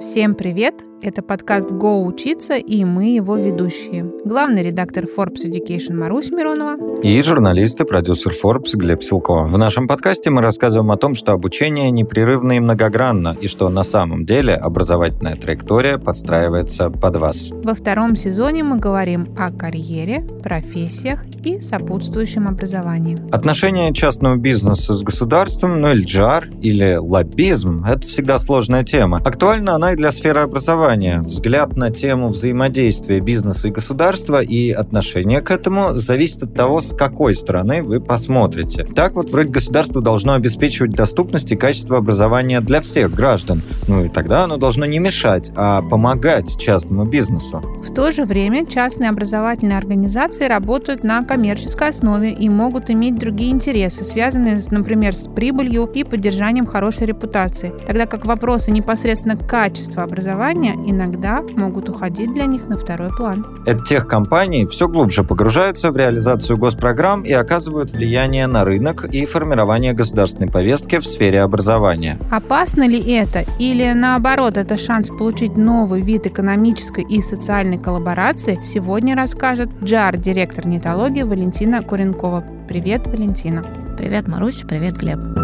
Всем 0.00 0.34
привет! 0.34 0.89
Это 1.02 1.22
подкаст 1.22 1.70
«Го 1.70 2.04
учиться» 2.04 2.56
и 2.56 2.84
мы 2.84 3.14
его 3.14 3.36
ведущие. 3.36 4.12
Главный 4.22 4.62
редактор 4.62 5.04
Forbes 5.04 5.46
Education 5.46 5.94
Марусь 5.94 6.30
Миронова. 6.30 7.00
И 7.00 7.22
журналист 7.22 7.80
и 7.80 7.84
продюсер 7.84 8.32
Forbes 8.32 8.74
Глеб 8.74 9.02
Силко. 9.02 9.44
В 9.44 9.56
нашем 9.56 9.88
подкасте 9.88 10.28
мы 10.28 10.42
рассказываем 10.42 10.90
о 10.90 10.98
том, 10.98 11.14
что 11.14 11.32
обучение 11.32 11.90
непрерывно 11.90 12.52
и 12.52 12.60
многогранно, 12.60 13.34
и 13.40 13.46
что 13.46 13.70
на 13.70 13.82
самом 13.82 14.26
деле 14.26 14.54
образовательная 14.54 15.36
траектория 15.36 15.96
подстраивается 15.96 16.90
под 16.90 17.16
вас. 17.16 17.48
Во 17.50 17.72
втором 17.72 18.14
сезоне 18.14 18.62
мы 18.62 18.76
говорим 18.76 19.34
о 19.38 19.50
карьере, 19.50 20.22
профессиях 20.42 21.24
и 21.42 21.60
сопутствующем 21.60 22.46
образовании. 22.46 23.18
Отношения 23.32 23.94
частного 23.94 24.36
бизнеса 24.36 24.92
с 24.92 25.02
государством, 25.02 25.80
ну 25.80 25.92
или 25.92 26.04
джар, 26.04 26.48
или 26.60 26.96
лоббизм– 26.96 27.84
это 27.88 28.06
всегда 28.06 28.38
сложная 28.38 28.84
тема. 28.84 29.22
Актуальна 29.24 29.76
она 29.76 29.94
и 29.94 29.96
для 29.96 30.12
сферы 30.12 30.40
образования 30.40 30.89
образования. 30.90 31.20
Взгляд 31.20 31.76
на 31.76 31.90
тему 31.90 32.28
взаимодействия 32.28 33.20
бизнеса 33.20 33.68
и 33.68 33.70
государства 33.70 34.42
и 34.42 34.70
отношение 34.70 35.40
к 35.40 35.50
этому 35.50 35.94
зависит 35.94 36.42
от 36.42 36.54
того, 36.54 36.80
с 36.80 36.94
какой 36.94 37.34
стороны 37.34 37.82
вы 37.82 38.00
посмотрите. 38.00 38.84
Так 38.84 39.14
вот, 39.14 39.30
вроде 39.30 39.48
государство 39.48 40.02
должно 40.02 40.34
обеспечивать 40.34 40.92
доступность 40.92 41.52
и 41.52 41.56
качество 41.56 41.98
образования 41.98 42.60
для 42.60 42.80
всех 42.80 43.14
граждан. 43.14 43.62
Ну 43.88 44.04
и 44.04 44.08
тогда 44.08 44.44
оно 44.44 44.56
должно 44.56 44.86
не 44.86 44.98
мешать, 44.98 45.52
а 45.54 45.82
помогать 45.82 46.58
частному 46.58 47.04
бизнесу. 47.04 47.62
В 47.82 47.94
то 47.94 48.10
же 48.12 48.24
время 48.24 48.66
частные 48.66 49.10
образовательные 49.10 49.78
организации 49.78 50.46
работают 50.46 51.04
на 51.04 51.24
коммерческой 51.24 51.90
основе 51.90 52.32
и 52.32 52.48
могут 52.48 52.90
иметь 52.90 53.18
другие 53.18 53.52
интересы, 53.52 54.04
связанные, 54.04 54.58
например, 54.70 55.14
с 55.14 55.28
прибылью 55.28 55.86
и 55.86 56.04
поддержанием 56.04 56.66
хорошей 56.66 57.06
репутации. 57.06 57.72
Тогда 57.86 58.06
как 58.06 58.24
вопросы 58.24 58.70
непосредственно 58.70 59.36
качества 59.36 60.02
образования 60.02 60.79
иногда 60.84 61.42
могут 61.56 61.88
уходить 61.88 62.32
для 62.32 62.46
них 62.46 62.68
на 62.68 62.76
второй 62.76 63.10
план. 63.14 63.62
Это 63.66 63.82
тех 63.84 64.06
компаний 64.06 64.66
все 64.66 64.88
глубже 64.88 65.24
погружаются 65.24 65.90
в 65.90 65.96
реализацию 65.96 66.56
госпрограмм 66.56 67.22
и 67.22 67.32
оказывают 67.32 67.90
влияние 67.90 68.46
на 68.46 68.64
рынок 68.64 69.04
и 69.04 69.26
формирование 69.26 69.92
государственной 69.92 70.50
повестки 70.50 70.98
в 70.98 71.06
сфере 71.06 71.42
образования. 71.42 72.18
Опасно 72.30 72.86
ли 72.86 72.98
это? 72.98 73.44
Или 73.58 73.92
наоборот, 73.92 74.56
это 74.56 74.76
шанс 74.76 75.08
получить 75.08 75.56
новый 75.56 76.02
вид 76.02 76.26
экономической 76.26 77.04
и 77.04 77.20
социальной 77.20 77.78
коллаборации, 77.78 78.58
сегодня 78.62 79.16
расскажет 79.16 79.68
Джар, 79.82 80.16
директор 80.16 80.66
нетологии 80.66 81.22
Валентина 81.22 81.82
Куренкова. 81.82 82.44
Привет, 82.68 83.06
Валентина. 83.06 83.64
Привет, 83.98 84.28
Маруся, 84.28 84.66
привет, 84.66 84.96
Глеб. 84.96 85.39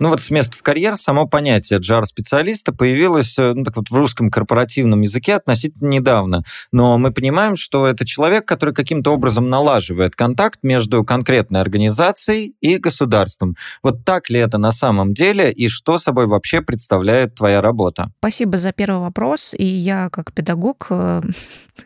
Ну 0.00 0.08
вот 0.08 0.22
с 0.22 0.30
места 0.30 0.56
в 0.56 0.62
карьер 0.62 0.96
само 0.96 1.26
понятие 1.26 1.78
джар-специалиста 1.78 2.72
появилось 2.72 3.38
э, 3.38 3.52
ну, 3.54 3.64
так 3.64 3.76
вот, 3.76 3.90
в 3.90 3.94
русском 3.94 4.30
корпоративном 4.30 5.02
языке 5.02 5.34
относительно 5.34 5.88
недавно. 5.88 6.42
Но 6.72 6.96
мы 6.96 7.12
понимаем, 7.12 7.54
что 7.54 7.86
это 7.86 8.06
человек, 8.06 8.48
который 8.48 8.74
каким-то 8.74 9.12
образом 9.12 9.50
налаживает 9.50 10.16
контакт 10.16 10.60
между 10.62 11.04
конкретной 11.04 11.60
организацией 11.60 12.54
и 12.62 12.78
государством. 12.78 13.56
Вот 13.82 14.06
так 14.06 14.30
ли 14.30 14.40
это 14.40 14.56
на 14.56 14.72
самом 14.72 15.12
деле 15.12 15.52
и 15.52 15.68
что 15.68 15.98
собой 15.98 16.26
вообще 16.26 16.62
представляет 16.62 17.34
твоя 17.34 17.60
работа? 17.60 18.10
Спасибо 18.20 18.56
за 18.56 18.72
первый 18.72 19.00
вопрос. 19.00 19.52
И 19.52 19.66
я 19.66 20.08
как 20.08 20.32
педагог, 20.32 20.86
э, 20.88 21.20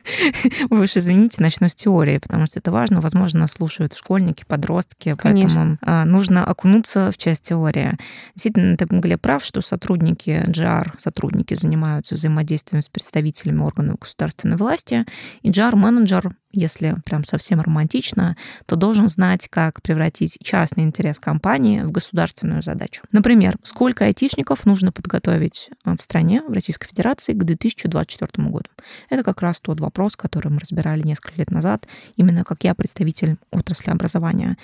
вы 0.70 0.82
уж 0.84 0.96
извините, 0.96 1.42
начну 1.42 1.68
с 1.68 1.74
теории, 1.74 2.18
потому 2.18 2.46
что 2.46 2.60
это 2.60 2.70
важно. 2.70 3.00
Возможно, 3.00 3.40
нас 3.40 3.54
слушают 3.54 3.96
школьники, 3.96 4.44
подростки, 4.46 5.16
Конечно. 5.18 5.48
поэтому 5.48 5.78
а, 5.82 6.04
нужно 6.04 6.46
окунуться 6.46 7.10
в 7.10 7.16
часть 7.18 7.42
теории. 7.42 7.98
Действительно, 8.34 8.76
ты, 8.76 8.86
Глеб, 8.86 9.20
прав, 9.20 9.44
что 9.44 9.60
сотрудники 9.62 10.44
GR, 10.46 10.92
сотрудники 10.98 11.54
занимаются 11.54 12.14
взаимодействием 12.14 12.82
с 12.82 12.88
представителями 12.88 13.60
органов 13.60 13.98
государственной 14.00 14.56
власти, 14.56 15.04
и 15.42 15.50
GR-менеджер 15.50 16.34
если 16.54 16.94
прям 17.04 17.24
совсем 17.24 17.60
романтично, 17.60 18.36
то 18.66 18.76
должен 18.76 19.08
знать, 19.08 19.48
как 19.48 19.82
превратить 19.82 20.38
частный 20.42 20.84
интерес 20.84 21.18
компании 21.18 21.82
в 21.82 21.90
государственную 21.90 22.62
задачу. 22.62 23.02
Например, 23.12 23.56
сколько 23.62 24.04
айтишников 24.04 24.64
нужно 24.64 24.92
подготовить 24.92 25.70
э, 25.84 25.94
в 25.98 26.02
стране, 26.02 26.42
в 26.46 26.52
Российской 26.52 26.86
Федерации 26.86 27.32
к 27.32 27.42
2024 27.42 28.48
году. 28.48 28.68
Это 29.10 29.22
как 29.24 29.42
раз 29.42 29.60
тот 29.60 29.80
вопрос, 29.80 30.16
который 30.16 30.52
мы 30.52 30.60
разбирали 30.60 31.02
несколько 31.02 31.38
лет 31.38 31.50
назад, 31.50 31.88
именно 32.16 32.44
как 32.44 32.62
я 32.64 32.74
представитель 32.74 33.36
отрасли 33.50 33.90
образования. 33.90 34.56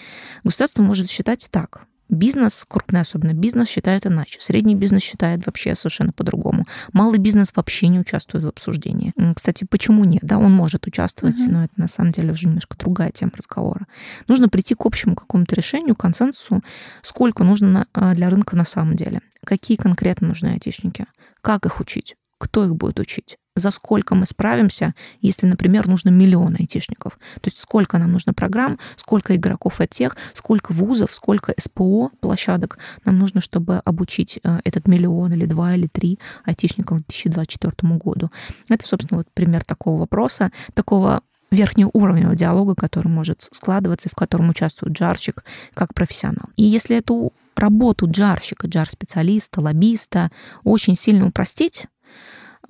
Государство 0.44 0.82
может 0.82 1.10
считать 1.10 1.48
так. 1.50 1.86
Бизнес, 2.10 2.64
крупный 2.68 3.00
особенно 3.00 3.32
бизнес, 3.32 3.68
считает 3.68 4.04
иначе. 4.04 4.40
Средний 4.40 4.74
бизнес 4.74 5.02
считает 5.02 5.46
вообще 5.46 5.76
совершенно 5.76 6.12
по-другому. 6.12 6.66
Малый 6.92 7.18
бизнес 7.20 7.52
вообще 7.54 7.86
не 7.86 8.00
участвует 8.00 8.44
в 8.44 8.48
обсуждении. 8.48 9.12
Кстати, 9.34 9.64
почему 9.64 10.04
нет? 10.04 10.22
Да, 10.24 10.38
он 10.38 10.52
может 10.52 10.88
участвовать, 10.88 11.36
uh-huh. 11.36 11.50
но 11.50 11.64
это 11.64 11.74
на 11.76 11.86
самом 11.86 12.10
деле 12.10 12.32
уже 12.32 12.48
немножко 12.48 12.76
другая 12.76 13.12
тема 13.12 13.30
разговора. 13.36 13.86
Нужно 14.26 14.48
прийти 14.48 14.74
к 14.74 14.84
общему 14.84 15.14
какому-то 15.14 15.54
решению, 15.54 15.94
консенсусу, 15.94 16.62
сколько 17.02 17.44
нужно 17.44 17.86
а, 17.92 18.14
для 18.14 18.28
рынка 18.28 18.56
на 18.56 18.64
самом 18.64 18.96
деле. 18.96 19.20
Какие 19.44 19.76
конкретно 19.76 20.28
нужны 20.28 20.48
айтишники? 20.48 21.06
Как 21.42 21.64
их 21.64 21.78
учить? 21.78 22.16
Кто 22.38 22.64
их 22.64 22.74
будет 22.74 22.98
учить? 22.98 23.38
За 23.56 23.70
сколько 23.70 24.14
мы 24.14 24.26
справимся, 24.26 24.94
если, 25.20 25.46
например, 25.46 25.88
нужно 25.88 26.10
миллион 26.10 26.56
айтишников. 26.58 27.14
То 27.34 27.46
есть 27.46 27.58
сколько 27.58 27.98
нам 27.98 28.12
нужно 28.12 28.32
программ, 28.32 28.78
сколько 28.96 29.34
игроков 29.34 29.80
от 29.80 29.90
тех, 29.90 30.16
сколько 30.34 30.72
вузов, 30.72 31.12
сколько 31.12 31.54
СПО 31.58 32.10
площадок 32.20 32.78
нам 33.04 33.18
нужно, 33.18 33.40
чтобы 33.40 33.78
обучить 33.78 34.40
э, 34.42 34.60
этот 34.64 34.86
миллион 34.86 35.32
или 35.32 35.46
два 35.46 35.74
или 35.74 35.86
три 35.86 36.18
айтишников 36.44 36.98
к 36.98 37.08
2024 37.08 37.94
году. 37.94 38.30
Это, 38.68 38.86
собственно, 38.86 39.18
вот 39.18 39.28
пример 39.34 39.64
такого 39.64 40.00
вопроса, 40.00 40.52
такого 40.74 41.22
верхнеуровневого 41.50 42.36
диалога, 42.36 42.74
который 42.74 43.08
может 43.08 43.48
складываться 43.50 44.08
и 44.08 44.12
в 44.12 44.14
котором 44.14 44.50
участвует 44.50 44.94
джарщик 44.94 45.44
как 45.74 45.94
профессионал. 45.94 46.46
И 46.56 46.62
если 46.62 46.96
эту 46.96 47.32
работу 47.56 48.08
джарщика, 48.08 48.68
джар-специалиста, 48.68 49.60
лоббиста 49.60 50.30
очень 50.62 50.94
сильно 50.94 51.26
упростить, 51.26 51.86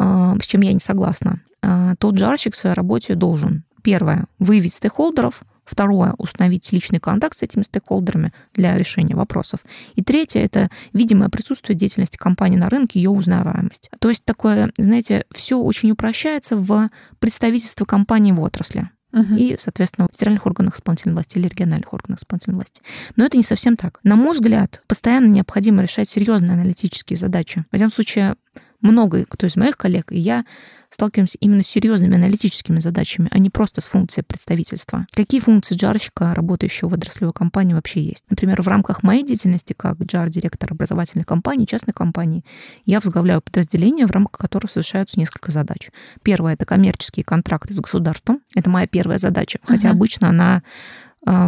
с 0.01 0.47
чем 0.47 0.63
я 0.63 0.73
не 0.73 0.81
согласна. 0.81 1.43
А, 1.63 1.95
тот 1.97 2.19
жарщик 2.19 2.55
в 2.55 2.57
своей 2.57 2.75
работе 2.75 3.15
должен, 3.15 3.65
первое, 3.83 4.27
выявить 4.39 4.75
стейкхолдеров, 4.75 5.43
Второе, 5.71 6.15
установить 6.19 6.73
личный 6.73 6.99
контакт 6.99 7.37
с 7.37 7.45
этими 7.45 7.63
стейкхолдерами 7.63 8.33
для 8.55 8.77
решения 8.77 9.15
вопросов. 9.15 9.61
И 9.95 10.03
третье, 10.03 10.41
это 10.41 10.69
видимое 10.93 11.29
присутствие 11.29 11.77
деятельности 11.77 12.17
компании 12.17 12.57
на 12.57 12.69
рынке, 12.69 12.99
ее 12.99 13.11
узнаваемость. 13.11 13.89
То 14.01 14.09
есть 14.09 14.25
такое, 14.25 14.73
знаете, 14.77 15.27
все 15.31 15.59
очень 15.59 15.93
упрощается 15.93 16.57
в 16.57 16.91
представительство 17.21 17.85
компании 17.85 18.33
в 18.33 18.41
отрасли. 18.41 18.91
Угу. 19.13 19.35
И, 19.37 19.57
соответственно, 19.61 20.09
в 20.11 20.17
федеральных 20.17 20.45
органах 20.45 20.75
исполнительной 20.75 21.15
власти 21.15 21.39
или 21.39 21.47
региональных 21.47 21.93
органах 21.93 22.19
исполнительной 22.19 22.57
власти. 22.57 22.83
Но 23.15 23.25
это 23.25 23.37
не 23.37 23.45
совсем 23.45 23.77
так. 23.77 24.01
На 24.03 24.17
мой 24.17 24.35
взгляд, 24.35 24.83
постоянно 24.89 25.27
необходимо 25.27 25.83
решать 25.83 26.09
серьезные 26.09 26.55
аналитические 26.55 27.17
задачи. 27.17 27.65
В 27.71 27.77
этом 27.77 27.91
случае 27.91 28.35
много 28.81 29.25
кто 29.29 29.47
из 29.47 29.57
моих 29.57 29.77
коллег 29.77 30.13
и 30.13 30.19
я 30.19 30.45
сталкиваемся 30.91 31.39
именно 31.41 31.63
с 31.63 31.69
серьезными 31.69 32.17
аналитическими 32.17 32.81
задачами, 32.81 33.29
а 33.31 33.39
не 33.39 33.49
просто 33.49 33.81
с 33.81 33.87
функцией 33.87 34.25
представительства. 34.25 35.07
Какие 35.13 35.41
функции 35.41 35.77
джарщика, 35.77 36.35
работающего 36.35 36.89
в 36.89 36.95
отраслевой 36.95 37.33
компании, 37.33 37.75
вообще 37.75 38.03
есть? 38.03 38.25
Например, 38.29 38.61
в 38.61 38.69
рамках 38.69 39.03
моей 39.03 39.25
деятельности 39.25 39.73
как 39.73 39.99
джар-директор 40.01 40.73
образовательной 40.73 41.25
компании, 41.25 41.65
частной 41.65 41.95
компании, 41.95 42.45
я 42.85 43.01
возглавляю 43.01 43.41
подразделение, 43.41 44.07
в 44.07 44.11
рамках 44.11 44.41
которого 44.41 44.69
совершаются 44.69 45.19
несколько 45.19 45.53
задач. 45.53 45.91
Первое— 46.23 46.53
это 46.55 46.65
коммерческие 46.65 47.25
контракты 47.25 47.73
с 47.73 47.81
государством. 47.81 48.41
Это 48.55 48.69
моя 48.69 48.87
первая 48.87 49.19
задача, 49.19 49.61
хотя 49.63 49.89
uh-huh. 49.89 49.93
обычно 49.93 50.29
она 50.29 50.63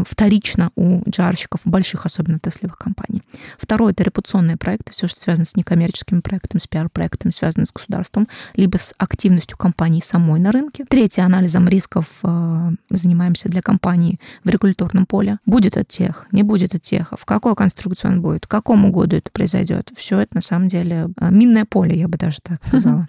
вторично 0.05 0.71
у 0.77 1.01
джарщиков, 1.09 1.63
больших 1.65 2.07
особенно 2.07 2.39
теслевых 2.39 2.77
компаний. 2.77 3.23
Второе— 3.59 3.93
это 3.93 4.05
репутационные 4.05 4.57
проекты, 4.57 4.93
все, 4.93 5.09
что 5.09 5.21
связано 5.21 5.45
с 5.45 5.57
некоммерческими 5.57 6.21
проектами, 6.21 6.61
с 6.61 6.67
пиар-проектами, 6.67 7.31
связанные 7.31 7.67
с 7.67 7.73
государством, 7.73 8.29
либо 8.55 8.77
с 8.77 8.95
активностью 8.99 9.57
компании 9.57 10.01
самой 10.01 10.41
на 10.41 10.53
рынке. 10.53 10.85
Третье— 10.89 11.23
анализом 11.25 11.69
рисков 11.69 12.21
э, 12.23 12.71
занимаемся 12.91 13.49
для 13.49 13.63
компании 13.63 14.19
в 14.45 14.49
регуляторном 14.49 15.07
поле. 15.07 15.39
Будет 15.47 15.77
от 15.77 15.89
тех, 15.89 16.27
не 16.33 16.43
будет 16.43 16.75
от 16.75 16.83
тех, 16.83 17.13
в 17.17 17.25
какой 17.25 17.55
конструкции 17.55 18.09
он 18.09 18.21
будет, 18.21 18.47
к 18.47 18.51
какому 18.51 18.91
году 18.91 19.17
это 19.17 19.31
произойдет. 19.31 19.91
Все 19.97 20.21
это 20.21 20.37
на 20.37 20.43
самом 20.43 20.69
деле 20.69 21.09
э, 21.21 21.31
минное 21.31 21.65
поле, 21.65 21.99
я 21.99 22.09
бы 22.09 22.19
даже 22.19 22.39
так 22.43 22.61
сказала. 22.67 23.09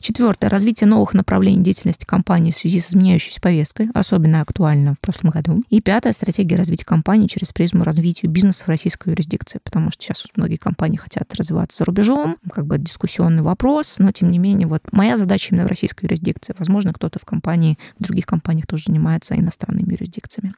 Четвертое— 0.00 0.48
развитие 0.50 0.88
новых 0.88 1.14
направлений 1.14 1.62
деятельности 1.62 2.04
компании 2.04 2.50
в 2.50 2.56
связи 2.56 2.80
с 2.80 2.90
изменяющейся 2.90 3.40
повесткой, 3.40 3.90
особенно 3.94 4.40
актуально 4.40 4.94
в 4.94 5.00
прошлом 5.00 5.30
году. 5.30 5.62
И 5.68 5.80
пятое 5.80 5.99
пятая 6.00 6.14
стратегия 6.14 6.56
развития 6.56 6.86
компании 6.86 7.26
через 7.26 7.52
призму 7.52 7.84
развития 7.84 8.26
бизнеса 8.26 8.64
в 8.64 8.68
российской 8.68 9.10
юрисдикции, 9.10 9.60
потому 9.62 9.90
что 9.90 10.02
сейчас 10.02 10.24
многие 10.34 10.56
компании 10.56 10.96
хотят 10.96 11.34
развиваться 11.34 11.78
за 11.80 11.84
рубежом, 11.84 12.38
как 12.50 12.64
бы 12.64 12.78
дискуссионный 12.78 13.42
вопрос, 13.42 13.96
но 13.98 14.10
тем 14.10 14.30
не 14.30 14.38
менее 14.38 14.66
вот 14.66 14.80
моя 14.92 15.18
задача 15.18 15.48
именно 15.50 15.66
в 15.66 15.68
российской 15.68 16.06
юрисдикции. 16.06 16.54
Возможно, 16.58 16.94
кто-то 16.94 17.18
в 17.18 17.26
компании, 17.26 17.76
в 17.98 18.02
других 18.02 18.24
компаниях 18.24 18.66
тоже 18.66 18.84
занимается 18.86 19.36
иностранными 19.36 19.92
юрисдикциями. 19.92 20.54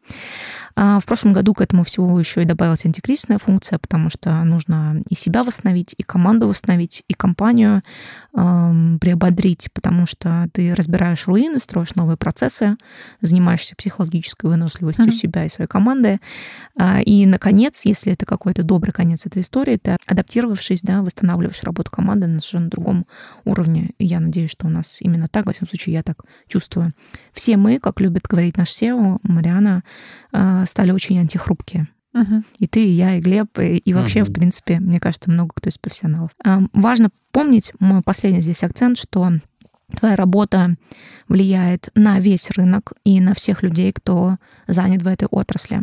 А 0.77 1.01
в 1.01 1.07
прошлом 1.07 1.33
году 1.33 1.55
к 1.55 1.61
этому 1.61 1.83
всего 1.83 2.21
еще 2.21 2.43
и 2.43 2.45
добавилась 2.45 2.87
антикризисная 2.87 3.39
функция, 3.39 3.81
потому 3.81 4.11
что 4.11 4.45
нужно 4.45 5.03
и 5.09 5.17
себя 5.17 5.43
восстановить, 5.43 5.97
и 5.99 6.05
команду 6.05 6.47
восстановить, 6.47 7.03
и 7.09 7.15
компанию 7.15 7.83
э, 8.33 8.99
приободрить, 9.01 9.71
потому 9.75 10.07
что 10.07 10.49
ты 10.53 10.73
разбираешь 10.73 11.27
руины, 11.27 11.59
строишь 11.59 11.97
новые 11.97 12.17
процессы, 12.17 12.77
занимаешься 13.21 13.75
психологической 13.75 14.49
выносливостью 14.49 15.07
mm-hmm. 15.07 15.11
себя 15.11 15.32
и 15.45 15.49
своей 15.49 15.69
команды. 15.69 16.21
А, 16.79 17.01
и, 17.01 17.27
наконец, 17.27 17.85
если 17.85 18.13
это 18.13 18.27
какой-то 18.27 18.63
добрый 18.63 18.93
конец 18.93 19.27
этой 19.27 19.43
истории, 19.43 19.77
ты, 19.77 19.97
адаптировавшись, 20.07 20.83
да, 20.83 21.03
восстанавливаешь 21.03 21.63
работу 21.63 21.91
команды 21.91 22.27
на 22.27 22.41
совершенно 22.41 22.71
другом 22.71 23.07
уровне. 23.45 23.91
И 23.99 24.05
я 24.05 24.21
надеюсь, 24.21 24.51
что 24.51 24.67
у 24.67 24.71
нас 24.71 24.99
именно 25.01 25.29
так, 25.29 25.47
во 25.47 25.53
всяком 25.53 25.69
случае, 25.69 25.95
я 25.95 26.03
так 26.03 26.23
чувствую. 26.47 26.93
Все 27.33 27.57
мы, 27.57 27.79
как 27.79 28.01
любит 28.01 28.25
говорить 28.25 28.57
наш 28.57 28.71
SEO, 28.71 29.19
Мариана, 29.23 29.83
а, 30.33 30.67
стали 30.67 30.91
очень 30.93 31.19
антихрупкие. 31.19 31.89
Угу. 32.15 32.43
И 32.59 32.67
ты, 32.67 32.85
и 32.85 32.91
я, 32.91 33.17
и 33.17 33.21
Глеб, 33.21 33.59
и, 33.59 33.79
и 33.79 33.95
вообще, 33.95 34.23
угу. 34.23 34.31
в 34.31 34.35
принципе, 34.35 34.81
мне 34.81 35.01
кажется, 35.01 35.31
много 35.31 35.53
кто 35.55 35.69
из 35.71 35.79
профессионалов. 35.79 36.31
А, 36.45 36.61
важно 36.75 37.11
помнить, 37.33 37.73
мой 37.81 38.03
последний 38.03 38.43
здесь 38.43 38.63
акцент, 38.63 38.99
что 38.99 39.33
твоя 39.97 40.17
работа 40.17 40.77
влияет 41.29 41.91
на 41.95 42.19
весь 42.19 42.51
рынок 42.51 42.93
и 43.05 43.21
на 43.21 43.35
всех 43.35 43.63
людей, 43.63 43.93
кто 43.93 44.37
занят 44.67 45.03
в 45.03 45.07
этой 45.07 45.29
отрасли. 45.29 45.83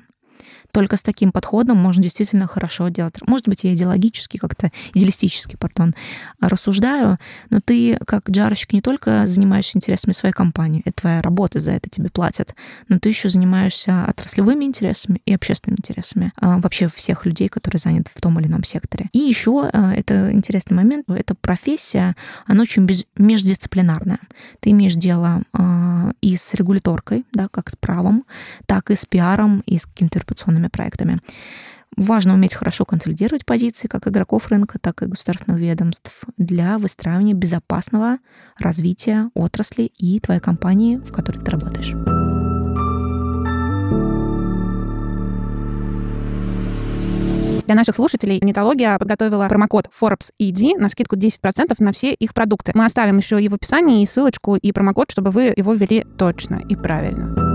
Только 0.71 0.97
с 0.97 1.01
таким 1.01 1.31
подходом 1.31 1.77
можно 1.77 2.03
действительно 2.03 2.47
хорошо 2.47 2.89
делать. 2.89 3.15
Может 3.27 3.47
быть, 3.47 3.63
я 3.63 3.73
идеологически, 3.73 4.37
как-то 4.37 4.71
идеалистически, 4.93 5.55
пардон, 5.55 5.95
рассуждаю, 6.39 7.17
но 7.49 7.59
ты 7.59 7.97
как 8.05 8.29
джарщик 8.29 8.73
не 8.73 8.81
только 8.81 9.25
занимаешься 9.27 9.77
интересами 9.77 10.13
своей 10.13 10.33
компании, 10.33 10.81
это 10.85 11.01
твоя 11.01 11.21
работа, 11.21 11.59
за 11.59 11.71
это 11.71 11.89
тебе 11.89 12.09
платят, 12.09 12.55
но 12.87 12.99
ты 12.99 13.09
еще 13.09 13.29
занимаешься 13.29 14.05
отраслевыми 14.07 14.65
интересами 14.65 15.21
и 15.25 15.33
общественными 15.33 15.79
интересами 15.79 16.31
а, 16.37 16.59
вообще 16.59 16.87
всех 16.87 17.25
людей, 17.25 17.49
которые 17.49 17.79
заняты 17.79 18.11
в 18.13 18.21
том 18.21 18.39
или 18.39 18.47
ином 18.47 18.63
секторе. 18.63 19.09
И 19.11 19.19
еще 19.19 19.69
а, 19.71 19.93
это 19.93 20.31
интересный 20.31 20.75
момент, 20.75 21.09
эта 21.09 21.35
профессия, 21.35 22.15
она 22.45 22.61
очень 22.61 22.87
междисциплинарная. 23.17 24.19
Ты 24.59 24.71
имеешь 24.71 24.95
дело 24.95 25.41
а, 25.53 26.11
и 26.21 26.35
с 26.35 26.53
регуляторкой, 26.53 27.25
да, 27.33 27.47
как 27.47 27.69
с 27.69 27.75
правом, 27.75 28.25
так 28.65 28.91
и 28.91 28.95
с 28.95 29.05
пиаром, 29.05 29.61
и 29.65 29.77
с 29.77 29.85
какими-то 29.85 30.19
репутационными 30.59 30.67
проектами. 30.67 31.19
Важно 31.97 32.35
уметь 32.35 32.53
хорошо 32.53 32.85
консолидировать 32.85 33.45
позиции 33.45 33.87
как 33.87 34.07
игроков 34.07 34.47
рынка, 34.49 34.77
так 34.79 35.01
и 35.01 35.07
государственных 35.07 35.59
ведомств 35.59 36.23
для 36.37 36.77
выстраивания 36.77 37.33
безопасного 37.33 38.17
развития 38.59 39.29
отрасли 39.33 39.91
и 39.97 40.19
твоей 40.19 40.39
компании, 40.39 40.97
в 40.97 41.11
которой 41.11 41.39
ты 41.43 41.51
работаешь. 41.51 41.95
Для 47.65 47.75
наших 47.75 47.95
слушателей 47.95 48.39
Нетология 48.41 48.97
подготовила 48.97 49.47
промокод 49.47 49.89
Forbes 49.89 50.31
ED 50.39 50.79
на 50.79 50.89
скидку 50.89 51.15
10% 51.15 51.75
на 51.79 51.91
все 51.91 52.13
их 52.13 52.33
продукты. 52.33 52.71
Мы 52.73 52.85
оставим 52.85 53.17
еще 53.17 53.41
и 53.41 53.49
в 53.49 53.53
описании 53.53 54.01
и 54.01 54.05
ссылочку, 54.07 54.55
и 54.55 54.71
промокод, 54.71 55.11
чтобы 55.11 55.29
вы 55.29 55.53
его 55.55 55.73
ввели 55.73 56.03
точно 56.17 56.61
и 56.67 56.75
правильно. 56.75 57.48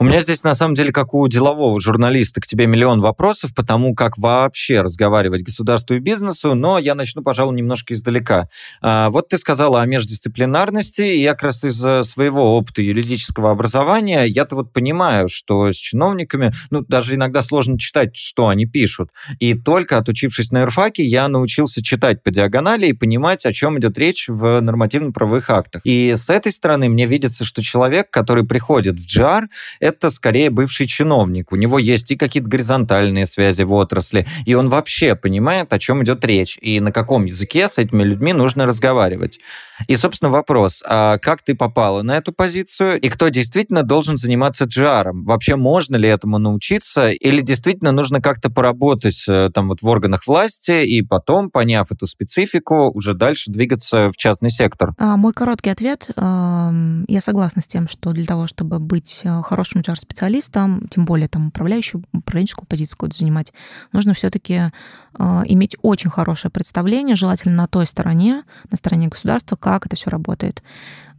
У 0.00 0.04
меня 0.04 0.20
здесь, 0.20 0.44
на 0.44 0.54
самом 0.54 0.76
деле, 0.76 0.92
как 0.92 1.12
у 1.12 1.26
делового 1.26 1.80
журналиста, 1.80 2.40
к 2.40 2.46
тебе 2.46 2.68
миллион 2.68 3.00
вопросов 3.00 3.52
по 3.52 3.64
тому, 3.64 3.96
как 3.96 4.16
вообще 4.16 4.80
разговаривать 4.80 5.42
государству 5.42 5.96
и 5.96 5.98
бизнесу, 5.98 6.54
но 6.54 6.78
я 6.78 6.94
начну, 6.94 7.20
пожалуй, 7.20 7.56
немножко 7.56 7.94
издалека. 7.94 8.48
А, 8.80 9.10
вот 9.10 9.30
ты 9.30 9.38
сказала 9.38 9.82
о 9.82 9.86
междисциплинарности, 9.86 11.02
и 11.02 11.20
я 11.20 11.32
как 11.32 11.42
раз 11.42 11.64
из 11.64 11.80
своего 12.08 12.56
опыта 12.56 12.80
юридического 12.80 13.50
образования, 13.50 14.22
я-то 14.22 14.54
вот 14.54 14.72
понимаю, 14.72 15.28
что 15.28 15.72
с 15.72 15.74
чиновниками, 15.74 16.52
ну, 16.70 16.82
даже 16.82 17.16
иногда 17.16 17.42
сложно 17.42 17.76
читать, 17.76 18.14
что 18.14 18.46
они 18.46 18.66
пишут. 18.66 19.10
И 19.40 19.54
только 19.54 19.98
отучившись 19.98 20.52
на 20.52 20.60
юрфаке, 20.60 21.04
я 21.04 21.26
научился 21.26 21.82
читать 21.82 22.22
по 22.22 22.30
диагонали 22.30 22.86
и 22.86 22.92
понимать, 22.92 23.44
о 23.44 23.52
чем 23.52 23.80
идет 23.80 23.98
речь 23.98 24.28
в 24.28 24.60
нормативно-правовых 24.60 25.50
актах. 25.50 25.82
И 25.84 26.14
с 26.14 26.30
этой 26.30 26.52
стороны 26.52 26.88
мне 26.88 27.06
видится, 27.06 27.44
что 27.44 27.64
человек, 27.64 28.12
который 28.12 28.46
приходит 28.46 29.00
в 29.00 29.04
GR, 29.04 29.46
это 29.88 30.10
скорее 30.10 30.50
бывший 30.50 30.86
чиновник. 30.86 31.52
У 31.52 31.56
него 31.56 31.78
есть 31.78 32.10
и 32.10 32.16
какие-то 32.16 32.48
горизонтальные 32.48 33.26
связи 33.26 33.62
в 33.62 33.72
отрасли, 33.72 34.26
и 34.44 34.54
он 34.54 34.68
вообще 34.68 35.14
понимает, 35.14 35.72
о 35.72 35.78
чем 35.78 36.04
идет 36.04 36.24
речь, 36.24 36.58
и 36.60 36.80
на 36.80 36.92
каком 36.92 37.24
языке 37.24 37.68
с 37.68 37.78
этими 37.78 38.02
людьми 38.02 38.32
нужно 38.32 38.66
разговаривать. 38.66 39.40
И, 39.86 39.96
собственно, 39.96 40.30
вопрос, 40.30 40.82
а 40.86 41.18
как 41.18 41.42
ты 41.42 41.54
попала 41.54 42.02
на 42.02 42.16
эту 42.16 42.32
позицию, 42.32 43.00
и 43.00 43.08
кто 43.08 43.28
действительно 43.28 43.82
должен 43.82 44.16
заниматься 44.16 44.64
GR? 44.64 45.10
Вообще 45.12 45.56
можно 45.56 45.96
ли 45.96 46.08
этому 46.08 46.38
научиться, 46.38 47.10
или 47.10 47.40
действительно 47.40 47.92
нужно 47.92 48.20
как-то 48.20 48.50
поработать 48.50 49.24
э, 49.28 49.50
там 49.54 49.68
вот 49.68 49.82
в 49.82 49.86
органах 49.86 50.26
власти, 50.26 50.84
и 50.84 51.02
потом, 51.02 51.50
поняв 51.50 51.90
эту 51.92 52.06
специфику, 52.06 52.90
уже 52.90 53.14
дальше 53.14 53.50
двигаться 53.50 54.10
в 54.10 54.16
частный 54.16 54.50
сектор? 54.50 54.94
А, 54.98 55.16
мой 55.16 55.32
короткий 55.32 55.70
ответ. 55.70 56.10
Я 56.16 57.20
согласна 57.20 57.62
с 57.62 57.66
тем, 57.66 57.88
что 57.88 58.10
для 58.12 58.26
того, 58.26 58.46
чтобы 58.46 58.78
быть 58.78 59.20
э, 59.24 59.42
хорошим 59.42 59.77
хорошим 59.78 59.94
HR-специалистом, 59.94 60.86
тем 60.90 61.04
более 61.04 61.28
там 61.28 61.48
управляющую, 61.48 62.02
управленческую 62.12 62.66
позицию 62.66 63.10
занимать, 63.12 63.52
нужно 63.92 64.14
все-таки 64.14 64.54
э, 64.54 65.42
иметь 65.46 65.76
очень 65.82 66.10
хорошее 66.10 66.50
представление, 66.50 67.16
желательно 67.16 67.54
на 67.54 67.66
той 67.66 67.86
стороне, 67.86 68.42
на 68.70 68.76
стороне 68.76 69.08
государства, 69.08 69.56
как 69.56 69.86
это 69.86 69.96
все 69.96 70.10
работает. 70.10 70.62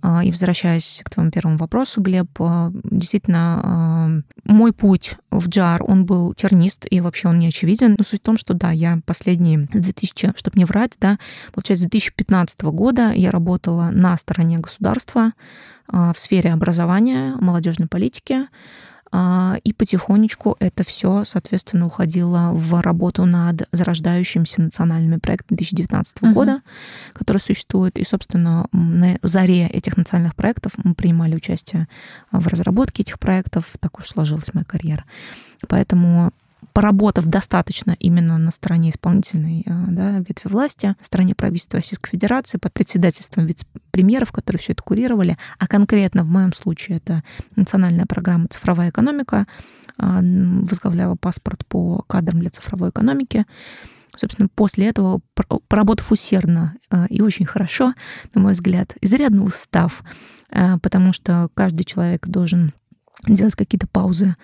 Э, 0.03 0.23
и 0.23 0.31
возвращаясь 0.31 1.01
к 1.03 1.09
твоему 1.09 1.31
первому 1.31 1.57
вопросу, 1.57 2.01
Глеб, 2.01 2.29
э, 2.39 2.71
действительно, 2.83 4.23
э, 4.23 4.31
мой 4.45 4.73
путь 4.73 5.15
в 5.31 5.47
JAR, 5.47 5.81
он 5.81 6.05
был 6.05 6.33
тернист, 6.33 6.85
и 6.89 7.01
вообще 7.01 7.27
он 7.27 7.39
не 7.39 7.47
очевиден. 7.47 7.95
Но 7.97 8.03
суть 8.03 8.21
в 8.21 8.23
том, 8.23 8.37
что 8.37 8.53
да, 8.53 8.71
я 8.71 8.99
последние 9.05 9.67
2000, 9.71 10.33
чтобы 10.35 10.57
не 10.57 10.65
врать, 10.65 10.97
да, 10.99 11.17
получается, 11.53 11.85
с 11.85 11.89
2015 11.89 12.61
года 12.71 13.11
я 13.11 13.31
работала 13.31 13.89
на 13.91 14.17
стороне 14.17 14.57
государства, 14.57 15.31
в 15.91 16.15
сфере 16.15 16.53
образования, 16.53 17.35
молодежной 17.39 17.87
политики. 17.87 18.47
А, 19.11 19.57
и 19.63 19.73
потихонечку 19.73 20.55
это 20.59 20.83
все, 20.83 21.23
соответственно, 21.25 21.87
уходило 21.87 22.51
в 22.53 22.79
работу 22.81 23.25
над 23.25 23.67
зарождающимся 23.71 24.61
национальными 24.61 25.17
проектами 25.17 25.57
2019 25.57 26.17
uh-huh. 26.17 26.33
года, 26.33 26.61
которые 27.13 27.41
существуют. 27.41 27.97
И, 27.97 28.03
собственно, 28.03 28.67
на 28.71 29.17
заре 29.23 29.67
этих 29.67 29.97
национальных 29.97 30.35
проектов 30.35 30.73
мы 30.83 30.93
принимали 30.93 31.35
участие 31.35 31.87
в 32.31 32.47
разработке 32.47 33.01
этих 33.01 33.17
проектов. 33.19 33.75
Так 33.79 33.99
уж 33.99 34.07
сложилась 34.07 34.53
моя 34.53 34.65
карьера. 34.65 35.03
Поэтому 35.67 36.31
поработав 36.73 37.25
достаточно 37.25 37.95
именно 37.99 38.37
на 38.37 38.51
стороне 38.51 38.89
исполнительной 38.89 39.63
э, 39.65 39.71
да, 39.87 40.19
ветви 40.19 40.49
власти, 40.49 40.87
на 40.87 40.95
стороне 40.99 41.35
правительства 41.35 41.77
Российской 41.77 42.11
Федерации, 42.11 42.57
под 42.57 42.73
председательством 42.73 43.45
вице-премьеров, 43.45 44.31
которые 44.31 44.59
все 44.59 44.73
это 44.73 44.83
курировали, 44.83 45.37
а 45.57 45.67
конкретно 45.67 46.23
в 46.23 46.29
моем 46.29 46.53
случае 46.53 46.97
это 46.97 47.23
национальная 47.55 48.05
программа 48.05 48.47
«Цифровая 48.47 48.89
экономика», 48.89 49.45
э, 49.97 50.19
возглавляла 50.61 51.15
паспорт 51.15 51.65
по 51.67 52.03
кадрам 52.07 52.39
для 52.39 52.49
цифровой 52.49 52.89
экономики. 52.89 53.45
Собственно, 54.15 54.49
после 54.53 54.87
этого, 54.87 55.21
поработав 55.67 56.11
усердно 56.11 56.75
э, 56.91 57.07
и 57.09 57.21
очень 57.21 57.45
хорошо, 57.45 57.93
на 58.33 58.41
мой 58.41 58.51
взгляд, 58.53 58.95
изрядно 59.01 59.43
устав, 59.43 60.03
потому 60.81 61.13
что 61.13 61.49
каждый 61.53 61.83
человек 61.83 62.27
должен 62.27 62.73
делать 63.27 63.55
какие-то 63.55 63.87
паузы 63.87 64.35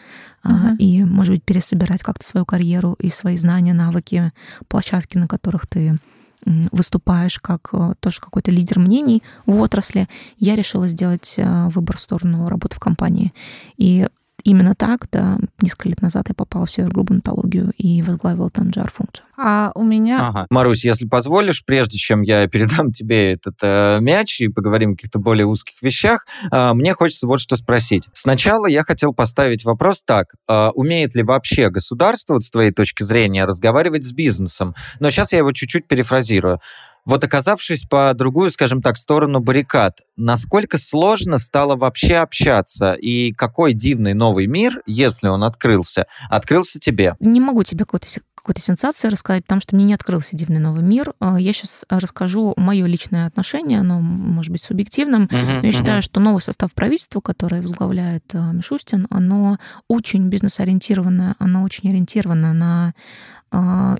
uh-huh. 0.44 0.77
и, 0.77 1.03
может 1.03 1.34
быть, 1.34 1.44
пересобирать 1.44 2.03
как-то 2.03 2.25
свою 2.25 2.46
карьеру 2.46 2.94
и 3.00 3.10
свои 3.10 3.38
знания, 3.38 3.74
навыки, 3.74 4.32
площадки, 4.67 5.17
на 5.17 5.27
которых 5.27 5.67
ты 5.67 5.98
выступаешь 6.46 7.39
как 7.39 7.70
э, 7.74 7.94
тоже 8.00 8.22
какой-то 8.22 8.51
лидер 8.51 8.79
мнений 8.79 9.24
в 9.48 9.60
отрасли, 9.60 10.08
я 10.38 10.55
решила 10.55 10.88
сделать 10.88 11.36
э, 11.38 11.67
выбор 11.70 11.98
в 11.98 12.01
сторону 12.01 12.48
работы 12.50 12.75
в 12.75 12.79
компании. 12.79 13.34
И 13.77 14.08
именно 14.46 14.75
так, 14.75 15.08
да, 15.12 15.38
несколько 15.60 15.90
лет 15.90 16.02
назад 16.02 16.30
я 16.30 16.36
попала 16.36 16.66
в 16.66 16.72
Севергруппу 16.72 17.14
онтологию 17.14 17.74
и 17.78 18.02
возглавила 18.04 18.50
там 18.50 18.70
джар-функцию. 18.70 19.25
А 19.38 19.72
у 19.75 19.84
меня... 19.84 20.20
Ага. 20.22 20.48
Марусь, 20.50 20.86
если 20.86 21.06
позволишь, 21.06 21.66
прежде 21.66 21.98
чем 21.98 22.22
я 22.22 22.48
передам 22.56 22.92
тебе 22.92 23.34
этот 23.34 23.56
э, 23.64 23.98
мяч 24.00 24.40
и 24.40 24.48
поговорим 24.48 24.92
о 24.92 24.96
каких-то 24.96 25.20
более 25.20 25.48
узких 25.48 25.82
вещах, 25.82 26.25
э, 26.52 26.74
мне 26.74 26.94
хочется 26.94 27.28
вот 27.28 27.42
что 27.42 27.58
спросить. 27.58 28.08
Сначала 28.14 28.68
я 28.68 28.84
хотел 28.84 29.14
поставить 29.14 29.66
вопрос 29.66 30.04
так. 30.06 30.28
Э, 30.48 30.70
умеет 30.75 31.16
ли 31.16 31.24
вообще 31.24 31.70
государство, 31.70 32.36
вот 32.36 32.44
с 32.44 32.52
твоей 32.52 32.72
точки 32.72 33.04
зрения, 33.04 33.46
разговаривать 33.46 34.04
с 34.04 34.14
бизнесом? 34.14 34.75
Но 35.00 35.10
сейчас 35.10 35.34
я 35.34 35.40
его 35.40 35.52
чуть-чуть 35.52 35.88
перефразирую. 35.88 36.60
Вот 37.06 37.24
оказавшись 37.24 37.84
по 37.84 38.12
другую, 38.16 38.50
скажем 38.50 38.82
так, 38.82 38.98
сторону 38.98 39.40
баррикад, 39.40 40.02
насколько 40.18 40.80
сложно 40.80 41.38
стало 41.38 41.76
вообще 41.76 42.16
общаться? 42.16 42.94
И 42.94 43.32
какой 43.32 43.74
дивный 43.74 44.16
новый 44.16 44.48
мир, 44.48 44.82
если 44.88 45.28
он 45.28 45.44
открылся, 45.44 46.08
открылся 46.30 46.80
тебе? 46.80 47.16
Не 47.20 47.40
могу 47.40 47.64
тебе 47.64 47.86
какой-то 47.86 48.08
какой-то 48.46 48.62
сенсации 48.62 49.08
рассказать, 49.08 49.44
потому 49.44 49.60
что 49.60 49.76
мне 49.76 49.86
не 49.86 49.96
открылся 49.96 50.38
дивный 50.38 50.60
новый 50.60 50.84
мир. 50.84 51.14
А, 51.20 51.40
я 51.40 51.52
сейчас 51.52 51.84
расскажу 51.90 52.54
мое 52.58 52.86
личное 52.86 53.26
отношение, 53.26 53.80
оно 53.80 54.00
может 54.02 54.52
быть 54.52 54.62
субъективным. 54.62 55.24
Uh-huh, 55.26 55.62
я 55.64 55.70
uh-huh. 55.70 55.72
считаю, 55.72 56.02
что 56.04 56.20
новый 56.20 56.42
состав 56.42 56.72
правительства, 56.76 57.22
который 57.22 57.62
возглавляет 57.62 58.24
а, 58.36 58.52
Мишустин, 58.52 59.08
оно 59.10 59.58
очень 59.88 60.30
бизнес-ориентированное, 60.30 61.36
оно 61.40 61.64
очень 61.64 61.90
ориентировано 61.90 62.54
на 62.54 62.94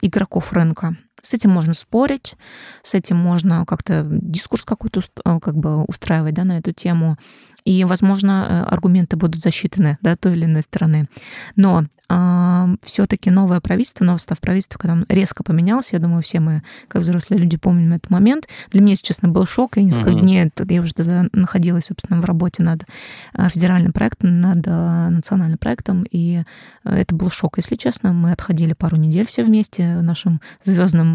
игроков 0.02 0.52
рынка. 0.52 0.98
С 1.26 1.34
этим 1.34 1.50
можно 1.50 1.74
спорить, 1.74 2.36
с 2.84 2.94
этим 2.94 3.18
можно 3.18 3.66
как-то 3.66 4.06
дискурс 4.08 4.64
какой-то 4.64 5.02
как 5.42 5.58
бы 5.58 5.84
устраивать 5.84 6.36
да, 6.36 6.44
на 6.44 6.60
эту 6.60 6.72
тему 6.72 7.18
и, 7.66 7.84
возможно, 7.84 8.46
э, 8.48 8.74
аргументы 8.74 9.18
будут 9.18 9.42
засчитаны 9.42 9.98
да, 10.02 10.16
той 10.16 10.34
или 10.34 10.46
иной 10.46 10.62
стороны. 10.62 11.08
Но 11.56 11.82
э, 11.82 11.86
а, 12.10 12.70
все-таки 12.82 13.32
новое 13.32 13.60
правительство, 13.60 14.06
новый 14.06 14.20
состав 14.20 14.40
правительства, 14.40 14.78
когда 14.78 14.94
он 14.94 15.06
резко 15.10 15.44
поменялся, 15.44 15.96
я 15.96 16.00
думаю, 16.00 16.22
все 16.22 16.40
мы, 16.40 16.62
как 16.88 17.02
взрослые 17.02 17.42
люди, 17.42 17.58
помним 17.58 17.94
этот 17.94 18.12
момент. 18.12 18.48
Для 18.70 18.82
меня, 18.82 18.92
если 18.92 19.08
честно, 19.08 19.30
был 19.30 19.48
шок. 19.48 19.78
Я 19.78 19.84
несколько 19.84 20.10
угу. 20.10 20.20
дней, 20.20 20.52
я 20.70 20.82
уже 20.82 20.94
тогда 20.94 21.26
находилась, 21.34 21.86
собственно, 21.86 22.22
в 22.22 22.26
работе 22.26 22.62
над 22.62 22.86
э, 23.34 23.50
федеральным 23.50 23.94
проектом, 23.94 24.42
над 24.42 24.66
э, 24.68 25.10
национальным 25.10 25.58
проектом, 25.58 26.06
и 26.12 26.44
это 26.84 27.16
был 27.16 27.32
шок, 27.32 27.58
если 27.58 27.76
честно. 27.76 28.14
Мы 28.14 28.32
отходили 28.32 28.74
пару 28.74 28.98
недель 28.98 29.26
все 29.26 29.44
вместе 29.44 30.02
нашим 30.02 30.40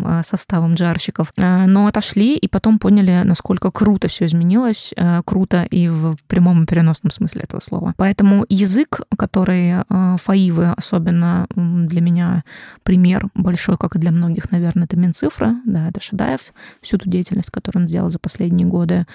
звездным 0.00 0.23
составом 0.23 0.75
джарщиков, 0.75 1.33
но 1.37 1.87
отошли 1.87 2.37
и 2.37 2.49
потом 2.49 2.78
поняли, 2.78 3.23
насколько 3.25 3.71
круто 3.71 4.09
все 4.09 4.26
изменилось, 4.26 4.92
круто 5.25 5.64
и 5.64 5.88
в 5.88 6.16
прямом 6.26 6.62
и 6.62 6.66
переносном 6.66 7.11
смысле 7.11 7.42
этого 7.42 7.61
слова. 7.61 7.95
Поэтому 7.97 8.45
язык, 8.49 9.00
который 9.16 9.75
Фаивы, 10.19 10.73
особенно 10.76 11.47
для 11.54 12.00
меня 12.00 12.45
пример 12.83 13.28
большой, 13.35 13.76
как 13.76 13.97
и 13.97 13.99
для 13.99 14.11
многих, 14.11 14.50
наверное, 14.50 14.85
это 14.85 14.97
Минцифра, 14.97 15.57
да, 15.64 15.88
это 15.88 16.00
Шадаев, 16.00 16.52
всю 16.80 16.99
ту 16.99 17.09
деятельность, 17.09 17.50
которую 17.50 17.85
он 17.85 17.88
сделал 17.88 18.11
за 18.11 18.19
последние 18.19 18.66
годы. 18.66 19.07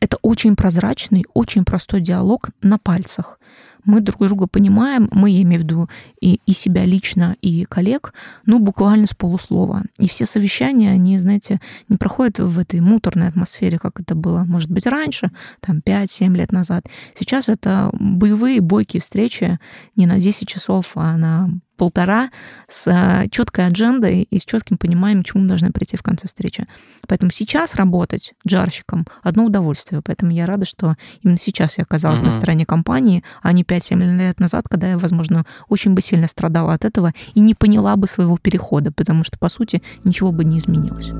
Это 0.00 0.18
очень 0.22 0.56
прозрачный, 0.56 1.24
очень 1.32 1.64
простой 1.64 2.00
диалог 2.00 2.50
на 2.60 2.78
пальцах 2.78 3.38
мы 3.84 4.00
друг 4.00 4.20
друга 4.20 4.46
понимаем, 4.46 5.08
мы, 5.12 5.30
я 5.30 5.42
имею 5.42 5.60
в 5.60 5.64
виду 5.64 5.88
и, 6.20 6.40
и 6.46 6.52
себя 6.52 6.84
лично, 6.84 7.36
и 7.40 7.64
коллег, 7.64 8.14
ну, 8.46 8.58
буквально 8.58 9.06
с 9.06 9.14
полуслова. 9.14 9.82
И 9.98 10.08
все 10.08 10.26
совещания, 10.26 10.90
они, 10.90 11.18
знаете, 11.18 11.60
не 11.88 11.96
проходят 11.96 12.38
в 12.38 12.58
этой 12.58 12.80
муторной 12.80 13.28
атмосфере, 13.28 13.78
как 13.78 14.00
это 14.00 14.14
было, 14.14 14.44
может 14.44 14.70
быть, 14.70 14.86
раньше, 14.86 15.30
там, 15.60 15.78
5-7 15.78 16.34
лет 16.36 16.52
назад. 16.52 16.86
Сейчас 17.14 17.48
это 17.48 17.90
боевые, 17.92 18.60
бойкие 18.60 19.00
встречи 19.00 19.58
не 19.96 20.06
на 20.06 20.18
10 20.18 20.48
часов, 20.48 20.92
а 20.94 21.16
на 21.16 21.50
полтора 21.80 22.28
с 22.68 22.86
э, 22.88 23.26
четкой 23.30 23.66
аджендой 23.66 24.20
и 24.20 24.38
с 24.38 24.44
четким 24.44 24.76
пониманием, 24.76 25.22
к 25.22 25.26
чему 25.26 25.44
мы 25.44 25.48
должны 25.48 25.72
прийти 25.72 25.96
в 25.96 26.02
конце 26.02 26.28
встречи. 26.28 26.66
Поэтому 27.08 27.30
сейчас 27.30 27.74
работать 27.74 28.34
джарщиком— 28.46 29.06
одно 29.22 29.46
удовольствие. 29.46 30.02
Поэтому 30.04 30.30
я 30.30 30.44
рада, 30.44 30.66
что 30.66 30.96
именно 31.22 31.38
сейчас 31.38 31.78
я 31.78 31.84
оказалась 31.84 32.20
mm-hmm. 32.20 32.26
на 32.26 32.32
стороне 32.32 32.66
компании, 32.66 33.24
а 33.40 33.54
не 33.54 33.62
5-7 33.62 34.18
лет 34.18 34.40
назад, 34.40 34.66
когда 34.68 34.90
я, 34.90 34.98
возможно, 34.98 35.46
очень 35.70 35.94
бы 35.94 36.02
сильно 36.02 36.28
страдала 36.28 36.74
от 36.74 36.84
этого 36.84 37.14
и 37.32 37.40
не 37.40 37.54
поняла 37.54 37.96
бы 37.96 38.06
своего 38.06 38.36
перехода, 38.36 38.92
потому 38.92 39.24
что, 39.24 39.38
по 39.38 39.48
сути, 39.48 39.82
ничего 40.04 40.32
бы 40.32 40.44
не 40.44 40.58
изменилось. 40.58 41.12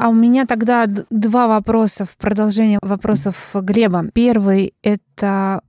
А 0.00 0.08
у 0.08 0.14
меня 0.14 0.46
тогда 0.46 0.86
два 1.10 1.46
вопроса 1.46 2.06
в 2.06 2.16
продолжение 2.16 2.78
вопросов 2.80 3.50
Глеба. 3.52 4.06
Первый— 4.14 4.72
это 4.82 5.02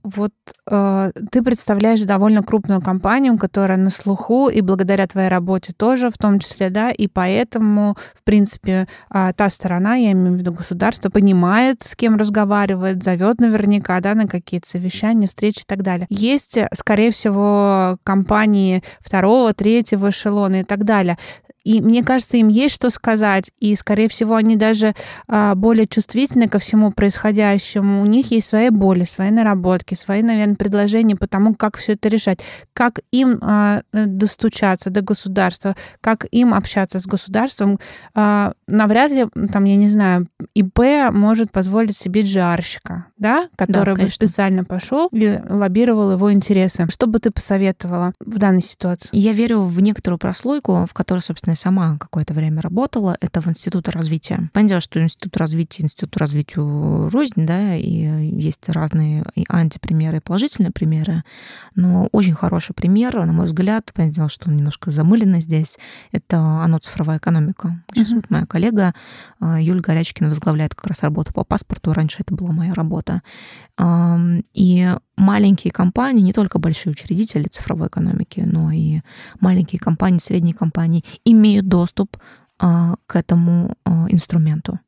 вот 0.02 0.32
э, 0.70 1.10
ты 1.30 1.42
представляешь 1.42 2.02
довольно 2.02 2.42
крупную 2.42 2.80
компанию, 2.80 3.38
которая 3.38 3.78
на 3.78 3.90
слуху, 3.90 4.48
и 4.48 4.60
благодаря 4.60 5.06
твоей 5.06 5.28
работе 5.28 5.72
тоже 5.76 6.10
в 6.10 6.18
том 6.18 6.38
числе, 6.38 6.70
да, 6.70 6.90
и 6.90 7.08
поэтому, 7.08 7.96
в 8.14 8.22
принципе, 8.22 8.86
э, 9.12 9.32
та 9.36 9.50
сторона, 9.50 9.94
я 9.96 10.12
имею 10.12 10.34
в 10.34 10.36
виду 10.36 10.52
государство, 10.52 11.10
понимает, 11.10 11.82
с 11.82 11.96
кем 11.96 12.16
разговаривает, 12.16 13.02
зовет 13.02 13.40
наверняка, 13.40 14.00
да, 14.00 14.14
на 14.14 14.26
какие-то 14.26 14.68
совещания, 14.68 15.26
встречи 15.26 15.60
и 15.60 15.66
так 15.66 15.82
далее. 15.82 16.06
Есть, 16.08 16.58
скорее 16.74 17.10
всего, 17.10 17.98
компании 18.04 18.82
второго, 19.00 19.52
третьего 19.52 20.10
эшелона 20.10 20.60
и 20.60 20.64
так 20.64 20.84
далее. 20.84 21.16
И 21.64 21.80
мне 21.80 22.02
кажется, 22.02 22.36
им 22.36 22.48
есть 22.48 22.74
что 22.74 22.90
сказать, 22.90 23.52
и, 23.60 23.74
скорее 23.76 24.08
всего, 24.08 24.34
они 24.34 24.56
даже 24.56 24.94
а, 25.28 25.54
более 25.54 25.86
чувствительны 25.86 26.48
ко 26.48 26.58
всему 26.58 26.90
происходящему. 26.90 28.02
У 28.02 28.06
них 28.06 28.30
есть 28.32 28.48
свои 28.48 28.70
боли, 28.70 29.04
свои 29.04 29.30
наработки, 29.42 29.94
свои, 29.94 30.22
наверное, 30.22 30.56
предложения 30.56 31.16
по 31.16 31.26
тому, 31.26 31.54
как 31.54 31.76
все 31.76 31.92
это 31.92 32.08
решать, 32.08 32.40
как 32.72 33.00
им 33.10 33.38
а, 33.42 33.82
достучаться 33.92 34.90
до 34.90 35.02
государства, 35.02 35.74
как 36.00 36.26
им 36.30 36.54
общаться 36.54 36.98
с 36.98 37.06
государством. 37.06 37.78
А, 38.14 38.52
навряд 38.66 39.10
ли, 39.10 39.26
там, 39.52 39.64
я 39.64 39.76
не 39.76 39.88
знаю, 39.88 40.28
ИП 40.54 41.10
может 41.10 41.50
позволить 41.50 41.96
себе 41.96 42.22
джарщика, 42.22 43.06
да, 43.18 43.48
который 43.56 43.96
да, 43.96 44.02
бы 44.02 44.08
специально 44.08 44.64
пошел 44.64 45.08
и 45.12 45.38
лоббировал 45.48 46.12
его 46.12 46.32
интересы. 46.32 46.86
Что 46.88 47.06
бы 47.06 47.18
ты 47.18 47.30
посоветовала 47.30 48.12
в 48.20 48.38
данной 48.38 48.62
ситуации? 48.62 49.10
Я 49.12 49.32
верю 49.32 49.60
в 49.60 49.80
некоторую 49.82 50.18
прослойку, 50.18 50.86
в 50.86 50.94
которой, 50.94 51.20
собственно, 51.20 51.52
я 51.52 51.56
сама 51.56 51.98
какое-то 51.98 52.34
время 52.34 52.62
работала, 52.62 53.16
это 53.20 53.40
в 53.40 53.48
Институте 53.48 53.90
развития. 53.90 54.50
Понятно, 54.52 54.80
что 54.80 55.02
Институт 55.02 55.36
развития, 55.36 55.84
Институт 55.84 56.16
развитию 56.16 57.08
рознь, 57.10 57.46
да, 57.46 57.74
и 57.74 58.30
есть 58.32 58.68
разные 58.68 59.24
и 59.34 59.44
антипримеры, 59.48 60.18
и 60.18 60.20
положительные 60.20 60.72
примеры, 60.72 61.24
но 61.74 62.08
очень 62.12 62.34
хороший 62.34 62.74
пример, 62.74 63.24
на 63.24 63.32
мой 63.32 63.46
взгляд, 63.46 63.90
понятно, 63.94 64.28
что 64.28 64.48
он 64.48 64.56
немножко 64.56 64.90
замыленный 64.90 65.40
здесь, 65.40 65.78
это 66.12 66.38
оно 66.38 66.78
цифровая 66.78 67.18
экономика. 67.18 67.82
Сейчас 67.92 68.12
mm-hmm. 68.12 68.16
вот 68.16 68.30
моя 68.30 68.46
коллега 68.46 68.94
э, 69.40 69.58
Юлия 69.60 69.80
Горячкина 69.80 70.28
возглавляет 70.28 70.74
как 70.74 70.86
раз 70.86 71.02
работу 71.02 71.32
по 71.32 71.44
паспорту, 71.44 71.92
раньше 71.92 72.18
это 72.20 72.34
была 72.34 72.52
моя 72.52 72.74
работа. 72.74 73.22
И 74.54 74.96
маленькие 75.16 75.72
компании, 75.72 76.22
не 76.22 76.32
только 76.32 76.58
большие 76.58 76.92
учредители 76.92 77.44
цифровой 77.44 77.88
экономики, 77.88 78.42
но 78.44 78.70
и 78.70 79.00
маленькие 79.40 79.80
компании, 79.80 80.18
средние 80.18 80.54
компании 80.54 81.04
имеют 81.24 81.66
доступ 81.66 82.16
а, 82.58 82.94
к 83.06 83.16
этому 83.16 83.76
а, 83.84 84.06
инструменту 84.08 84.78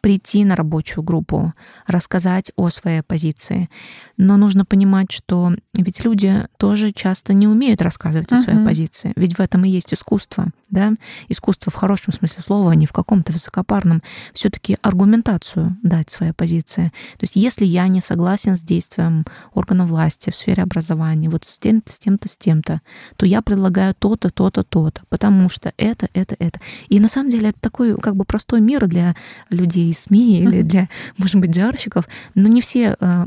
прийти 0.00 0.44
на 0.44 0.56
рабочую 0.56 1.04
группу, 1.04 1.52
рассказать 1.86 2.52
о 2.56 2.70
своей 2.70 3.02
позиции. 3.02 3.68
Но 4.16 4.36
нужно 4.36 4.64
понимать, 4.64 5.10
что 5.12 5.52
ведь 5.82 6.04
люди 6.04 6.46
тоже 6.56 6.92
часто 6.92 7.32
не 7.32 7.48
умеют 7.48 7.82
рассказывать 7.82 8.30
uh-huh. 8.32 8.36
о 8.36 8.42
своей 8.42 8.64
позиции. 8.64 9.12
Ведь 9.16 9.36
в 9.36 9.40
этом 9.40 9.64
и 9.64 9.68
есть 9.68 9.92
искусство, 9.94 10.48
да? 10.70 10.92
Искусство 11.28 11.70
в 11.70 11.74
хорошем 11.74 12.12
смысле 12.12 12.42
слова, 12.42 12.72
а 12.72 12.74
не 12.74 12.86
в 12.86 12.92
каком-то 12.92 13.32
высокопарном. 13.32 14.02
Все-таки 14.32 14.78
аргументацию 14.82 15.76
дать 15.82 16.10
своей 16.10 16.32
позиции. 16.32 16.92
То 17.18 17.24
есть 17.24 17.36
если 17.36 17.64
я 17.64 17.88
не 17.88 18.00
согласен 18.00 18.56
с 18.56 18.64
действием 18.64 19.24
органов 19.52 19.90
власти 19.90 20.30
в 20.30 20.36
сфере 20.36 20.62
образования, 20.62 21.28
вот 21.28 21.44
с 21.44 21.58
тем-то, 21.58 21.92
с 21.92 21.98
тем-то, 21.98 22.28
с 22.28 22.38
тем-то, 22.38 22.80
то 23.16 23.26
я 23.26 23.42
предлагаю 23.42 23.94
то-то, 23.94 24.30
то-то, 24.30 24.62
то-то, 24.62 25.02
потому 25.08 25.48
что 25.48 25.72
это, 25.76 26.08
это, 26.14 26.36
это. 26.38 26.60
И 26.88 27.00
на 27.00 27.08
самом 27.08 27.30
деле 27.30 27.50
это 27.50 27.60
такой 27.60 27.96
как 27.96 28.16
бы 28.16 28.24
простой 28.24 28.60
мир 28.60 28.86
для 28.86 29.16
людей 29.50 29.92
СМИ 29.92 30.40
или 30.42 30.62
для, 30.62 30.88
может 31.18 31.36
быть, 31.36 31.50
джарщиков, 31.50 32.08
но 32.34 32.48
не 32.48 32.60
все 32.60 32.96
э, 32.98 33.24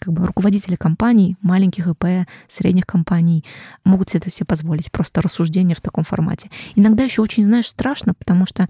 как 0.00 0.14
бы, 0.14 0.26
руководители 0.26 0.76
компаний, 0.76 1.36
маленьких 1.42 1.87
ИП, 1.88 2.28
средних 2.46 2.86
компаний 2.86 3.44
могут 3.84 4.10
себе 4.10 4.20
это 4.20 4.30
все 4.30 4.44
позволить, 4.44 4.92
просто 4.92 5.20
рассуждение 5.20 5.74
в 5.74 5.80
таком 5.80 6.04
формате. 6.04 6.50
Иногда 6.74 7.04
еще 7.04 7.22
очень, 7.22 7.44
знаешь, 7.44 7.66
страшно, 7.66 8.14
потому 8.14 8.46
что, 8.46 8.68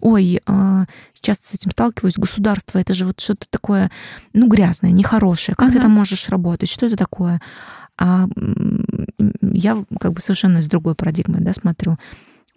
ой, 0.00 0.40
э, 0.44 0.84
часто 1.20 1.48
с 1.48 1.54
этим 1.54 1.70
сталкиваюсь, 1.70 2.16
государство, 2.16 2.78
это 2.78 2.94
же 2.94 3.06
вот 3.06 3.20
что-то 3.20 3.46
такое, 3.50 3.90
ну, 4.32 4.48
грязное, 4.48 4.90
нехорошее, 4.90 5.54
как 5.56 5.70
uh-huh. 5.70 5.74
ты 5.74 5.80
там 5.80 5.90
можешь 5.90 6.28
работать, 6.28 6.68
что 6.68 6.86
это 6.86 6.96
такое? 6.96 7.40
А 7.98 8.26
я 9.42 9.84
как 9.98 10.12
бы 10.12 10.20
совершенно 10.20 10.58
из 10.58 10.68
другой 10.68 10.94
парадигмы, 10.94 11.40
да, 11.40 11.52
смотрю 11.52 11.98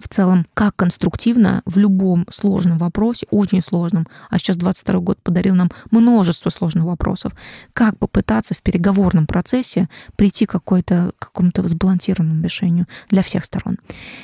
в 0.02 0.08
целом, 0.08 0.46
как 0.54 0.76
конструктивно 0.76 1.62
в 1.66 1.78
любом 1.78 2.26
сложном 2.30 2.78
вопросе, 2.78 3.28
очень 3.30 3.62
сложном, 3.62 4.08
а 4.30 4.40
сейчас 4.40 4.58
22 4.58 5.00
год 5.00 5.20
подарил 5.22 5.56
нам 5.56 5.70
множество 5.92 6.50
сложных 6.50 6.86
вопросов, 6.86 7.34
как 7.74 7.98
попытаться 7.98 8.54
в 8.54 8.62
переговорном 8.62 9.28
процессе 9.28 9.90
прийти 10.16 10.46
к 10.46 10.52
какой-то, 10.52 11.12
какому-то 11.20 11.68
сбалансированному 11.68 12.44
решению 12.44 12.88
для 13.10 13.22
всех 13.22 13.46
сторон. 13.46 13.78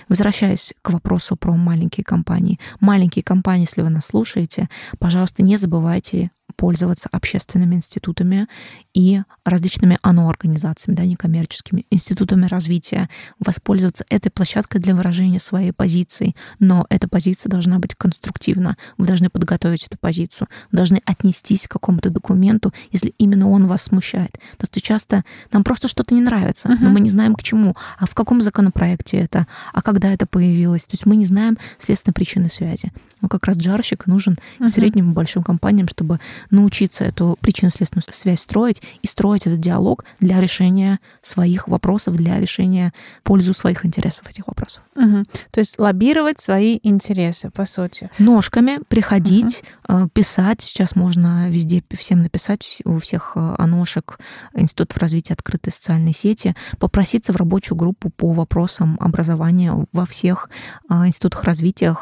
Возвращаясь 0.10 0.74
к 0.82 0.90
вопросу 0.92 1.36
про 1.36 1.56
маленькие 1.56 2.04
компании. 2.04 2.60
Маленькие 2.80 3.24
компании, 3.24 3.66
если 3.66 3.82
вы 3.82 3.90
нас 3.90 4.08
слушаете, 4.08 4.70
пожалуйста, 5.00 5.44
не 5.44 5.58
забывайте 5.58 6.32
пользоваться 6.58 7.08
общественными 7.12 7.76
институтами 7.76 8.48
и 8.94 9.22
различными 9.46 9.98
ОНО-организациями, 10.02 10.96
да, 10.96 11.06
некоммерческими, 11.06 11.86
институтами 11.92 12.48
развития, 12.48 13.10
воспользоваться 13.40 14.04
этой 14.10 14.30
площадкой 14.30 14.80
для 14.80 14.96
выражения 14.96 15.40
своей 15.40 15.72
позиции. 15.72 16.36
Но 16.60 16.86
эта 16.90 17.08
позиция 17.08 17.50
должна 17.50 17.80
быть 17.80 17.96
конструктивна. 17.96 18.76
Вы 18.98 19.06
должны 19.06 19.30
подготовить 19.30 19.86
эту 19.86 19.98
позицию. 19.98 20.48
Вы 20.72 20.78
должны 20.78 21.02
отнестись 21.06 21.68
к 21.68 21.72
какому-то 21.72 22.10
документу, 22.10 22.74
если 22.92 23.14
именно 23.20 23.50
он 23.50 23.68
вас 23.68 23.84
смущает. 23.84 24.34
То 24.58 24.66
есть 24.74 24.84
часто 24.84 25.24
нам 25.52 25.64
просто 25.64 25.88
что-то 25.88 26.16
не 26.16 26.22
нравится, 26.22 26.70
uh-huh. 26.70 26.78
но 26.80 26.90
мы 26.90 27.00
не 27.00 27.10
знаем 27.10 27.36
к 27.36 27.44
чему, 27.44 27.76
а 28.00 28.08
в 28.08 28.16
каком 28.16 28.42
законопроекте 28.42 29.18
это, 29.18 29.46
а 29.74 29.82
когда 29.84 30.12
это 30.12 30.26
появилось. 30.26 30.88
То 30.88 30.96
есть 30.96 31.06
мы 31.06 31.16
не 31.16 31.26
знаем 31.26 31.58
следственно 31.78 32.14
причины 32.14 32.50
связи. 32.50 32.92
Но 33.22 33.28
как 33.28 33.46
раз 33.46 33.58
джарщик 33.58 34.08
нужен 34.08 34.38
uh-huh. 34.60 34.68
средним 34.68 35.12
и 35.12 35.14
большим 35.14 35.44
компаниям, 35.44 35.88
чтобы 35.88 36.20
научиться 36.50 37.06
эту 37.06 37.38
причинно-следственную 37.42 38.04
связь 38.12 38.42
строить 38.42 38.82
и 39.02 39.08
строить 39.08 39.48
этот 39.48 39.60
диалог 39.60 40.06
для 40.20 40.40
решения 40.40 41.00
своих 41.22 41.68
вопросов, 41.68 42.16
для 42.16 42.40
решения 42.40 42.94
пользу 43.24 43.54
своих 43.54 43.86
интересов 43.86 44.28
этих 44.30 44.48
вопросов. 44.48 44.84
Угу. 44.96 45.26
То 45.52 45.60
есть 45.60 45.80
лоббировать 45.80 46.40
свои 46.42 46.80
интересы, 46.84 47.50
по 47.50 47.66
сути. 47.66 48.10
Ножками 48.20 48.80
приходить, 48.88 49.64
угу. 49.88 50.10
писать. 50.10 50.62
Сейчас 50.62 50.96
можно 50.96 51.50
везде 51.50 51.84
всем 51.92 52.22
написать, 52.22 52.82
у 52.86 53.00
всех 53.00 53.34
э, 53.36 53.56
аношек 53.58 54.20
Институтов 54.54 54.98
развития 54.98 55.34
открытой 55.34 55.72
социальной 55.74 56.14
сети, 56.14 56.56
попроситься 56.80 57.34
в 57.34 57.36
рабочую 57.36 57.78
группу 57.78 58.10
по 58.10 58.32
вопросам 58.32 58.98
образования 59.00 59.74
во 59.94 60.06
всех 60.06 60.50
э, 60.90 60.94
институтах 61.08 61.44
развития, 61.44 61.96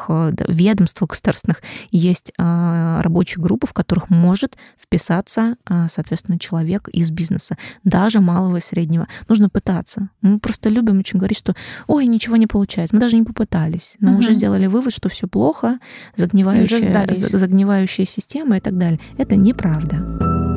ведомствах 0.48 1.12
государственных. 1.12 1.62
Есть 1.92 2.32
рабочие 2.38 3.42
группы, 3.42 3.68
в 3.68 3.74
которых 3.74 4.10
может 4.36 4.58
вписаться, 4.77 5.56
соответственно, 5.88 6.38
человек 6.38 6.89
из 6.89 7.10
бизнеса, 7.10 7.58
даже 7.86 8.20
малого 8.20 8.58
и 8.58 8.60
среднего. 8.60 9.08
Нужно 9.30 9.50
пытаться. 9.50 10.10
Мы 10.22 10.39
просто 10.39 10.68
любим 10.68 11.00
очень 11.00 11.20
говорить, 11.20 11.38
что 11.38 11.56
ой, 11.88 12.06
ничего 12.06 12.36
не 12.36 12.48
получается. 12.48 12.94
Мы 12.94 13.00
даже 13.00 13.15
не 13.15 13.24
попытались, 13.24 13.96
но 14.01 14.12
угу. 14.12 14.20
уже 14.20 14.34
сделали 14.34 14.68
вывод, 14.68 14.92
что 14.92 15.08
все 15.08 15.27
плохо, 15.27 15.80
загнивающая, 16.18 17.13
загнивающая 17.13 18.04
система 18.04 18.58
и 18.58 18.60
так 18.60 18.77
далее. 18.77 19.00
Это 19.18 19.38
неправда. 19.38 20.55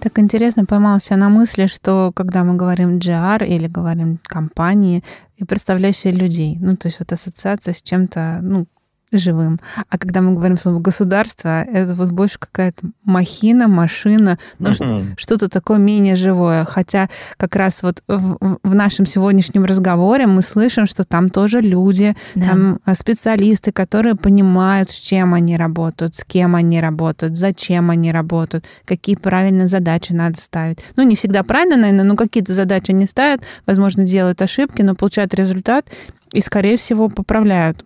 Так 0.00 0.18
интересно 0.18 0.64
поймался 0.64 1.16
на 1.16 1.28
мысли, 1.28 1.66
что 1.66 2.10
когда 2.14 2.42
мы 2.42 2.56
говорим 2.56 2.98
GR 2.98 3.46
или 3.46 3.66
говорим 3.66 4.18
компании, 4.22 5.04
и 5.36 5.44
представляющие 5.44 6.12
людей, 6.12 6.56
ну, 6.60 6.76
то 6.76 6.88
есть 6.88 7.00
вот 7.00 7.12
ассоциация 7.12 7.74
с 7.74 7.82
чем-то, 7.82 8.40
ну, 8.42 8.66
живым. 9.12 9.58
А 9.88 9.98
когда 9.98 10.20
мы 10.20 10.34
говорим 10.34 10.56
слово 10.56 10.80
государство, 10.80 11.62
это 11.62 11.94
вот 11.94 12.10
больше 12.10 12.38
какая-то 12.38 12.86
махина, 13.04 13.68
машина, 13.68 14.38
ну, 14.58 14.70
mm-hmm. 14.70 15.14
что-то 15.16 15.48
такое 15.48 15.78
менее 15.78 16.16
живое. 16.16 16.64
Хотя 16.64 17.08
как 17.36 17.56
раз 17.56 17.82
вот 17.82 18.02
в, 18.06 18.58
в 18.62 18.74
нашем 18.74 19.06
сегодняшнем 19.06 19.64
разговоре 19.64 20.26
мы 20.26 20.42
слышим, 20.42 20.86
что 20.86 21.04
там 21.04 21.30
тоже 21.30 21.60
люди, 21.60 22.14
да. 22.34 22.48
там 22.48 22.80
а, 22.84 22.94
специалисты, 22.94 23.72
которые 23.72 24.14
понимают, 24.14 24.90
с 24.90 25.00
чем 25.00 25.34
они 25.34 25.56
работают, 25.56 26.14
с 26.14 26.24
кем 26.24 26.54
они 26.54 26.80
работают, 26.80 27.36
зачем 27.36 27.90
они 27.90 28.12
работают, 28.12 28.66
какие 28.84 29.16
правильные 29.16 29.68
задачи 29.68 30.12
надо 30.12 30.40
ставить. 30.40 30.78
Ну, 30.96 31.02
не 31.02 31.16
всегда 31.16 31.42
правильно, 31.42 31.76
наверное, 31.76 32.04
но 32.04 32.16
какие-то 32.16 32.52
задачи 32.52 32.90
они 32.90 33.06
ставят, 33.06 33.42
возможно, 33.66 34.04
делают 34.04 34.40
ошибки, 34.42 34.82
но 34.82 34.94
получают 34.94 35.34
результат 35.34 35.90
и, 36.32 36.40
скорее 36.40 36.76
всего, 36.76 37.08
поправляют 37.08 37.84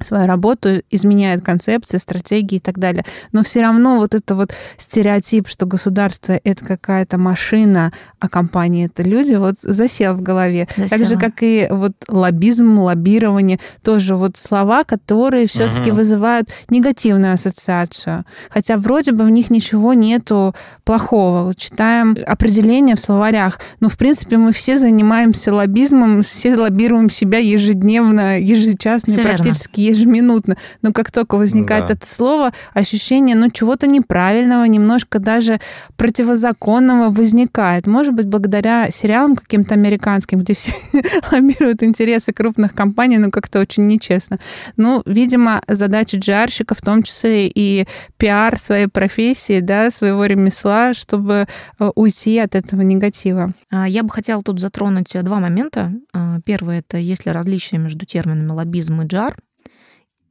свою 0.00 0.26
работу, 0.26 0.82
изменяет 0.90 1.44
концепции, 1.44 1.98
стратегии 1.98 2.56
и 2.56 2.60
так 2.60 2.78
далее. 2.78 3.04
Но 3.32 3.42
все 3.42 3.62
равно 3.62 3.98
вот 3.98 4.14
это 4.14 4.34
вот 4.34 4.52
стереотип, 4.76 5.48
что 5.48 5.66
государство— 5.66 6.38
это 6.44 6.64
какая-то 6.64 7.18
машина, 7.18 7.92
а 8.20 8.28
компания— 8.28 8.86
это 8.86 9.02
люди, 9.02 9.34
вот 9.34 9.56
засел 9.60 10.14
в 10.14 10.22
голове. 10.22 10.66
Засела. 10.76 10.88
Так 10.88 11.06
же, 11.06 11.16
как 11.18 11.42
и 11.42 11.68
вот 11.70 11.92
лоббизм, 12.08 12.78
лоббирование, 12.78 13.58
тоже 13.82 14.16
вот 14.16 14.36
слова, 14.36 14.84
которые 14.84 15.46
все-таки 15.46 15.90
угу. 15.90 15.98
вызывают 15.98 16.48
негативную 16.70 17.34
ассоциацию. 17.34 18.24
Хотя 18.50 18.76
вроде 18.76 19.12
бы 19.12 19.24
в 19.24 19.30
них 19.30 19.50
ничего 19.50 19.94
нету 19.94 20.54
плохого. 20.84 21.44
Вот 21.44 21.56
читаем 21.56 22.16
определения 22.26 22.94
в 22.94 23.00
словарях. 23.00 23.60
Ну, 23.80 23.88
в 23.88 23.96
принципе, 23.96 24.36
мы 24.36 24.52
все 24.52 24.78
занимаемся 24.78 25.54
лоббизмом, 25.54 26.22
все 26.22 26.54
лоббируем 26.56 27.10
себя 27.10 27.38
ежедневно, 27.38 28.40
ежечасно, 28.40 29.12
все 29.12 29.22
практически 29.22 29.80
ежеминутно. 29.88 30.56
Но 30.82 30.92
как 30.92 31.10
только 31.10 31.36
возникает 31.36 31.86
да. 31.86 31.94
это 31.94 32.06
слово, 32.06 32.52
ощущение, 32.74 33.36
ну, 33.36 33.50
чего-то 33.50 33.86
неправильного, 33.86 34.64
немножко 34.64 35.18
даже 35.18 35.60
противозаконного 35.96 37.10
возникает. 37.10 37.86
Может 37.86 38.14
быть, 38.14 38.26
благодаря 38.26 38.90
сериалам 38.90 39.36
каким-то 39.36 39.74
американским, 39.74 40.40
где 40.40 40.54
все 40.54 40.72
лоббируют 41.32 41.82
интересы 41.82 42.32
крупных 42.32 42.74
компаний, 42.74 43.18
но 43.18 43.30
как-то 43.30 43.60
очень 43.60 43.86
нечестно. 43.86 44.38
Ну, 44.76 45.02
видимо, 45.06 45.62
задача 45.66 46.18
джарщика 46.18 46.74
в 46.74 46.80
том 46.80 47.02
числе 47.02 47.48
и 47.48 47.86
пиар 48.16 48.58
своей 48.58 48.86
профессии, 48.86 49.60
да, 49.60 49.90
своего 49.90 50.24
ремесла, 50.24 50.94
чтобы 50.94 51.46
э, 51.80 51.90
уйти 51.94 52.38
от 52.38 52.54
этого 52.54 52.82
негатива. 52.82 53.52
А, 53.70 53.88
я 53.88 54.02
бы 54.02 54.10
хотела 54.10 54.42
тут 54.42 54.60
затронуть 54.60 55.16
два 55.22 55.40
момента. 55.40 55.92
А, 56.12 56.40
первый— 56.44 56.78
это 56.80 56.98
есть 56.98 57.26
ли 57.26 57.32
различия 57.32 57.78
между 57.78 58.06
терминами 58.06 58.50
лоббизм 58.50 59.02
и 59.02 59.06
джар. 59.06 59.36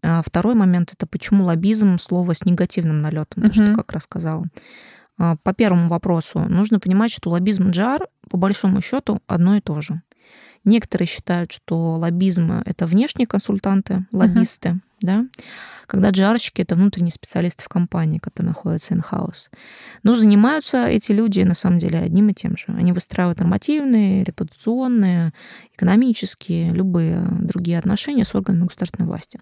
А 0.01 0.21
второй 0.21 0.55
момент 0.55 0.93
это 0.93 1.07
почему 1.07 1.45
лоббизм 1.45 1.97
слово 1.97 2.33
с 2.33 2.45
негативным 2.45 3.01
налетом, 3.01 3.43
то, 3.43 3.53
что 3.53 3.73
как 3.75 3.91
рассказала. 3.93 4.45
А, 5.17 5.35
по 5.37 5.53
первому 5.53 5.87
вопросу 5.87 6.39
нужно 6.39 6.79
понимать, 6.79 7.11
что 7.11 7.29
лоббизм 7.29 7.69
и 7.69 7.71
джар 7.71 8.07
по 8.29 8.37
большому 8.37 8.81
счету 8.81 9.21
одно 9.27 9.55
и 9.55 9.61
то 9.61 9.81
же. 9.81 10.01
Некоторые 10.63 11.07
считают, 11.07 11.51
что 11.51 11.95
лоббизм 11.95 12.51
это 12.65 12.85
внешние 12.85 13.25
консультанты, 13.25 14.05
лоббисты, 14.11 14.69
uh-huh. 14.69 14.79
да, 15.01 15.25
когда 15.87 16.09
джарщики 16.09 16.61
это 16.61 16.75
внутренние 16.75 17.11
специалисты 17.11 17.63
в 17.63 17.69
компании, 17.69 18.19
которые 18.19 18.49
находятся 18.49 18.93
in-house. 18.93 19.49
Но 20.03 20.15
занимаются 20.15 20.85
эти 20.85 21.13
люди 21.13 21.41
на 21.41 21.55
самом 21.55 21.79
деле 21.79 21.99
одним 21.99 22.29
и 22.29 22.33
тем 22.33 22.57
же. 22.57 22.65
Они 22.67 22.91
выстраивают 22.91 23.39
нормативные, 23.39 24.23
репутационные, 24.23 25.33
экономические, 25.75 26.71
любые 26.71 27.25
другие 27.39 27.79
отношения 27.79 28.25
с 28.25 28.35
органами 28.35 28.65
государственной 28.65 29.07
власти. 29.07 29.39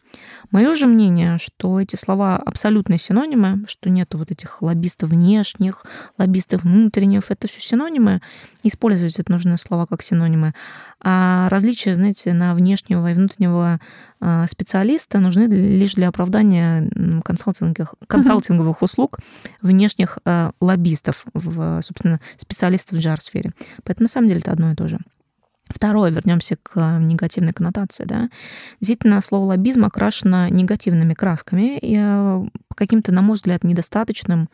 Мое 0.51 0.75
же 0.75 0.85
мнение, 0.85 1.39
что 1.39 1.81
эти 1.81 1.95
слова 1.95 2.37
абсолютные 2.37 2.99
синонимы, 2.99 3.65
что 3.67 3.89
нет 3.89 4.13
вот 4.13 4.31
этих 4.31 4.61
лоббистов 4.61 5.09
внешних, 5.09 5.83
лоббистов 6.17 6.63
внутренних, 6.63 7.31
это 7.31 7.47
все 7.47 7.59
синонимы. 7.59 8.21
Использовать 8.63 9.19
это 9.19 9.31
нужные 9.31 9.57
слова 9.57 9.87
как 9.87 10.03
синонимы. 10.03 10.53
А 11.01 11.49
различия, 11.49 11.95
знаете, 11.95 12.33
на 12.33 12.53
внешнего 12.53 13.09
и 13.09 13.13
внутреннего 13.15 13.79
а, 14.19 14.47
специалиста 14.47 15.19
нужны 15.19 15.45
лишь 15.45 15.93
для 15.93 16.07
оправдания 16.07 16.34
консалтинговых, 17.23 17.95
консалтинговых 18.07 18.81
услуг 18.81 19.19
внешних 19.61 20.19
а, 20.25 20.51
лоббистов, 20.59 21.25
в, 21.33 21.81
собственно, 21.81 22.19
специалистов 22.37 22.97
в 22.97 23.01
джар-сфере. 23.01 23.51
Поэтому 23.83 24.05
на 24.05 24.09
самом 24.09 24.27
деле 24.27 24.39
это 24.39 24.51
одно 24.51 24.71
и 24.71 24.75
то 24.75 24.87
же. 24.87 24.99
Второе, 25.67 26.11
вернемся 26.11 26.57
к 26.61 26.99
негативной 26.99 27.51
коннотации. 27.51 28.03
Да. 28.05 28.29
Действительно, 28.79 29.19
слово 29.21 29.45
лоббизм 29.45 29.85
окрашено 29.85 30.49
негативными 30.49 31.15
красками 31.15 31.79
и 31.81 31.97
по 32.67 32.75
каким-то, 32.75 33.11
на 33.11 33.21
мой 33.21 33.35
взгляд, 33.35 33.63
недостаточным 33.63 34.49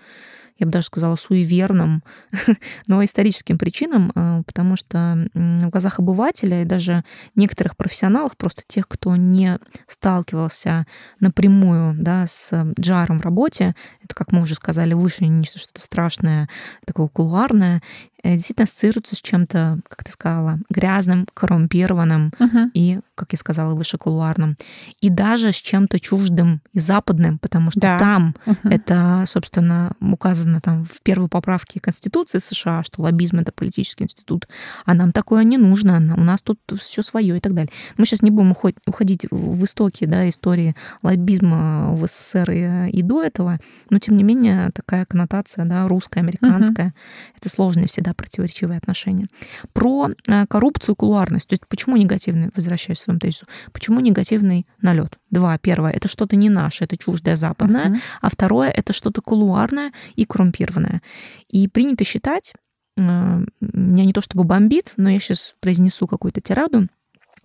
я 0.57 0.65
бы 0.65 0.71
даже 0.71 0.87
сказала, 0.87 1.15
суеверным, 1.15 2.03
но 2.87 3.03
историческим 3.03 3.57
причинам, 3.57 4.11
а, 4.15 4.43
потому 4.43 4.75
что 4.75 5.27
в 5.33 5.69
глазах 5.69 5.99
обывателя 5.99 6.61
и 6.61 6.65
даже 6.65 7.03
некоторых 7.35 7.75
профессионалов, 7.75 8.37
просто 8.37 8.63
тех, 8.65 8.87
кто 8.87 9.15
не 9.15 9.59
сталкивался 9.87 10.85
напрямую 11.19 11.95
да, 11.97 12.25
с 12.27 12.53
джаром 12.79 13.19
в 13.19 13.23
работе, 13.23 13.75
это, 14.03 14.15
как 14.15 14.31
мы 14.31 14.41
уже 14.41 14.55
сказали 14.55 14.93
выше, 14.93 15.25
не 15.25 15.45
что-то 15.45 15.81
страшное, 15.81 16.49
такое 16.85 17.07
кулуарное, 17.07 17.81
Э, 17.81 18.10
действительно 18.23 18.63
ассоциируется 18.65 19.15
с 19.15 19.21
чем-то, 19.21 19.79
как 19.87 20.03
ты 20.03 20.11
сказала, 20.11 20.59
грязным, 20.69 21.27
коррумпированным 21.33 22.33
uh-huh. 22.37 22.71
и, 22.73 22.99
как 23.15 23.33
я 23.33 23.37
сказала, 23.37 23.73
выше 23.75 23.97
кулуарным. 23.97 24.57
И 25.01 25.09
даже 25.09 25.51
с 25.51 25.55
чем-то 25.55 25.99
чуждым 25.99 26.61
и 26.73 26.79
западным, 26.79 27.39
потому 27.39 27.71
что 27.71 27.81
да. 27.81 27.97
там 27.97 28.35
uh-huh. 28.45 28.69
это, 28.69 29.23
собственно, 29.27 29.93
указано 29.99 30.61
там 30.61 30.85
в 30.85 31.01
первой 31.01 31.29
поправке 31.29 31.79
Конституции 31.79 32.39
США, 32.39 32.83
что 32.83 33.01
лоббизм 33.01 33.39
это 33.39 33.51
политический 33.51 34.03
институт, 34.03 34.47
а 34.85 34.93
нам 34.93 35.11
такое 35.11 35.43
не 35.43 35.57
нужно, 35.57 35.97
у 36.17 36.21
нас 36.21 36.41
тут 36.41 36.59
все 36.77 37.01
свое 37.01 37.37
и 37.37 37.39
так 37.39 37.53
далее. 37.53 37.71
Мы 37.97 38.05
сейчас 38.05 38.21
не 38.21 38.31
будем 38.31 38.55
уходить 38.85 39.25
в 39.31 39.65
истоки 39.65 40.05
да, 40.05 40.29
истории 40.29 40.75
лоббизма 41.01 41.93
в 41.93 42.05
СССР 42.07 42.51
и, 42.51 42.89
и 42.91 43.01
до 43.01 43.23
этого, 43.23 43.59
но 43.89 43.99
тем 43.99 44.17
не 44.17 44.23
менее 44.23 44.69
такая 44.73 45.05
коннотация 45.05 45.65
да, 45.65 45.87
русская, 45.87 46.19
американская, 46.19 46.87
uh-huh. 46.89 47.37
это 47.37 47.49
сложная 47.49 47.87
всегда 47.87 48.10
да, 48.11 48.13
противоречивые 48.13 48.77
отношения. 48.77 49.27
Про 49.73 50.09
э, 50.27 50.45
коррупцию, 50.47 50.95
кулуарность. 50.95 51.47
То 51.47 51.53
есть 51.53 51.67
почему 51.67 51.97
негативный, 51.97 52.49
возвращаюсь 52.55 52.99
к 52.99 53.03
своему 53.03 53.19
тезису, 53.19 53.45
почему 53.71 53.99
негативный 53.99 54.65
налет? 54.81 55.17
Два. 55.29 55.57
Первое, 55.57 55.91
это 55.91 56.07
что-то 56.07 56.35
не 56.35 56.49
наше, 56.49 56.83
это 56.83 56.97
чуждое 56.97 57.35
западное. 57.35 57.91
Uh-huh. 57.91 57.99
А 58.21 58.29
второе, 58.29 58.69
это 58.69 58.93
что-то 58.93 59.21
кулуарное 59.21 59.91
и 60.15 60.25
коррумпированное. 60.25 61.01
И 61.49 61.67
принято 61.67 62.03
считать, 62.03 62.53
э, 62.97 63.01
меня 63.01 64.05
не 64.05 64.13
то 64.13 64.21
чтобы 64.21 64.43
бомбит, 64.43 64.93
но 64.97 65.09
я 65.09 65.19
сейчас 65.19 65.55
произнесу 65.61 66.07
какую-то 66.07 66.41
тираду, 66.41 66.87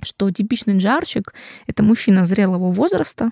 что 0.03 0.31
типичный 0.31 0.77
джарщик— 0.77 1.35
это 1.67 1.83
мужчина 1.83 2.27
зрелого 2.27 2.71
возраста, 2.71 3.31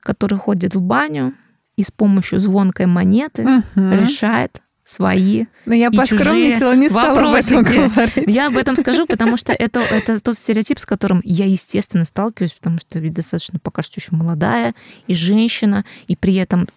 который 0.00 0.38
ходит 0.38 0.74
в 0.74 0.80
баню 0.80 1.34
и 1.76 1.82
с 1.82 1.90
помощью 1.90 2.38
звонкой 2.38 2.86
монеты 2.86 3.42
угу. 3.42 3.62
решает 3.76 4.62
свои 4.92 5.46
Но 5.66 5.74
я 5.74 5.90
поскромничала, 5.90 6.74
не 6.74 6.88
стала 6.88 7.20
вопросики. 7.20 7.54
об 7.54 7.66
этом 7.66 7.88
говорить. 7.88 8.24
Я 8.26 8.48
об 8.48 8.56
этом 8.56 8.76
скажу, 8.76 9.06
потому 9.06 9.36
что 9.36 9.52
это, 9.52 9.80
это 9.80 10.20
тот 10.20 10.36
стереотип, 10.36 10.78
с 10.78 10.86
которым 10.86 11.20
я, 11.24 11.46
естественно, 11.46 12.04
сталкиваюсь, 12.04 12.52
потому 12.52 12.78
что 12.78 12.98
ведь 12.98 13.14
достаточно 13.14 13.58
пока 13.58 13.82
что 13.82 14.00
еще 14.00 14.14
молодая 14.14 14.74
и 15.06 15.14
женщина, 15.14 15.84
и 16.06 16.16
при 16.16 16.36
этом, 16.36 16.68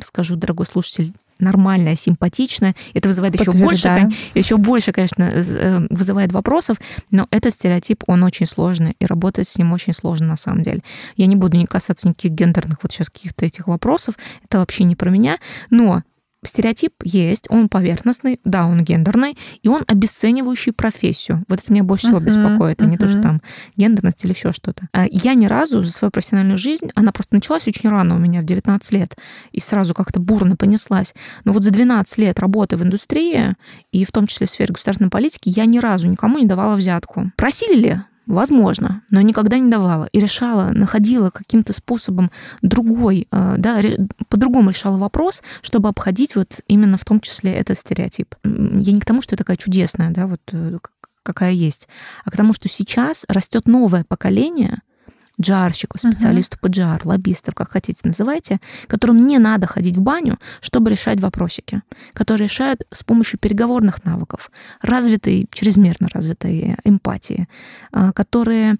скажу, 0.00 0.36
дорогой 0.36 0.66
слушатель, 0.66 1.12
нормальная, 1.38 1.96
симпатичная. 1.96 2.74
Это 2.94 3.08
вызывает 3.08 3.38
еще 3.38 3.52
больше, 3.52 4.10
еще 4.34 4.56
больше, 4.56 4.92
конечно, 4.92 5.24
э, 5.24 5.86
вызывает 5.90 6.32
вопросов, 6.32 6.78
но 7.10 7.26
этот 7.30 7.52
стереотип, 7.52 8.04
он 8.06 8.22
очень 8.24 8.46
сложный, 8.46 8.94
и 8.98 9.06
работать 9.06 9.48
с 9.48 9.58
ним 9.58 9.72
очень 9.72 9.92
сложно 9.92 10.28
на 10.28 10.36
самом 10.36 10.62
деле. 10.62 10.82
Я 11.16 11.26
не 11.26 11.36
буду 11.36 11.56
не 11.56 11.66
касаться 11.66 12.08
никаких 12.08 12.32
гендерных 12.32 12.78
вот 12.82 12.92
сейчас 12.92 13.10
каких-то 13.10 13.44
этих 13.44 13.66
вопросов, 13.66 14.16
это 14.44 14.58
вообще 14.58 14.84
не 14.84 14.96
про 14.96 15.10
меня, 15.10 15.38
но 15.70 16.02
стереотип 16.46 16.94
есть, 17.04 17.46
он 17.48 17.68
поверхностный, 17.68 18.40
да, 18.44 18.66
он 18.66 18.82
гендерный, 18.82 19.36
и 19.62 19.68
он 19.68 19.82
обесценивающий 19.86 20.72
профессию. 20.72 21.44
Вот 21.48 21.60
это 21.60 21.72
меня 21.72 21.84
больше 21.84 22.06
всего 22.06 22.18
uh-huh, 22.18 22.24
беспокоит, 22.24 22.80
а 22.80 22.84
uh-huh. 22.84 22.88
не 22.88 22.98
то, 22.98 23.08
что 23.08 23.20
там 23.20 23.42
гендерность 23.76 24.24
или 24.24 24.32
еще 24.32 24.52
что-то. 24.52 24.88
А 24.92 25.06
я 25.10 25.34
ни 25.34 25.46
разу 25.46 25.82
за 25.82 25.92
свою 25.92 26.10
профессиональную 26.10 26.58
жизнь, 26.58 26.90
она 26.94 27.12
просто 27.12 27.34
началась 27.34 27.66
очень 27.66 27.88
рано 27.88 28.16
у 28.16 28.18
меня, 28.18 28.42
в 28.42 28.44
19 28.44 28.92
лет, 28.92 29.16
и 29.52 29.60
сразу 29.60 29.94
как-то 29.94 30.20
бурно 30.20 30.56
понеслась. 30.56 31.14
Но 31.44 31.52
вот 31.52 31.62
за 31.62 31.70
12 31.70 32.18
лет 32.18 32.38
работы 32.40 32.76
в 32.76 32.82
индустрии, 32.82 33.54
и 33.92 34.04
в 34.04 34.12
том 34.12 34.26
числе 34.26 34.46
в 34.46 34.50
сфере 34.50 34.72
государственной 34.72 35.10
политики, 35.10 35.48
я 35.48 35.66
ни 35.66 35.78
разу 35.78 36.08
никому 36.08 36.38
не 36.38 36.46
давала 36.46 36.76
взятку. 36.76 37.32
Просили 37.36 37.74
ли? 37.78 38.00
Возможно, 38.26 39.02
но 39.10 39.20
никогда 39.20 39.58
не 39.58 39.70
давала. 39.70 40.08
И 40.12 40.18
решала, 40.18 40.70
находила 40.70 41.30
каким-то 41.30 41.72
способом 41.72 42.30
другой, 42.62 43.28
э, 43.30 43.54
да, 43.58 43.80
по-другому 44.28 44.70
решала 44.70 44.96
вопрос, 44.96 45.42
чтобы 45.60 45.88
обходить 45.88 46.34
вот 46.36 46.60
именно 46.66 46.96
в 46.96 47.04
том 47.04 47.20
числе 47.20 47.52
этот 47.52 47.78
стереотип. 47.78 48.34
Я 48.44 48.92
не 48.92 49.00
к 49.00 49.04
тому, 49.04 49.20
что 49.20 49.34
я 49.34 49.36
такая 49.36 49.56
чудесная, 49.56 50.10
да, 50.10 50.26
вот 50.26 50.40
э, 50.52 50.78
какая 51.22 51.52
есть, 51.52 51.88
а 52.24 52.30
к 52.30 52.36
тому, 52.36 52.52
что 52.52 52.68
сейчас 52.68 53.24
растет 53.28 53.66
новое 53.66 54.04
поколение– 54.04 54.80
джарщиков, 55.40 56.00
специалистов 56.00 56.60
по 56.60 56.68
джар, 56.68 57.00
лоббистов, 57.04 57.54
как 57.54 57.70
хотите 57.70 58.00
называйте, 58.04 58.60
которым 58.86 59.26
не 59.26 59.38
надо 59.38 59.66
ходить 59.66 59.96
в 59.96 60.00
баню, 60.00 60.38
чтобы 60.60 60.90
решать 60.90 61.20
вопросики, 61.20 61.82
которые 62.12 62.46
решают 62.46 62.82
с 62.92 63.02
помощью 63.02 63.38
переговорных 63.38 64.04
навыков, 64.04 64.50
развитой, 64.80 65.48
чрезмерно 65.52 66.08
развитой 66.12 66.76
эмпатии, 66.84 67.48
а, 67.92 68.12
которые 68.12 68.76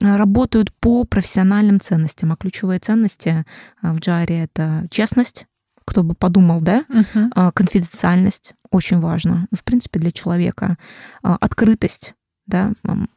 работают 0.00 0.72
по 0.74 1.04
профессиональным 1.04 1.80
ценностям. 1.80 2.32
А 2.32 2.36
ключевые 2.36 2.78
ценности 2.78 3.46
а, 3.80 3.94
в 3.94 3.98
джаре— 3.98 4.44
это 4.44 4.86
честность, 4.90 5.46
кто 5.86 6.02
бы 6.02 6.14
подумал, 6.14 6.60
да, 6.60 6.84
uh-huh. 6.90 7.52
конфиденциальность, 7.52 8.54
очень 8.72 8.98
важно, 8.98 9.46
в 9.52 9.62
принципе, 9.62 10.00
для 10.00 10.10
человека, 10.10 10.78
открытость, 11.22 12.14
да, 12.46 12.72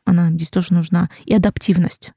она 0.06 0.30
здесь 0.30 0.52
тоже 0.52 0.76
нужна, 0.76 1.10
и 1.26 1.34
адаптивность 1.34 2.14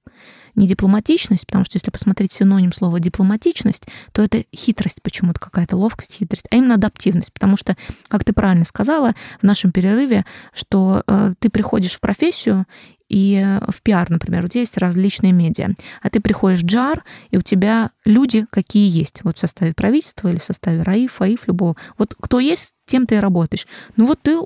не 0.55 0.67
дипломатичность, 0.67 1.47
потому 1.47 1.65
что 1.65 1.77
если 1.77 1.91
посмотреть 1.91 2.33
синоним 2.33 2.73
слова 2.73 3.01
дипломатичность, 3.01 3.87
то 4.13 4.23
это 4.23 4.45
хитрость 4.55 5.03
почему-то, 5.03 5.41
какая-то 5.41 5.77
ловкость, 5.77 6.15
хитрость, 6.15 6.47
а 6.51 6.57
именно 6.57 6.75
адаптивность, 6.75 7.33
потому 7.33 7.57
что, 7.57 7.77
как 8.09 8.25
ты 8.25 8.33
правильно 8.33 8.65
сказала 8.65 9.15
в 9.41 9.45
нашем 9.45 9.73
перерыве, 9.73 10.25
что 10.53 11.03
э, 11.07 11.35
ты 11.39 11.49
приходишь 11.49 11.95
в 11.95 12.01
профессию, 12.01 12.67
и 13.13 13.37
э, 13.37 13.61
в 13.71 13.83
пиар, 13.83 14.09
например, 14.11 14.45
у 14.45 14.49
тебя 14.49 14.63
есть 14.63 14.79
различные 14.79 15.33
медиа, 15.33 15.69
а 16.01 16.09
ты 16.09 16.19
приходишь 16.19 16.63
в 16.63 16.65
джар, 16.65 17.05
и 17.31 17.37
у 17.37 17.43
тебя 17.43 17.91
люди 18.07 18.47
какие 18.51 18.89
есть, 18.89 19.21
вот 19.23 19.37
в 19.37 19.41
составе 19.41 19.75
правительства 19.75 20.29
или 20.29 20.39
в 20.39 20.45
составе 20.45 20.83
РАИФ, 20.83 21.21
АИФ, 21.21 21.47
любого. 21.47 21.77
Вот 21.99 22.17
кто 22.19 22.41
есть, 22.41 22.75
тем 22.87 23.07
ты 23.07 23.17
и 23.17 23.19
работаешь. 23.19 23.67
Ну 23.97 24.07
вот 24.07 24.21
ты 24.23 24.39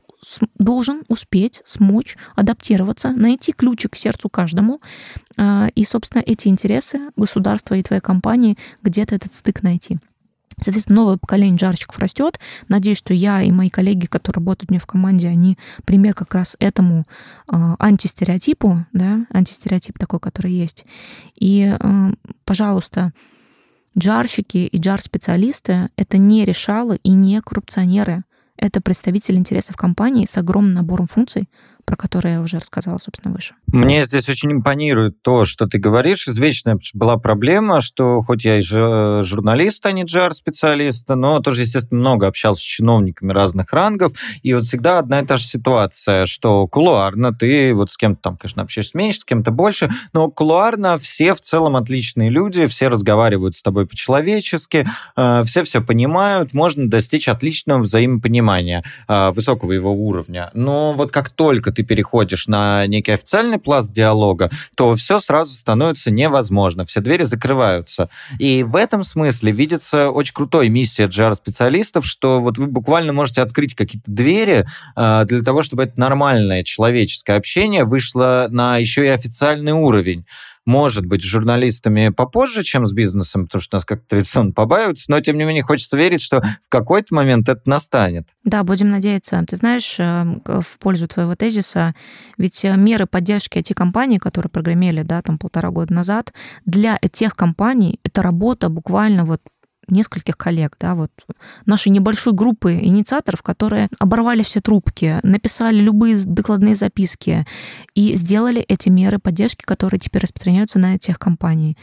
должен 0.59 1.05
успеть, 1.07 1.63
смочь 1.65 2.17
адаптироваться, 2.35 3.11
найти 3.11 3.53
ключик 3.53 3.93
к 3.93 3.97
сердцу 3.97 4.29
каждому, 4.29 4.81
а, 5.37 5.69
и, 5.77 5.85
собственно, 5.85 6.23
эти 6.27 6.49
интересы 6.49 7.11
государства 7.17 7.77
и 7.77 7.85
твоей 7.85 8.03
компании 8.03 8.59
где-то 8.83 9.15
этот 9.15 9.33
стык 9.33 9.63
найти. 9.63 9.99
Соответственно, 10.61 11.01
новое 11.01 11.17
поколение 11.19 11.57
джарщиков 11.57 11.99
растет. 11.99 12.41
Надеюсь, 12.69 12.97
что 12.99 13.13
я 13.13 13.43
и 13.43 13.51
мои 13.51 13.69
коллеги, 13.69 14.07
которые 14.07 14.37
работают 14.37 14.71
мне 14.71 14.79
в 14.79 14.87
команде, 14.87 15.29
они 15.29 15.59
пример 15.85 16.15
как 16.15 16.35
раз 16.35 16.57
этому 16.61 17.07
э, 17.53 17.57
антистереотипу, 17.79 18.87
да, 18.93 19.27
антистереотип 19.31 19.99
такой, 19.99 20.19
который 20.19 20.53
есть. 20.53 20.87
И, 21.39 21.77
э, 21.79 22.13
пожалуйста, 22.47 23.13
джарщики 23.99 24.59
и 24.59 24.79
джар-специалисты— 24.79 25.91
это 25.97 26.17
не 26.17 26.45
решалы 26.47 27.01
и 27.03 27.13
не 27.13 27.41
коррупционеры. 27.43 28.25
Это 28.57 28.81
представители 28.81 29.37
интересов 29.37 29.77
компании 29.77 30.25
с 30.25 30.39
огромным 30.39 30.73
набором 30.73 31.07
функций, 31.07 31.51
про 31.87 31.97
которые 31.97 32.35
я 32.35 32.41
уже 32.41 32.59
рассказала, 32.59 32.99
собственно, 32.99 33.33
выше. 33.33 33.55
Мне 33.69 34.05
здесь 34.05 34.29
очень 34.29 34.53
импонирует 34.53 35.23
то, 35.23 35.45
что 35.45 35.67
ты 35.67 35.79
говоришь. 35.79 36.27
Извечная 36.27 36.79
была 36.95 37.17
проблема, 37.17 37.81
что 37.81 38.21
хоть 38.23 38.45
я 38.45 38.59
и 38.59 38.63
журналист, 38.63 39.87
а 39.87 39.93
не 39.93 40.03
джар-специалист, 40.03 41.09
но 41.09 41.41
тоже, 41.41 41.63
естественно, 41.63 42.01
много 42.01 42.27
общался 42.27 42.61
с 42.61 42.65
чиновниками 42.65 43.33
разных 43.33 43.73
рангов, 43.73 44.13
и 44.43 44.53
вот 44.53 44.65
всегда 44.65 44.99
одна 44.99 45.21
и 45.21 45.27
та 45.27 45.37
же 45.37 45.45
ситуация, 45.45 46.27
что 46.27 46.67
кулуарно 46.67 47.33
ты 47.33 47.73
вот 47.73 47.93
с 47.93 47.97
кем-то 47.97 48.21
там, 48.21 48.37
конечно, 48.37 48.63
общаешься 48.63 48.99
меньше, 48.99 49.21
с 49.21 49.25
кем-то 49.25 49.53
больше, 49.53 49.91
но 50.13 50.29
кулуарно 50.29 50.99
все 50.99 51.35
в 51.35 51.41
целом 51.41 51.77
отличные 51.77 52.31
люди, 52.31 52.67
все 52.67 52.89
разговаривают 52.89 53.55
с 53.55 53.63
тобой 53.63 53.87
по-человечески, 53.87 54.89
э, 55.17 55.45
все 55.47 55.63
все 55.63 55.81
понимают, 55.81 56.53
можно 56.53 56.91
достичь 56.91 57.29
отличного 57.29 57.83
взаимопонимания, 57.83 58.83
э, 59.07 59.31
высокого 59.31 59.73
его 59.73 59.93
уровня. 59.93 60.51
Но 60.53 60.93
вот 60.93 61.13
как 61.13 61.31
только 61.31 61.76
ты 61.77 61.83
переходишь 61.83 62.49
на 62.49 62.87
некий 62.87 63.13
официальный 63.13 63.59
пласт 63.59 63.93
диалога, 63.93 64.51
то 64.75 64.95
все 64.95 65.19
сразу 65.19 65.53
становится 65.55 66.11
невозможно, 66.11 66.87
все 66.87 67.01
двери 67.01 67.23
закрываются. 67.23 68.09
И 68.39 68.63
в 68.63 68.77
этом 68.77 69.05
смысле 69.05 69.53
видится 69.53 70.11
очень 70.11 70.35
крутой 70.35 70.71
миссия 70.71 71.07
GR-специалистов, 71.07 72.07
что 72.07 72.41
вот 72.41 72.57
вы 72.59 72.67
буквально 72.67 73.13
можете 73.13 73.43
открыть 73.43 73.75
какие-то 73.75 74.11
двери 74.11 74.65
э, 74.97 75.25
для 75.27 75.43
того, 75.43 75.63
чтобы 75.63 75.85
это 75.85 76.01
нормальное 76.01 76.65
человеческое 76.65 77.37
общение 77.37 77.85
вышло 77.85 78.49
на 78.51 78.79
еще 78.79 79.05
и 79.05 79.09
официальный 79.09 79.73
уровень 79.73 80.25
может 80.67 81.07
быть, 81.07 81.23
с 81.23 81.25
журналистами 81.25 82.11
попозже, 82.11 82.63
чем 82.63 82.87
с 82.87 82.93
бизнесом, 82.93 83.45
потому 83.47 83.63
что 83.63 83.77
нас 83.77 83.85
как 83.85 84.05
традиционно 84.07 84.53
побаиваются, 84.53 85.11
но, 85.11 85.21
тем 85.21 85.39
не 85.39 85.45
менее, 85.45 85.63
хочется 85.63 85.97
верить, 85.97 86.21
что 86.21 86.43
в 86.61 86.69
какой-то 86.69 87.15
момент 87.15 87.49
это 87.49 87.63
настанет. 87.71 88.35
Да, 88.45 88.65
будем 88.65 88.91
надеяться. 88.91 89.43
Ты 89.49 89.57
знаешь, 89.57 89.97
э, 89.99 90.25
в 90.45 90.79
пользу 90.79 91.07
твоего 91.07 91.37
тезиса, 91.37 91.95
ведь 92.37 92.65
э, 92.65 92.77
меры 92.77 93.07
поддержки 93.07 93.59
IT-компаний, 93.59 94.19
которые 94.19 94.51
прогремели, 94.51 95.03
да, 95.03 95.23
там 95.23 95.39
полтора 95.39 95.71
года 95.71 95.95
назад, 95.95 96.33
для 96.65 96.99
тех 97.13 97.35
компаний 97.37 98.01
это 98.03 98.23
работа 98.23 98.69
буквально 98.69 99.25
вот 99.25 99.41
нескольких 99.89 100.37
коллег, 100.37 100.77
да, 100.81 100.95
вот 100.95 101.11
нашей 101.65 101.89
небольшой 101.89 102.33
группы 102.33 102.75
инициаторов, 102.75 103.43
которые 103.43 103.89
оборвали 103.99 104.43
все 104.43 104.61
трубки, 104.61 105.19
написали 105.23 105.77
любые 105.77 106.17
докладные 106.25 106.75
записки 106.75 107.47
и 107.95 108.15
сделали 108.15 108.61
эти 108.63 108.89
меры 108.89 109.19
поддержки, 109.19 109.65
которые 109.65 110.01
теперь 110.01 110.23
распространяются 110.23 110.79
на 110.79 110.99
тех 110.99 111.19
компаний. 111.19 111.77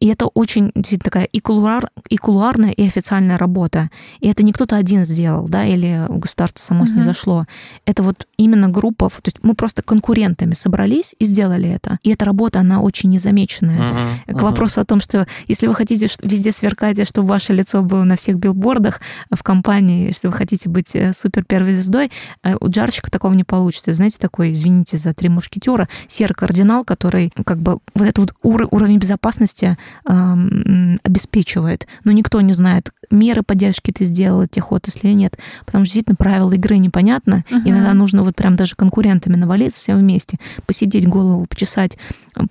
И 0.00 0.08
это 0.08 0.26
очень 0.26 0.72
такая 1.02 1.24
и, 1.24 1.40
кулуар, 1.40 1.90
и 2.08 2.16
кулуарная, 2.16 2.70
и 2.70 2.86
официальная 2.86 3.38
работа. 3.38 3.90
И 4.20 4.28
это 4.28 4.42
не 4.42 4.52
кто-то 4.52 4.76
один 4.76 5.04
сделал, 5.04 5.48
да, 5.48 5.64
или 5.64 6.06
государство 6.08 6.62
само 6.62 6.84
uh-huh. 6.84 6.88
снизошло. 6.88 7.46
Это 7.84 8.02
вот 8.02 8.26
именно 8.36 8.68
группа, 8.68 9.08
то 9.08 9.22
есть 9.24 9.38
мы 9.42 9.54
просто 9.54 9.82
конкурентами 9.82 10.54
собрались 10.54 11.14
и 11.18 11.24
сделали 11.24 11.68
это. 11.68 11.98
И 12.02 12.10
эта 12.10 12.24
работа, 12.24 12.60
она 12.60 12.80
очень 12.80 13.10
незамеченная. 13.10 13.78
Uh-huh. 13.78 14.38
К 14.38 14.42
вопросу 14.42 14.80
о 14.80 14.84
том, 14.84 15.00
что 15.00 15.26
если 15.46 15.66
вы 15.66 15.74
хотите 15.74 16.06
везде 16.22 16.52
сверкать, 16.52 17.06
чтобы 17.06 17.28
ваше 17.28 17.52
лицо 17.52 17.82
было 17.82 18.04
на 18.04 18.16
всех 18.16 18.36
билбордах 18.36 19.00
в 19.30 19.42
компании, 19.42 20.06
если 20.06 20.26
вы 20.26 20.32
хотите 20.32 20.68
быть 20.68 20.94
э, 20.94 21.12
супер 21.12 21.44
первой 21.44 21.74
звездой, 21.74 22.10
э, 22.42 22.54
у 22.60 22.68
джарщика 22.68 23.10
такого 23.10 23.34
не 23.34 23.44
получится. 23.44 23.92
Знаете, 23.92 24.18
такой, 24.18 24.52
извините 24.52 24.96
за 24.96 25.14
три 25.14 25.28
мушкетера, 25.28 25.88
серый 26.06 26.34
кардинал, 26.34 26.84
который 26.84 27.32
как 27.44 27.58
бы 27.58 27.78
вот 27.94 28.08
этот 28.08 28.18
вот 28.18 28.34
уровень 28.42 28.98
безопасности 28.98 29.76
обеспечивает, 30.04 31.86
но 32.04 32.12
никто 32.12 32.40
не 32.40 32.52
знает, 32.52 32.90
меры 33.10 33.42
поддержки 33.42 33.90
ты 33.90 34.04
сделал 34.04 34.46
тех 34.46 34.72
отраслей 34.72 35.12
или 35.12 35.18
нет, 35.18 35.38
потому 35.64 35.84
что 35.84 35.94
действительно 35.94 36.16
правила 36.16 36.52
игры 36.52 36.78
непонятно, 36.78 37.44
uh-huh. 37.50 37.62
иногда 37.64 37.94
нужно 37.94 38.22
вот 38.22 38.36
прям 38.36 38.56
даже 38.56 38.74
конкурентами 38.74 39.36
навалиться 39.36 39.78
все 39.78 39.94
вместе, 39.94 40.38
посидеть 40.66 41.08
голову, 41.08 41.46
почесать, 41.46 41.98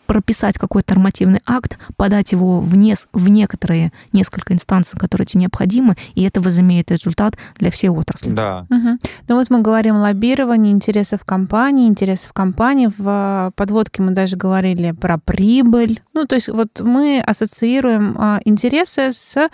прописать 0.05 0.57
какой-то 0.57 0.95
нормативный 0.95 1.41
акт, 1.45 1.77
подать 1.95 2.31
его 2.31 2.59
в, 2.59 2.75
не, 2.75 2.95
в 3.13 3.29
некоторые 3.29 3.91
несколько 4.13 4.53
инстанций, 4.53 4.99
которые 4.99 5.25
тебе 5.25 5.41
необходимы, 5.41 5.95
и 6.15 6.23
это 6.23 6.41
возымеет 6.41 6.91
результат 6.91 7.37
для 7.57 7.71
всей 7.71 7.89
отрасли. 7.89 8.31
Да. 8.31 8.65
Угу. 8.69 8.97
Ну 9.29 9.35
вот 9.35 9.49
мы 9.49 9.61
говорим 9.61 9.95
лоббирование 9.95 10.73
интересов 10.73 11.23
компании, 11.25 11.87
интересов 11.87 12.33
компании. 12.33 12.89
В 12.97 13.51
подводке 13.55 14.01
мы 14.01 14.11
даже 14.11 14.37
говорили 14.37 14.91
про 14.91 15.17
прибыль. 15.17 16.01
Ну, 16.13 16.25
то 16.25 16.35
есть 16.35 16.49
вот 16.49 16.81
мы 16.81 17.23
ассоциируем 17.27 18.15
а, 18.17 18.39
интересы 18.45 19.11
с 19.11 19.49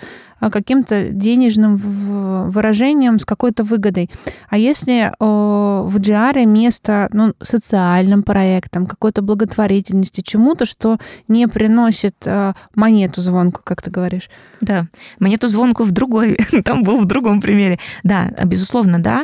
каким-то 0.50 1.10
денежным 1.10 1.76
выражением, 1.76 3.20
с 3.20 3.26
какой-то 3.26 3.64
выгодой. 3.64 4.10
А 4.50 4.58
если 4.58 5.14
в 5.20 5.98
GR 5.98 6.46
место 6.46 7.10
ну, 7.14 7.34
социальным 7.42 8.24
проектам, 8.24 8.86
какой-то 8.86 9.22
благотворительности, 9.22 10.22
чему-то, 10.22 10.66
что 10.66 10.98
не 11.28 11.48
приносит 11.48 12.16
а, 12.26 12.54
монету 12.76 13.22
звонку, 13.22 13.62
как 13.64 13.82
ты 13.82 13.92
говоришь? 13.92 14.30
Да, 14.62 14.88
монету 15.20 15.48
звонку 15.48 15.84
в 15.84 15.92
другой, 15.92 16.38
там 16.66 16.84
был 16.84 17.00
в 17.00 17.06
другом 17.06 17.42
примере. 17.42 17.80
Да, 18.04 18.30
безусловно, 18.46 19.02
да. 19.02 19.24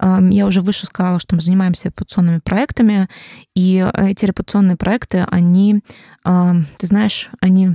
Я 0.00 0.46
уже 0.46 0.60
выше 0.60 0.86
сказала, 0.86 1.18
что 1.18 1.34
мы 1.34 1.40
занимаемся 1.40 1.88
репутационными 1.88 2.40
проектами, 2.40 3.08
и 3.54 3.86
эти 3.94 4.26
репутационные 4.26 4.76
проекты, 4.76 5.26
они, 5.30 5.80
ты 6.22 6.86
знаешь, 6.86 7.30
они 7.40 7.74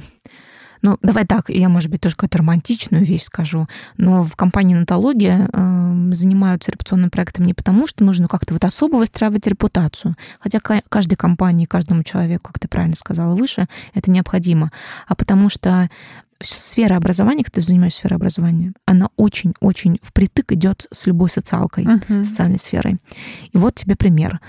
ну, 0.82 0.98
давай 1.02 1.26
так, 1.26 1.50
я, 1.50 1.70
может 1.70 1.90
быть, 1.90 2.02
тоже 2.02 2.16
какую-то 2.16 2.40
романтичную 2.40 3.06
вещь 3.06 3.24
скажу, 3.24 3.68
но 3.98 4.24
в 4.24 4.36
компании 4.36 4.76
«Натология» 4.76 5.50
э, 5.52 6.12
занимаются 6.12 6.72
репутационным 6.72 7.10
проектом 7.10 7.46
не 7.46 7.54
потому, 7.54 7.88
что 7.88 8.04
нужно 8.04 8.28
как-то 8.28 8.54
вот 8.54 8.66
особо 8.66 8.98
выстраивать 8.98 9.48
репутацию, 9.48 10.16
хотя 10.40 10.60
каждой 10.60 11.16
компании, 11.16 11.66
каждому 11.66 12.04
человеку, 12.04 12.52
как 12.52 12.60
ты 12.60 12.68
правильно 12.68 12.96
сказала 12.96 13.36
выше, 13.36 13.68
это 13.94 14.12
необходимо, 14.12 14.72
а 15.08 15.16
потому 15.16 15.50
что 15.50 15.90
сфера 16.44 16.96
образования, 16.96 17.44
когда 17.44 17.56
ты 17.56 17.62
занимаешься 17.62 18.00
сферой 18.00 18.18
образования, 18.18 18.74
она 18.86 19.10
очень-очень 19.16 20.00
впритык 20.02 20.52
идет 20.52 20.88
с 20.92 21.06
любой 21.06 21.30
социалкой, 21.30 21.86
uh-huh. 21.86 22.24
социальной 22.24 22.58
сферой. 22.58 22.98
И 23.52 23.58
вот 23.58 23.76
тебе 23.76 23.96
пример. 23.96 24.40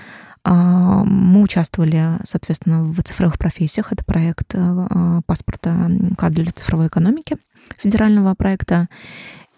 А, 0.45 1.05
мы 1.05 1.43
участвовали, 1.43 2.19
соответственно, 2.25 2.83
в 2.83 3.01
цифровых 3.03 3.39
профессиях. 3.39 3.93
Это 3.93 4.05
проект 4.05 4.55
э, 4.55 5.21
паспорта 5.27 5.91
кадр 6.19 6.43
для 6.43 6.53
цифровой 6.53 6.89
экономики 6.89 7.37
федерального 7.79 8.35
проекта. 8.35 8.89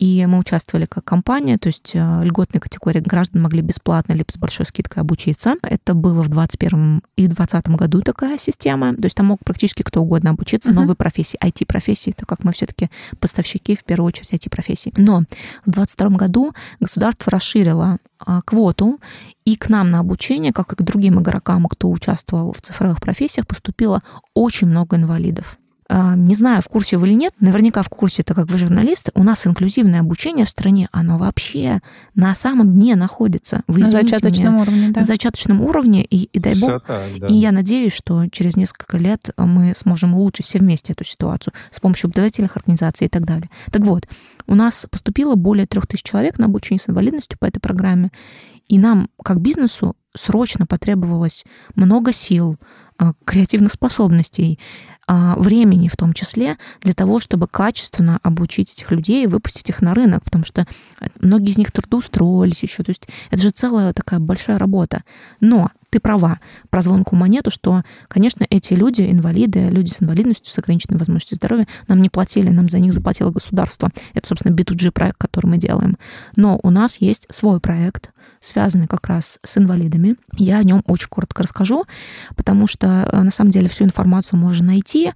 И 0.05 0.27
мы 0.27 0.39
участвовали 0.39 0.85
как 0.85 1.03
компания, 1.03 1.57
то 1.57 1.69
есть 1.69 1.93
э, 1.95 2.21
льготные 2.25 2.61
категории 2.61 3.01
граждан 3.01 3.41
могли 3.41 3.63
бесплатно 3.63 4.13
либо 4.13 4.31
с 4.31 4.37
большой 4.37 4.67
скидкой 4.67 5.01
обучиться. 5.01 5.55
Это 5.63 5.95
было 5.95 6.23
в 6.23 6.29
2021 6.29 7.01
и 7.17 7.27
2020 7.27 7.69
году 7.69 8.03
такая 8.03 8.37
система. 8.37 8.95
То 8.95 9.05
есть 9.05 9.17
там 9.17 9.25
мог 9.25 9.43
практически 9.43 9.83
кто 9.83 10.03
угодно 10.03 10.33
обучиться, 10.33 10.73
uh-huh. 10.73 10.75
новые 10.75 10.95
профессии, 10.95 11.39
IT-профессии, 11.43 12.11
так 12.15 12.29
как 12.29 12.45
мы 12.45 12.53
все-таки 12.53 12.91
поставщики, 13.19 13.75
в 13.75 13.85
первую 13.85 14.09
очередь, 14.09 14.35
IT-профессий. 14.35 14.93
Но 14.99 15.21
в 15.65 15.71
2022 15.71 16.09
году 16.11 16.53
государство 16.81 17.31
расширило 17.31 17.97
а, 18.19 18.43
квоту, 18.43 19.01
и 19.47 19.57
к 19.57 19.71
нам 19.71 19.91
на 19.91 20.01
обучение, 20.01 20.53
как 20.53 20.75
и 20.75 20.77
к 20.77 20.83
другим 20.83 21.19
игрокам, 21.19 21.65
кто 21.65 21.91
участвовал 21.91 22.53
в 22.53 22.61
цифровых 22.61 23.01
профессиях, 23.01 23.47
поступило 23.47 24.03
очень 24.35 24.69
много 24.69 24.97
инвалидов. 24.97 25.59
А, 25.89 26.17
не 26.17 26.35
знаю, 26.35 26.63
в 26.63 26.69
курсе 26.69 26.97
вы 26.97 27.09
или 27.09 27.15
нет, 27.15 27.35
наверняка 27.41 27.83
в 27.83 27.89
курсе, 27.89 28.23
так 28.23 28.37
как 28.37 28.51
вы 28.51 28.57
журналисты, 28.57 29.11
у 29.15 29.23
нас 29.23 29.47
инклюзивное 29.47 30.01
обучение 30.01 30.47
в 30.47 30.51
стране, 30.51 30.89
оно 30.93 31.19
вообще 31.19 31.81
на 32.15 32.35
самом 32.35 32.73
дне 32.73 32.97
находится. 32.97 33.63
Вы 33.67 33.81
на 33.81 33.89
зачаточном 33.89 34.55
меня, 34.55 34.63
уровне, 34.63 34.91
да. 34.91 35.01
На 35.01 35.05
зачаточном 35.05 35.61
уровне, 35.61 36.05
и, 36.05 36.25
и 36.25 36.39
дай 36.39 36.55
бог, 36.55 36.83
так, 36.87 37.03
да. 37.19 37.27
и 37.27 37.35
я 37.35 37.53
надеюсь, 37.53 37.93
что 37.93 38.27
через 38.29 38.57
несколько 38.57 38.97
лет 38.97 39.31
мы 39.37 39.75
сможем 39.77 40.15
улучшить 40.15 40.47
все 40.47 40.59
вместе 40.59 40.95
эту 40.95 41.05
ситуацию 41.05 41.53
с 41.71 41.81
помощью 41.81 42.09
образовательных 42.09 42.57
организаций 42.57 43.07
и 43.07 43.11
так 43.11 43.27
далее. 43.27 43.51
Так 43.71 43.83
вот, 43.83 44.09
у 44.47 44.55
нас 44.55 44.87
поступило 44.91 45.35
более 45.35 45.67
трех 45.67 45.87
тысяч 45.87 46.03
человек 46.03 46.39
на 46.39 46.47
обучение 46.47 46.81
с 46.81 46.89
инвалидностью 46.89 47.39
по 47.39 47.45
этой 47.45 47.61
программе, 47.61 48.11
и 48.69 48.79
нам, 48.79 49.11
как 49.23 49.41
бизнесу, 49.41 49.97
срочно 50.15 50.67
потребовалось 50.67 51.45
много 51.75 52.13
сил, 52.13 52.59
а, 52.97 53.13
креативных 53.25 53.73
способностей, 53.73 54.59
а, 55.07 55.35
времени 55.37 55.89
в 55.89 55.97
том 55.97 56.13
числе 56.13 56.57
для 56.81 56.95
того, 56.95 57.19
чтобы 57.19 57.49
качественно 57.49 58.21
обучить 58.23 58.73
этих 58.73 58.93
людей 58.93 59.25
и 59.25 59.27
выпустить 59.27 59.69
их 59.69 59.83
на 59.83 59.95
рынок, 59.95 60.23
потому 60.23 60.45
что 60.45 60.67
многие 61.21 61.51
из 61.51 61.59
них 61.59 61.73
трудоустроились 61.73 62.63
еще. 62.63 62.85
То 62.85 62.91
есть 62.91 63.09
это 63.31 63.43
же 63.43 63.51
целая 63.51 63.93
такая 63.93 64.21
большая 64.21 64.59
работа. 64.59 65.03
Но 65.41 65.71
ты 65.95 66.01
права 66.01 66.41
про 66.71 66.83
звонкую 66.83 67.21
монету, 67.21 67.53
что, 67.53 67.85
конечно, 68.09 68.45
эти 68.51 68.75
люди, 68.75 69.03
инвалиды, 69.03 69.69
люди 69.69 69.91
с 69.91 70.03
инвалидностью, 70.03 70.53
с 70.53 70.59
ограниченной 70.59 70.99
возможностью 70.99 71.37
здоровья, 71.37 71.69
нам 71.87 72.03
не 72.03 72.09
платили, 72.09 72.49
нам 72.49 72.69
за 72.69 72.81
них 72.81 72.93
заплатило 72.93 73.31
государство. 73.31 73.91
Это, 74.13 74.27
собственно, 74.27 74.53
B2G 74.53 74.91
проект, 74.91 75.19
который 75.19 75.47
мы 75.47 75.57
делаем. 75.57 75.97
Но 76.35 76.59
у 76.65 76.71
нас 76.71 76.97
есть 76.97 77.29
свой 77.31 77.61
проект, 77.61 78.11
связанный 78.41 78.89
как 78.89 79.07
раз 79.07 79.39
с 79.45 79.57
инвалидами. 79.57 80.17
Я 80.37 80.59
о 80.59 80.65
нем 80.65 80.83
очень 80.89 81.09
коротко 81.09 81.45
расскажу, 81.45 81.85
потому 82.35 82.67
что 82.67 83.09
э, 83.13 83.23
на 83.23 83.31
самом 83.31 83.53
деле 83.53 83.69
всю 83.69 83.85
информацию 83.85 84.41
можно 84.41 84.67
найти. 84.67 85.13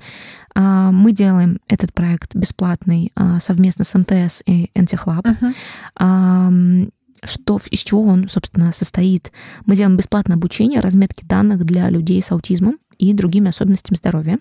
А, 0.55 0.93
мы 0.93 1.11
делаем 1.11 1.59
этот 1.67 1.93
проект 1.93 2.37
бесплатный 2.37 3.11
а, 3.17 3.41
совместно 3.41 3.85
с 3.85 3.99
МТС 3.99 4.43
и 4.47 4.71
Антихлаб. 4.77 5.27
Uh-huh 5.27 6.89
что, 7.25 7.59
из 7.71 7.81
чего 7.81 8.03
он, 8.03 8.29
собственно, 8.29 8.73
состоит. 8.73 9.33
Мы 9.67 9.77
делаем 9.77 9.97
бесплатное 9.97 10.37
обучение 10.37 10.81
разметки 10.81 11.25
данных 11.25 11.65
для 11.65 11.91
людей 11.91 12.23
с 12.23 12.31
аутизмом 12.31 12.79
и 12.99 13.13
другими 13.13 13.49
особенностями 13.49 13.97
здоровья. 13.97 14.39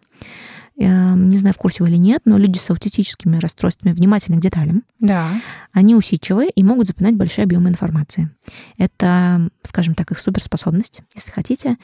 Эм, 0.79 1.29
не 1.29 1.35
знаю, 1.37 1.55
в 1.55 1.57
курсе 1.57 1.83
вы 1.83 1.89
или 1.89 1.95
нет, 1.95 2.21
но 2.25 2.37
люди 2.37 2.59
с 2.59 2.69
аутистическими 2.69 3.37
расстройствами 3.37 3.93
внимательны 3.93 4.37
к 4.37 4.41
деталям. 4.41 4.83
Да. 4.99 5.27
Они 5.73 5.95
усидчивые 5.95 6.51
и 6.51 6.63
могут 6.63 6.85
запоминать 6.85 7.15
большие 7.15 7.45
объемы 7.45 7.69
информации. 7.69 8.29
Это, 8.77 9.49
скажем 9.63 9.95
так, 9.95 10.11
их 10.11 10.19
суперспособность, 10.19 11.01
если 11.15 11.31
хотите. 11.31 11.77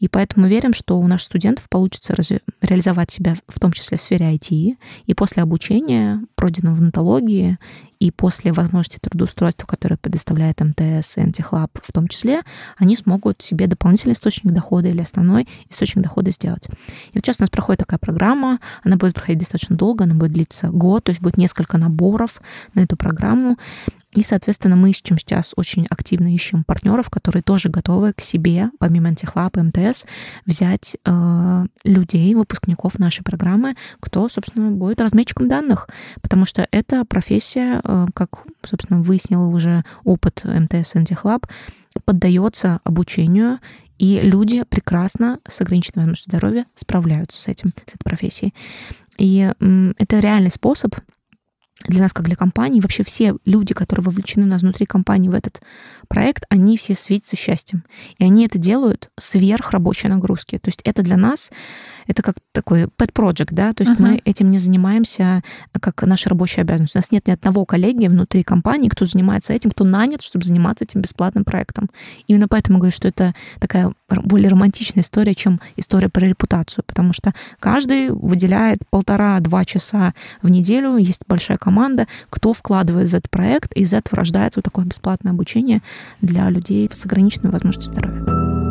И 0.00 0.08
поэтому 0.08 0.46
мы 0.46 0.50
верим, 0.50 0.74
что 0.74 0.98
у 0.98 1.06
наших 1.06 1.26
студентов 1.26 1.68
получится 1.68 2.16
разве... 2.16 2.40
реализовать 2.60 3.12
себя 3.12 3.36
в 3.46 3.60
том 3.60 3.70
числе 3.70 3.98
в 3.98 4.02
сфере 4.02 4.34
IT. 4.34 4.76
И 5.06 5.14
после 5.14 5.44
обучения, 5.44 6.20
пройденного 6.34 6.74
в 6.74 6.82
нотологии 6.82 7.56
и 8.00 8.10
после 8.10 8.52
возможности 8.52 8.98
трудоустройства, 9.00 9.66
которое 9.66 9.96
предоставляет 9.96 10.60
МТС 10.60 11.18
и 11.18 11.20
Антихлаб 11.20 11.70
в 11.82 11.92
том 11.92 12.08
числе, 12.08 12.40
они 12.78 12.96
смогут 12.96 13.42
себе 13.42 13.66
дополнительный 13.66 14.14
источник 14.14 14.52
дохода 14.52 14.88
или 14.88 15.02
основной 15.02 15.46
источник 15.68 16.02
дохода 16.02 16.30
сделать. 16.30 16.66
И 16.66 17.12
вот 17.14 17.24
сейчас 17.24 17.40
у 17.40 17.42
нас 17.42 17.50
проходит 17.50 17.80
такая 17.80 17.98
программа, 17.98 18.58
она 18.82 18.96
будет 18.96 19.14
проходить 19.14 19.40
достаточно 19.40 19.76
долго, 19.76 20.04
она 20.04 20.14
будет 20.14 20.32
длиться 20.32 20.70
год, 20.70 21.04
то 21.04 21.10
есть 21.10 21.20
будет 21.20 21.36
несколько 21.36 21.76
наборов 21.76 22.40
на 22.74 22.80
эту 22.80 22.96
программу. 22.96 23.58
И, 24.14 24.22
соответственно, 24.22 24.74
мы 24.74 24.90
ищем 24.90 25.18
сейчас 25.18 25.52
очень 25.56 25.86
активно 25.88 26.34
ищем 26.34 26.64
партнеров, 26.64 27.10
которые 27.10 27.42
тоже 27.42 27.68
готовы 27.68 28.12
к 28.12 28.20
себе, 28.20 28.70
помимо 28.80 29.08
антихлаб 29.08 29.56
и 29.56 29.60
МТС, 29.60 30.06
взять 30.46 30.96
э, 31.04 31.64
людей, 31.84 32.34
выпускников 32.34 32.98
нашей 32.98 33.22
программы, 33.22 33.76
кто, 34.00 34.28
собственно, 34.28 34.72
будет 34.72 35.00
разметчиком 35.00 35.48
данных. 35.48 35.88
Потому 36.22 36.44
что 36.44 36.66
эта 36.72 37.04
профессия, 37.04 37.80
э, 37.84 38.06
как, 38.12 38.42
собственно, 38.64 39.00
выяснил 39.00 39.48
уже 39.48 39.84
опыт 40.02 40.44
МТС 40.44 40.96
Антихлаб, 40.96 41.46
поддается 42.04 42.80
обучению, 42.82 43.60
и 43.98 44.20
люди 44.22 44.64
прекрасно 44.64 45.38
с 45.46 45.60
ограниченной 45.60 46.02
возможностью 46.02 46.30
здоровья 46.30 46.66
справляются 46.74 47.40
с 47.40 47.48
этим, 47.48 47.72
с 47.76 47.94
этой 47.94 48.02
профессией. 48.02 48.54
И 49.18 49.52
это 49.98 50.18
реальный 50.18 50.50
способ 50.50 50.94
для 51.86 52.02
нас, 52.02 52.12
как 52.12 52.26
для 52.26 52.36
компании, 52.36 52.80
вообще 52.80 53.02
все 53.02 53.36
люди, 53.46 53.74
которые 53.74 54.04
вовлечены 54.04 54.44
у 54.44 54.48
нас 54.48 54.62
внутри 54.62 54.86
компании 54.86 55.28
в 55.28 55.34
этот 55.34 55.62
проект, 56.08 56.44
они 56.50 56.76
все 56.76 56.94
светятся 56.94 57.36
счастьем. 57.36 57.84
И 58.18 58.24
они 58.24 58.44
это 58.44 58.58
делают 58.58 59.10
сверх 59.18 59.70
рабочей 59.70 60.08
нагрузки. 60.08 60.58
То 60.58 60.68
есть 60.68 60.80
это 60.84 61.02
для 61.02 61.16
нас, 61.16 61.50
это 62.06 62.22
как 62.22 62.36
такой 62.52 62.84
pet 62.84 63.12
project, 63.12 63.48
да, 63.52 63.72
то 63.72 63.82
есть 63.82 63.98
uh-huh. 63.98 64.02
мы 64.02 64.22
этим 64.24 64.50
не 64.50 64.58
занимаемся 64.58 65.42
как 65.80 66.02
наша 66.02 66.28
рабочая 66.28 66.62
обязанность. 66.62 66.96
У 66.96 66.98
нас 66.98 67.10
нет 67.12 67.26
ни 67.28 67.32
одного 67.32 67.64
коллеги 67.64 68.08
внутри 68.08 68.42
компании, 68.42 68.88
кто 68.88 69.04
занимается 69.04 69.52
этим, 69.52 69.70
кто 69.70 69.84
нанят, 69.84 70.22
чтобы 70.22 70.44
заниматься 70.44 70.84
этим 70.84 71.00
бесплатным 71.00 71.44
проектом. 71.44 71.88
Именно 72.26 72.48
поэтому 72.48 72.76
я 72.76 72.80
говорю, 72.80 72.94
что 72.94 73.08
это 73.08 73.34
такая 73.58 73.92
более 74.08 74.50
романтичная 74.50 75.02
история, 75.02 75.34
чем 75.34 75.60
история 75.76 76.08
про 76.08 76.26
репутацию, 76.26 76.84
потому 76.86 77.12
что 77.12 77.32
каждый 77.58 78.10
выделяет 78.10 78.80
полтора-два 78.90 79.64
часа 79.64 80.14
в 80.42 80.48
неделю, 80.50 80.96
есть 80.96 81.22
большая 81.26 81.56
команда, 81.70 82.08
кто 82.30 82.52
вкладывает 82.52 83.10
в 83.10 83.14
этот 83.14 83.30
проект, 83.30 83.70
и 83.76 83.82
из 83.82 83.94
этого 83.94 84.16
рождается 84.16 84.58
вот 84.58 84.64
такое 84.64 84.84
бесплатное 84.84 85.32
обучение 85.32 85.82
для 86.20 86.50
людей 86.50 86.90
с 86.92 87.06
ограниченной 87.06 87.52
возможностью 87.52 87.94
здоровья. 87.94 88.69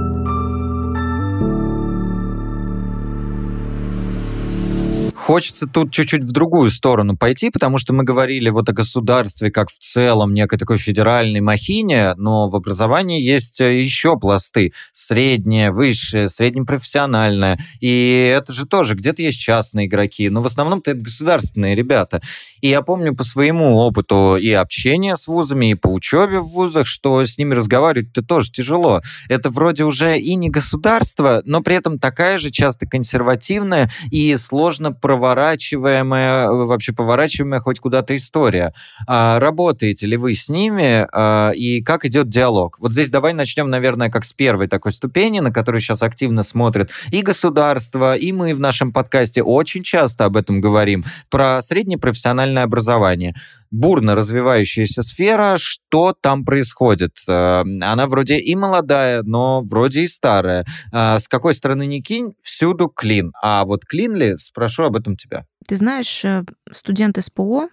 Хочется 5.20 5.68
тут 5.68 5.92
чуть-чуть 5.92 6.24
в 6.24 6.32
другую 6.32 6.72
сторону 6.72 7.18
пойти, 7.18 7.50
потому 7.50 7.78
что 7.78 7.92
мы 7.94 8.04
говорили 8.04 8.50
вот 8.50 8.70
о 8.70 8.74
государстве 8.74 9.52
как 9.52 9.70
в 9.70 9.78
целом, 9.78 10.34
некой 10.34 10.58
такой 10.58 10.78
федеральной 10.78 11.42
махине, 11.42 12.14
но 12.16 12.50
в 12.50 12.56
образовании 12.56 13.22
есть 13.22 13.60
э, 13.60 13.82
еще 13.82 14.18
пласты. 14.18 14.72
Среднее, 14.94 15.72
высшее, 15.72 16.30
среднепрофессиональное. 16.30 17.60
И 17.82 18.34
это 18.34 18.54
же 18.54 18.66
тоже, 18.66 18.96
где-то 18.96 19.22
есть 19.22 19.40
частные 19.40 19.88
игроки, 19.88 20.30
но 20.30 20.42
в 20.42 20.46
основном-то 20.46 20.92
это 20.92 21.02
государственные 21.02 21.76
ребята. 21.76 22.22
И 22.62 22.70
я 22.70 22.82
помню 22.82 23.14
по 23.14 23.24
своему 23.24 23.76
опыту 23.76 24.38
и 24.38 24.52
общения 24.52 25.18
с 25.18 25.28
вузами, 25.28 25.72
и 25.72 25.76
по 25.76 25.88
учебе 25.88 26.40
в 26.40 26.48
вузах, 26.48 26.88
что 26.88 27.24
с 27.24 27.38
ними 27.38 27.54
разговаривать-то 27.56 28.24
тоже 28.24 28.52
тяжело. 28.52 29.02
Это 29.28 29.50
вроде 29.50 29.84
уже 29.84 30.18
и 30.18 30.36
не 30.36 30.50
государство, 30.50 31.42
но 31.46 31.62
при 31.62 31.76
этом 31.76 32.00
такая 32.00 32.38
же 32.38 32.50
часто 32.50 32.88
консервативная 32.88 33.90
и 34.12 34.36
сложно 34.38 34.92
проворачиваемая, 35.10 36.52
вообще 36.52 36.93
поворачиваемая 36.93 37.62
хоть 37.62 37.80
куда-то 37.80 38.15
история. 38.15 38.76
А 39.08 39.39
работаете 39.39 40.06
ли 40.06 40.17
вы 40.17 40.36
с 40.36 40.50
ними 40.50 41.08
а, 41.12 41.50
и 41.50 41.82
как 41.82 42.06
идет 42.06 42.30
диалог? 42.30 42.78
Вот 42.78 42.93
здесь 42.93 43.10
давай 43.10 43.34
начнем, 43.34 43.72
наверное, 43.72 44.12
как 44.12 44.24
с 44.24 44.34
первой 44.34 44.67
такой 44.67 44.91
ступени, 44.91 45.39
на 45.39 45.52
которую 45.52 45.82
сейчас 45.82 46.04
активно 46.04 46.43
смотрят 46.43 46.91
и 47.10 47.24
государство, 47.24 48.15
и 48.15 48.32
мы 48.32 48.54
в 48.54 48.60
нашем 48.60 48.93
подкасте 48.93 49.41
очень 49.41 49.82
часто 49.82 50.26
об 50.26 50.38
этом 50.38 50.62
говорим, 50.62 51.04
про 51.32 51.60
среднепрофессиональное 51.63 52.62
образование 52.62 53.34
бурно 53.72 54.16
развивающаяся 54.16 55.04
сфера. 55.04 55.56
Что 55.58 56.14
там 56.20 56.46
происходит? 56.46 57.18
Э, 57.28 57.62
она 57.62 58.08
вроде 58.08 58.38
и 58.40 58.56
молодая, 58.56 59.24
но 59.24 59.62
вроде 59.62 60.02
и 60.02 60.08
старая. 60.08 60.66
Э, 60.92 61.20
с 61.20 61.28
какой 61.28 61.54
стороны 61.54 61.86
не 61.86 62.02
кинь, 62.02 62.34
всюду 62.42 62.88
клин. 62.88 63.34
А 63.42 63.66
вот 63.66 63.86
клин 63.86 64.16
ли, 64.16 64.38
спрошу 64.38 64.84
об 64.84 64.96
этом 64.96 65.16
тебя. 65.16 65.46
Ты 65.68 65.78
знаешь, 65.78 66.24
э, 66.26 66.44
студент 66.72 67.24
СПО, 67.24 67.70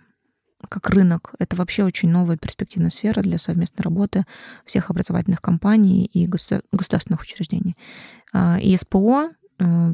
как 0.68 0.90
рынок, 0.90 1.34
это 1.38 1.54
вообще 1.56 1.84
очень 1.84 2.08
новая 2.08 2.36
перспективная 2.36 2.90
сфера 2.90 3.20
для 3.20 3.38
совместной 3.38 3.84
работы 3.84 4.24
всех 4.64 4.90
образовательных 4.90 5.40
компаний 5.40 6.06
и 6.06 6.26
государственных 6.26 7.20
учреждений. 7.20 7.76
И 8.34 8.76
СПО 8.76 9.30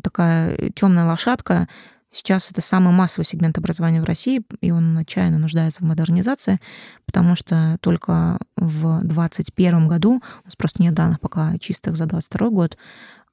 такая 0.02 0.70
темная 0.74 1.04
лошадка, 1.04 1.68
Сейчас 2.12 2.50
это 2.50 2.60
самый 2.60 2.92
массовый 2.92 3.24
сегмент 3.24 3.56
образования 3.56 4.02
в 4.02 4.04
России, 4.04 4.42
и 4.60 4.70
он 4.70 4.96
отчаянно 4.98 5.38
нуждается 5.38 5.82
в 5.82 5.86
модернизации, 5.86 6.60
потому 7.06 7.34
что 7.34 7.78
только 7.80 8.38
в 8.54 9.00
2021 9.00 9.88
году, 9.88 10.16
у 10.16 10.44
нас 10.44 10.54
просто 10.54 10.82
нет 10.82 10.92
данных 10.92 11.20
пока 11.20 11.56
чистых 11.58 11.96
за 11.96 12.04
2022 12.04 12.50
год, 12.50 12.76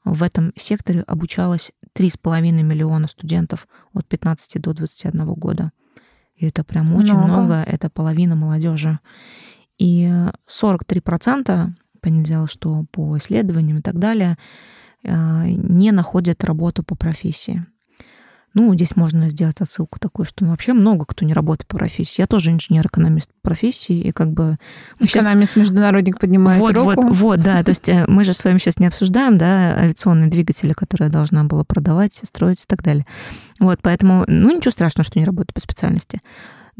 в 0.05 0.23
этом 0.23 0.53
секторе 0.55 1.01
обучалось 1.01 1.73
3,5 1.93 2.41
миллиона 2.63 3.09
студентов 3.09 3.67
от 3.93 4.07
15 4.07 4.61
до 4.61 4.73
21 4.73 5.33
года. 5.33 5.71
И 6.37 6.47
это 6.47 6.63
прям 6.63 6.95
очень 6.95 7.15
много, 7.15 7.33
много 7.33 7.53
это 7.55 7.89
половина 7.89 8.37
молодежи. 8.37 8.99
И 9.77 10.09
43%, 10.47 11.69
понятное 12.01 12.47
что 12.47 12.85
по 12.91 13.17
исследованиям 13.17 13.79
и 13.79 13.81
так 13.81 13.99
далее, 13.99 14.37
э, 15.03 15.49
не 15.49 15.91
находят 15.91 16.45
работу 16.45 16.83
по 16.83 16.95
профессии. 16.95 17.65
Ну, 18.53 18.73
здесь 18.73 18.95
можно 18.95 19.29
сделать 19.29 19.61
отсылку 19.61 19.99
такую, 19.99 20.25
что 20.25 20.43
ну, 20.43 20.51
вообще 20.51 20.73
много 20.73 21.05
кто 21.05 21.25
не 21.25 21.33
работает 21.33 21.67
по 21.67 21.77
профессии. 21.77 22.21
Я 22.21 22.27
тоже 22.27 22.51
инженер-экономист 22.51 23.29
по 23.33 23.49
профессии, 23.49 23.99
и 23.99 24.11
как 24.11 24.31
бы... 24.31 24.57
Экономист-международник 24.99 26.15
сейчас... 26.15 26.21
поднимает 26.21 26.59
вот, 26.59 26.75
руку. 26.75 27.07
Вот, 27.07 27.15
вот, 27.15 27.39
да, 27.41 27.63
то 27.63 27.69
есть 27.69 27.87
э, 27.89 28.05
мы 28.07 28.23
же 28.23 28.33
с 28.33 28.43
вами 28.43 28.57
сейчас 28.57 28.79
не 28.79 28.87
обсуждаем, 28.87 29.37
да, 29.37 29.75
авиационные 29.77 30.29
двигатели, 30.29 30.73
которые 30.73 31.07
я 31.07 31.11
должна 31.11 31.43
была 31.43 31.63
продавать, 31.63 32.21
строить 32.23 32.61
и 32.61 32.65
так 32.67 32.81
далее. 32.81 33.05
Вот, 33.59 33.79
поэтому, 33.81 34.25
ну, 34.27 34.55
ничего 34.55 34.71
страшного, 34.71 35.05
что 35.05 35.19
не 35.19 35.25
работаю 35.25 35.53
по 35.53 35.61
специальности. 35.61 36.21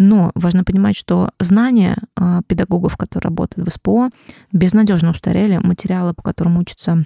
Но 0.01 0.31
важно 0.33 0.63
понимать, 0.63 0.95
что 0.95 1.31
знания 1.39 1.97
э, 2.15 2.41
педагогов, 2.47 2.95
которые 2.95 3.29
работают 3.29 3.67
в 3.67 3.71
СПО, 3.71 4.11
безнадежно 4.53 5.11
устарели. 5.11 5.57
Материалы, 5.57 6.13
по 6.13 6.21
которым 6.23 6.57
учатся 6.57 7.05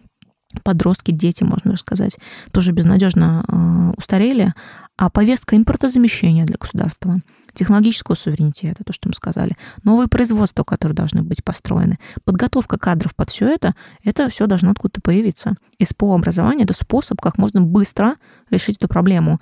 подростки, 0.63 1.11
дети, 1.11 1.43
можно 1.43 1.77
сказать, 1.77 2.17
тоже 2.51 2.71
безнадежно 2.71 3.43
э, 3.47 3.97
устарели, 3.97 4.53
а 4.95 5.09
повестка 5.09 5.57
импортозамещения 5.57 6.45
для 6.45 6.57
государства, 6.57 7.19
технологического 7.53 8.15
суверенитета, 8.15 8.83
то, 8.83 8.93
что 8.93 9.09
мы 9.09 9.15
сказали, 9.15 9.57
новые 9.83 10.07
производства, 10.07 10.63
которые 10.63 10.95
должны 10.95 11.23
быть 11.23 11.43
построены, 11.43 11.97
подготовка 12.23 12.77
кадров 12.77 13.15
под 13.15 13.29
все 13.29 13.47
это, 13.47 13.75
это 14.03 14.29
все 14.29 14.45
должно 14.45 14.71
откуда-то 14.71 15.01
появиться. 15.01 15.55
СПО 15.83 16.13
образование— 16.13 16.63
это 16.65 16.73
способ, 16.73 17.19
как 17.21 17.37
можно 17.37 17.61
быстро 17.61 18.15
решить 18.49 18.77
эту 18.77 18.87
проблему 18.87 19.39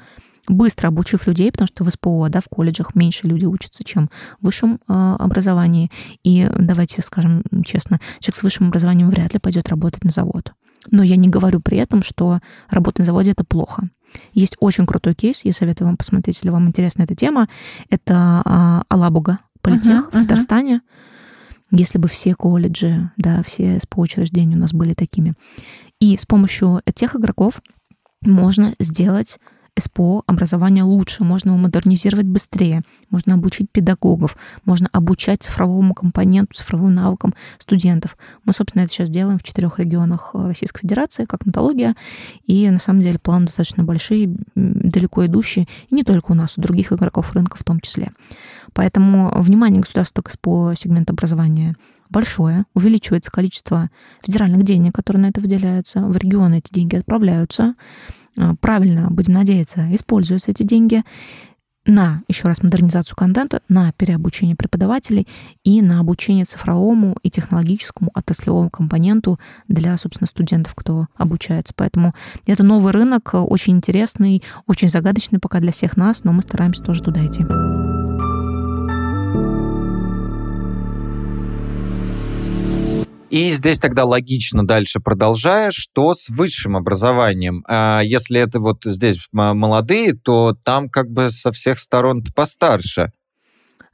быстро 0.47 0.87
обучив 0.87 1.27
людей, 1.27 1.51
потому 1.51 1.67
что 1.67 1.83
в 1.83 1.91
СПО, 1.91 2.27
да, 2.29 2.41
в 2.41 2.49
колледжах 2.49 2.95
меньше 2.95 3.27
люди 3.27 3.45
учатся, 3.45 3.83
чем 3.83 4.09
в 4.39 4.45
высшем 4.45 4.79
э, 4.87 5.15
образовании. 5.19 5.91
И 6.23 6.49
давайте 6.57 7.01
скажем 7.01 7.43
честно, 7.63 7.99
человек 8.19 8.35
с 8.35 8.43
высшим 8.43 8.67
образованием 8.67 9.09
вряд 9.09 9.33
ли 9.33 9.39
пойдет 9.39 9.69
работать 9.69 10.03
на 10.03 10.11
завод. 10.11 10.53
Но 10.89 11.03
я 11.03 11.15
не 11.15 11.29
говорю 11.29 11.59
при 11.59 11.77
этом, 11.77 12.01
что 12.01 12.39
работать 12.69 12.99
на 12.99 13.05
заводе 13.05 13.31
это 13.31 13.43
плохо. 13.43 13.89
Есть 14.33 14.57
очень 14.59 14.85
крутой 14.85 15.13
кейс, 15.13 15.45
я 15.45 15.53
советую 15.53 15.87
вам 15.87 15.97
посмотреть, 15.97 16.37
если 16.37 16.49
вам 16.49 16.67
интересна 16.67 17.03
эта 17.03 17.15
тема. 17.15 17.47
Это 17.89 18.41
а, 18.43 18.83
Алабуга, 18.89 19.39
политех 19.61 20.09
uh-huh, 20.09 20.19
в 20.19 20.23
Татарстане. 20.23 20.75
Uh-huh. 20.75 21.77
Если 21.77 21.97
бы 21.97 22.07
все 22.09 22.33
колледжи, 22.33 23.11
да, 23.15 23.41
все 23.43 23.79
СПО 23.79 24.01
учреждения 24.01 24.55
у 24.55 24.59
нас 24.59 24.73
были 24.73 24.93
такими. 24.93 25.35
И 25.99 26.17
с 26.17 26.25
помощью 26.25 26.81
тех 26.93 27.15
игроков 27.15 27.61
можно 28.21 28.73
сделать 28.79 29.39
СПО 29.79 30.23
образование 30.27 30.83
лучше, 30.83 31.23
можно 31.23 31.49
его 31.51 31.57
модернизировать 31.57 32.25
быстрее, 32.25 32.81
можно 33.09 33.35
обучить 33.35 33.71
педагогов, 33.71 34.35
можно 34.65 34.89
обучать 34.91 35.43
цифровому 35.43 35.93
компоненту, 35.93 36.55
цифровым 36.55 36.93
навыкам 36.93 37.33
студентов. 37.57 38.17
Мы, 38.43 38.51
собственно, 38.51 38.83
это 38.83 38.91
сейчас 38.91 39.09
делаем 39.09 39.37
в 39.37 39.43
четырех 39.43 39.79
регионах 39.79 40.31
Российской 40.33 40.81
Федерации, 40.81 41.25
как 41.25 41.45
натология, 41.45 41.95
и 42.45 42.69
на 42.69 42.79
самом 42.79 43.01
деле 43.01 43.17
планы 43.17 43.45
достаточно 43.45 43.83
большие, 43.83 44.35
далеко 44.55 45.25
идущие, 45.25 45.67
и 45.89 45.95
не 45.95 46.03
только 46.03 46.33
у 46.33 46.35
нас, 46.35 46.57
у 46.57 46.61
других 46.61 46.91
игроков 46.91 47.31
рынка 47.33 47.57
в 47.57 47.63
том 47.63 47.79
числе. 47.79 48.11
Поэтому 48.73 49.41
внимание 49.41 49.81
государства 49.81 50.21
к 50.21 50.29
СПО 50.29 50.73
сегмент 50.75 51.09
образования 51.09 51.75
большое, 52.11 52.65
увеличивается 52.73 53.31
количество 53.31 53.89
федеральных 54.23 54.63
денег, 54.63 54.93
которые 54.93 55.23
на 55.23 55.27
это 55.27 55.41
выделяются, 55.41 56.01
в 56.01 56.15
регионы 56.17 56.59
эти 56.59 56.71
деньги 56.71 56.97
отправляются, 56.97 57.75
а, 58.37 58.55
правильно, 58.55 59.07
будем 59.09 59.33
надеяться, 59.33 59.93
используются 59.93 60.51
эти 60.51 60.63
деньги 60.63 61.03
на, 61.85 62.21
еще 62.27 62.47
раз, 62.47 62.61
модернизацию 62.61 63.15
контента, 63.15 63.61
на 63.67 63.91
переобучение 63.93 64.55
преподавателей 64.55 65.27
и 65.63 65.81
на 65.81 65.99
обучение 65.99 66.45
цифровому 66.45 67.17
и 67.23 67.29
технологическому 67.29 68.11
отраслевому 68.13 68.69
компоненту 68.69 69.39
для, 69.67 69.97
собственно, 69.97 70.27
студентов, 70.27 70.75
кто 70.75 71.07
обучается. 71.15 71.73
Поэтому 71.75 72.13
это 72.45 72.63
новый 72.63 72.93
рынок, 72.93 73.31
очень 73.33 73.77
интересный, 73.77 74.43
очень 74.67 74.89
загадочный 74.89 75.39
пока 75.39 75.59
для 75.59 75.71
всех 75.71 75.97
нас, 75.97 76.23
но 76.23 76.33
мы 76.33 76.43
стараемся 76.43 76.83
тоже 76.83 77.01
туда 77.01 77.25
идти. 77.25 77.45
И 83.31 83.49
здесь 83.51 83.79
тогда 83.79 84.03
логично 84.03 84.67
дальше 84.67 84.99
продолжая, 84.99 85.71
что 85.71 86.13
с 86.13 86.27
высшим 86.27 86.75
образованием. 86.75 87.63
А 87.65 88.01
если 88.03 88.41
это 88.41 88.59
вот 88.59 88.83
здесь 88.83 89.19
молодые, 89.31 90.13
то 90.13 90.53
там 90.65 90.89
как 90.89 91.09
бы 91.09 91.31
со 91.31 91.53
всех 91.53 91.79
сторон 91.79 92.25
постарше. 92.35 93.13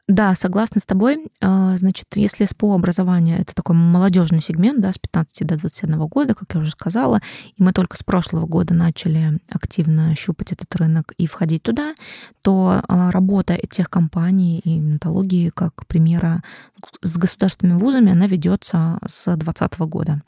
Да, 0.08 0.36
согласна 0.36 0.80
с 0.80 0.86
тобой. 0.86 1.28
А, 1.42 1.76
значит, 1.76 2.08
если 2.16 2.46
СПО 2.46 2.76
образование— 2.76 3.38
это 3.40 3.54
такой 3.54 3.76
молодежный 3.76 4.42
сегмент, 4.42 4.80
да, 4.80 4.94
с 4.94 4.98
15 4.98 5.46
до 5.46 5.58
21 5.58 6.08
года, 6.08 6.34
как 6.34 6.56
я 6.56 6.62
уже 6.62 6.72
сказала, 6.72 7.20
и 7.58 7.62
мы 7.62 7.74
только 7.74 7.98
с 7.98 8.04
прошлого 8.04 8.46
года 8.46 8.74
начали 8.74 9.38
активно 9.52 10.16
щупать 10.16 10.54
этот 10.54 10.74
рынок 10.78 11.12
и 11.18 11.28
входить 11.28 11.64
туда, 11.64 11.94
то 12.42 12.82
а, 12.88 13.12
работа 13.12 13.58
тех 13.70 13.90
компаний 13.90 14.60
и 14.60 14.80
металлургии, 14.80 15.50
как 15.50 15.86
примера, 15.88 16.42
с 17.02 17.18
государственными 17.18 17.78
вузами, 17.78 18.14
она 18.14 18.28
ведется 18.28 19.00
с 19.06 19.26
2020 19.26 19.80
года. 19.80 20.22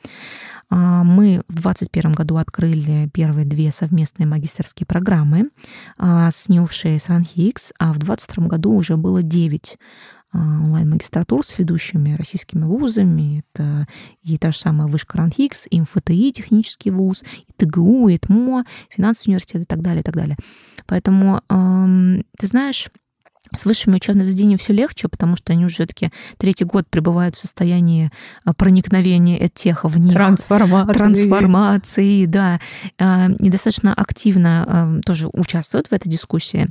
А, 0.69 1.03
мы 1.03 1.41
в 1.47 1.61
2021 1.61 2.13
году 2.13 2.37
открыли 2.37 3.09
первые 3.13 3.45
две 3.45 3.71
совместные 3.71 4.27
магистерские 4.27 4.85
программы 4.87 5.49
с 5.97 6.49
Нювшей 6.49 6.95
и 6.95 6.99
с 6.99 7.09
а 7.09 7.93
в 7.93 7.97
2022 7.97 8.47
году 8.47 8.73
уже 8.73 8.97
было 8.97 9.21
9 9.23 9.77
а, 10.31 10.37
онлайн-магистратур 10.37 11.43
с 11.43 11.57
ведущими 11.57 12.13
российскими 12.13 12.63
вузами. 12.63 13.43
Это 13.53 13.87
и 14.21 14.37
та 14.37 14.51
же 14.51 14.59
самая 14.59 14.87
вышка 14.87 15.17
РАНХИКС, 15.17 15.67
и 15.71 15.81
МФТИ, 15.81 16.31
технический 16.31 16.91
вуз, 16.91 17.23
и 17.47 17.53
ТГУ, 17.53 18.09
и 18.09 18.17
ТМО, 18.17 18.63
финансовый 18.89 19.31
университет 19.31 19.63
и 19.63 19.65
так 19.65 19.81
далее, 19.81 20.01
и 20.01 20.03
так 20.03 20.15
далее. 20.15 20.37
Поэтому, 20.85 21.41
ты 22.37 22.47
знаешь, 22.47 22.89
с 23.55 23.65
высшими 23.65 23.95
учебными 23.95 24.25
заведениями 24.25 24.57
все 24.57 24.73
легче, 24.73 25.07
потому 25.07 25.35
что 25.35 25.53
они 25.53 25.65
уже 25.65 25.75
все-таки 25.75 26.11
третий 26.37 26.65
год 26.65 26.87
пребывают 26.89 27.35
в 27.35 27.39
состоянии 27.39 28.11
а, 28.43 28.53
проникновения 28.53 29.49
тех 29.49 29.85
в 29.85 29.97
них. 29.97 30.13
Трансформации. 30.13 30.93
Трансформации, 30.93 32.25
да. 32.25 32.59
А, 32.99 33.29
и 33.39 33.49
достаточно 33.49 33.93
активно 33.93 34.65
а, 34.67 35.01
тоже 35.01 35.29
участвуют 35.31 35.87
в 35.87 35.93
этой 35.93 36.09
дискуссии. 36.09 36.67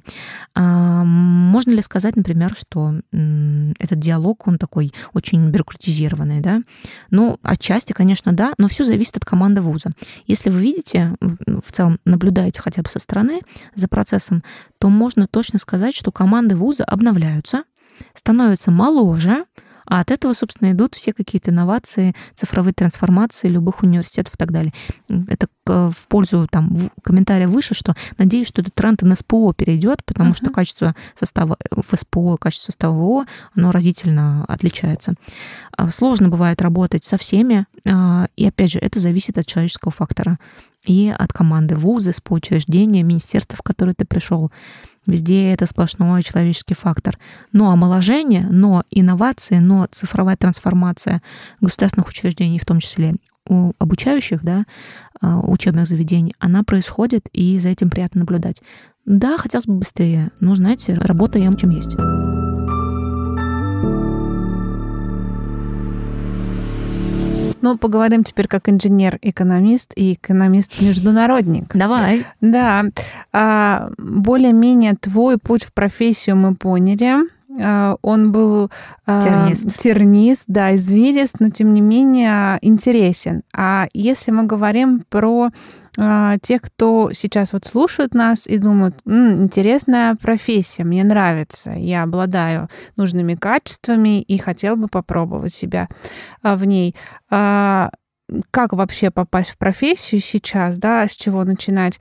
Можно 0.55 1.71
ли 1.71 1.83
сказать, 1.83 2.17
например, 2.17 2.55
что 2.55 2.95
этот 3.79 3.99
диалог, 3.99 4.47
он 4.47 4.59
такой 4.59 4.93
очень 5.15 5.49
бюрократизированный, 5.51 6.41
да? 6.41 6.61
Ну, 7.11 7.39
отчасти, 7.43 7.93
конечно, 7.93 8.33
да, 8.33 8.53
но 8.59 8.69
все 8.69 8.85
зависит 8.85 9.17
от 9.17 9.25
команды 9.25 9.61
вуза. 9.61 9.93
Если 10.27 10.51
вы 10.51 10.61
видите, 10.61 11.15
в 11.21 11.73
целом 11.73 11.99
наблюдаете 12.05 12.61
хотя 12.61 12.83
бы 12.83 12.89
со 12.89 12.99
стороны 12.99 13.41
за 13.75 13.89
процессом, 13.89 14.43
то 14.79 14.89
можно 14.89 15.27
точно 15.27 15.59
сказать, 15.59 15.95
что 15.95 16.11
команды 16.11 16.57
вуза 16.57 16.85
обновляются, 16.85 17.65
становятся 18.15 18.71
моложе, 18.71 19.45
а 19.89 20.01
от 20.01 20.11
этого, 20.11 20.35
собственно, 20.35 20.73
идут 20.73 20.95
все 20.95 21.13
какие-то 21.13 21.51
инновации, 21.51 22.15
цифровые 22.35 22.75
трансформации 22.75 23.49
любых 23.49 23.83
университетов 23.83 24.35
и 24.35 24.37
так 24.37 24.53
далее. 24.53 24.73
Это 25.29 25.49
в 25.65 26.09
пользу 26.09 26.47
там 26.51 26.91
комментария 27.03 27.49
выше, 27.49 27.75
что 27.75 27.95
надеюсь, 28.17 28.49
что 28.49 28.63
этот 28.63 28.75
тренд 28.75 29.03
на 29.03 29.17
СПО 29.17 29.53
перейдет, 29.53 30.05
потому 30.05 30.31
uh-huh. 30.31 30.37
что 30.37 30.51
качество 30.51 30.95
состава 31.15 31.57
в 31.71 31.97
СПО, 31.97 32.37
качество 32.37 32.73
состава 32.73 32.95
ВО, 32.95 33.25
оно 33.55 33.71
разительно 33.71 34.45
отличается. 34.47 35.15
А, 35.77 35.91
сложно 35.91 36.29
бывает 36.29 36.63
работать 36.63 37.05
со 37.05 37.17
всеми, 37.17 37.67
а, 37.87 38.29
и 38.37 38.47
опять 38.47 38.73
же, 38.73 38.79
это 38.79 38.99
зависит 38.99 39.39
от 39.39 39.47
человеческого 39.47 39.93
фактора 39.93 40.39
и 40.85 41.15
от 41.17 41.33
команды 41.33 41.77
вуза, 41.77 42.13
СПО 42.13 42.35
учреждения, 42.35 43.03
министерства, 43.03 43.57
в 43.57 43.63
которое 43.63 43.95
ты 43.95 44.05
пришел. 44.05 44.51
Везде 45.09 45.55
это 45.55 45.65
сплошной 45.65 46.23
человеческий 46.23 46.75
фактор. 46.75 47.19
Но 47.53 47.71
омоложение, 47.71 48.47
но 48.51 48.85
инновации, 48.91 49.57
но 49.57 49.89
цифровая 49.91 50.37
трансформация 50.37 51.23
государственных 51.63 52.09
учреждений, 52.09 52.59
в 52.59 52.67
том 52.67 52.79
числе 52.79 53.15
у 53.49 53.73
обучающих, 53.79 54.45
да, 54.45 54.65
а, 55.23 55.41
учебных 55.41 55.87
заведений, 55.87 56.35
она 56.39 56.63
происходит, 56.63 57.27
и 57.33 57.59
за 57.59 57.71
этим 57.71 57.89
приятно 57.89 58.21
наблюдать. 58.21 58.63
Да, 59.07 59.39
хотелось 59.39 59.67
бы 59.67 59.79
быстрее, 59.79 60.31
но, 60.41 60.55
знаете, 60.55 60.93
работаем 60.93 61.57
чем 61.57 61.71
есть. 61.71 61.97
Ну, 67.63 67.77
поговорим 67.77 68.25
теперь 68.25 68.49
как 68.49 68.69
инженер-экономист 68.69 69.93
и 69.97 70.15
экономист-международник. 70.15 71.75
Давай. 71.75 72.25
Да. 72.41 72.85
А, 73.33 73.91
более-менее 73.99 74.95
твой 74.95 75.39
путь 75.39 75.65
в 75.65 75.73
профессию 75.73 76.37
мы 76.37 76.55
поняли. 76.55 77.17
А, 77.61 77.97
он 78.03 78.31
был 78.31 78.71
а, 79.07 79.23
тернист. 79.23 79.77
тернист, 79.77 80.45
да, 80.49 80.75
извилист, 80.75 81.37
но 81.41 81.49
тем 81.51 81.73
не 81.73 81.81
менее 81.81 82.59
интересен. 82.61 83.43
А 83.55 83.87
если 83.95 84.31
мы 84.31 84.45
говорим 84.45 85.05
про 85.09 85.49
а, 85.99 86.39
тех, 86.39 86.63
кто 86.63 87.11
сейчас 87.13 87.55
вот 87.55 87.65
слушают 87.65 88.15
нас 88.15 88.47
и 88.47 88.59
думают, 88.59 88.95
М, 89.07 89.43
интересная 89.43 90.15
профессия, 90.15 90.85
мне 90.85 91.05
нравится, 91.05 91.73
я 91.73 92.03
обладаю 92.03 92.69
нужными 92.97 93.35
качествами 93.35 94.21
и 94.21 94.39
хотел 94.39 94.77
бы 94.77 94.89
попробовать 94.89 95.53
себя 95.53 95.89
в 96.43 96.65
ней 96.65 96.95
как 98.51 98.73
вообще 98.73 99.11
попасть 99.11 99.51
в 99.51 99.59
профессию 99.59 100.21
сейчас, 100.21 100.79
да, 100.79 101.07
с 101.07 101.17
чего 101.17 101.45
начинать, 101.45 101.99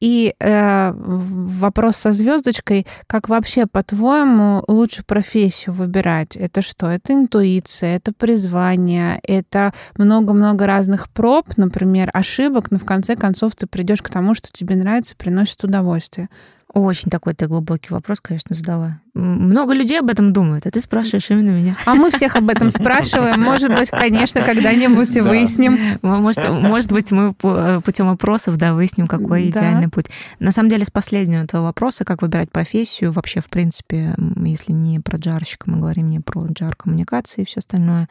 и 0.00 0.34
э, 0.38 0.92
вопрос 0.94 1.96
со 1.96 2.12
звездочкой, 2.12 2.86
как 3.06 3.28
вообще, 3.28 3.66
по-твоему, 3.66 4.64
лучше 4.66 5.04
профессию 5.04 5.74
выбирать? 5.74 6.36
Это 6.36 6.62
что? 6.62 6.88
Это 6.88 7.12
интуиция, 7.12 7.96
это 7.96 8.12
призвание, 8.14 9.20
это 9.24 9.72
много-много 9.98 10.66
разных 10.66 11.10
проб, 11.10 11.46
например, 11.58 12.08
ошибок, 12.14 12.70
но 12.70 12.78
в 12.78 12.86
конце 12.86 13.14
концов 13.14 13.54
ты 13.56 13.66
придешь 13.66 14.00
к 14.00 14.08
тому, 14.08 14.34
что 14.34 14.48
тебе 14.50 14.74
нравится, 14.74 15.14
приносит 15.16 15.62
удовольствие. 15.64 16.30
Очень 16.72 17.10
такой 17.10 17.34
ты 17.34 17.48
глубокий 17.48 17.92
вопрос, 17.92 18.20
конечно, 18.20 18.54
задала. 18.54 19.00
Много 19.14 19.72
людей 19.72 19.98
об 19.98 20.08
этом 20.08 20.32
думают, 20.32 20.66
а 20.66 20.70
ты 20.70 20.80
спрашиваешь 20.80 21.28
именно 21.28 21.50
меня. 21.50 21.74
А 21.84 21.96
мы 21.96 22.10
всех 22.12 22.36
об 22.36 22.48
этом 22.48 22.70
спрашиваем. 22.70 23.40
Может 23.40 23.74
быть, 23.74 23.90
конечно, 23.90 24.40
когда-нибудь 24.42 25.16
и 25.16 25.20
выясним. 25.20 25.80
Может, 26.02 26.48
может 26.48 26.92
быть, 26.92 27.10
мы 27.10 27.34
э, 27.42 27.80
путем 27.84 28.08
опросов 28.08 28.56
да, 28.56 28.72
выясним, 28.72 29.08
какой 29.08 29.50
да. 29.50 29.60
идеальный 29.60 29.88
путь. 29.88 30.06
На 30.38 30.52
самом 30.52 30.68
деле, 30.68 30.84
с 30.84 30.92
последнего 30.92 31.42
этого 31.42 31.64
вопроса, 31.64 32.04
как 32.04 32.22
выбирать 32.22 32.52
профессию, 32.52 33.10
вообще, 33.10 33.40
в 33.40 33.50
принципе, 33.50 34.14
если 34.36 34.70
не 34.70 35.00
про 35.00 35.18
джарщика, 35.18 35.68
мы 35.68 35.78
говорим 35.78 36.08
не 36.08 36.20
про 36.20 36.46
джар-коммуникации 36.46 37.42
и 37.42 37.46
все 37.46 37.58
остальное, 37.58 38.08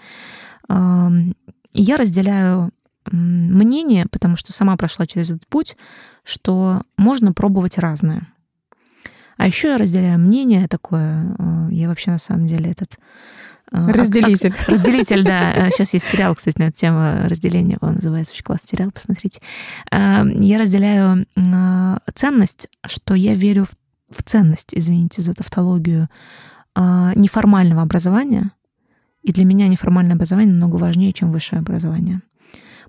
я 0.67 1.97
разделяю 1.97 2.71
мнение, 3.09 4.05
потому 4.11 4.35
что 4.35 4.51
сама 4.51 4.75
прошла 4.75 5.07
через 5.07 5.29
этот 5.29 5.47
путь, 5.47 5.77
что 6.23 6.81
можно 6.97 7.31
пробовать 7.31 7.77
разное. 7.77 8.27
А 9.39 9.47
еще 9.47 9.69
я 9.69 9.77
разделяю 9.77 10.19
мнение 10.19 10.67
такое, 10.67 11.33
э, 11.39 11.69
я 11.71 11.87
вообще 11.87 12.11
на 12.11 12.17
самом 12.19 12.45
деле 12.45 12.71
этот... 12.71 12.99
Э, 13.71 13.83
разделитель. 13.83 14.51
Ак- 14.51 14.67
разделитель, 14.67 15.23
да. 15.23 15.69
Сейчас 15.69 15.93
есть 15.93 16.07
сериал, 16.07 16.35
кстати, 16.35 16.57
на 16.59 16.63
эту 16.63 16.73
тему 16.73 17.21
разделения, 17.23 17.77
он 17.79 17.93
называется 17.93 18.33
очень 18.33 18.43
классный 18.43 18.67
сериал, 18.67 18.91
посмотрите. 18.91 19.39
Э, 19.91 20.23
я 20.35 20.59
разделяю 20.59 21.25
ценность, 22.13 22.67
что 22.85 23.13
я 23.15 23.33
верю 23.33 23.63
в 24.09 24.23
ценность, 24.23 24.73
извините 24.73 25.21
за 25.21 25.33
тавтологию, 25.33 26.09
неформального 26.75 27.81
образования, 27.81 28.51
и 29.23 29.31
для 29.31 29.45
меня 29.45 29.67
неформальное 29.67 30.15
образование 30.15 30.53
намного 30.53 30.75
важнее, 30.81 31.13
чем 31.13 31.31
высшее 31.31 31.59
образование. 31.61 32.21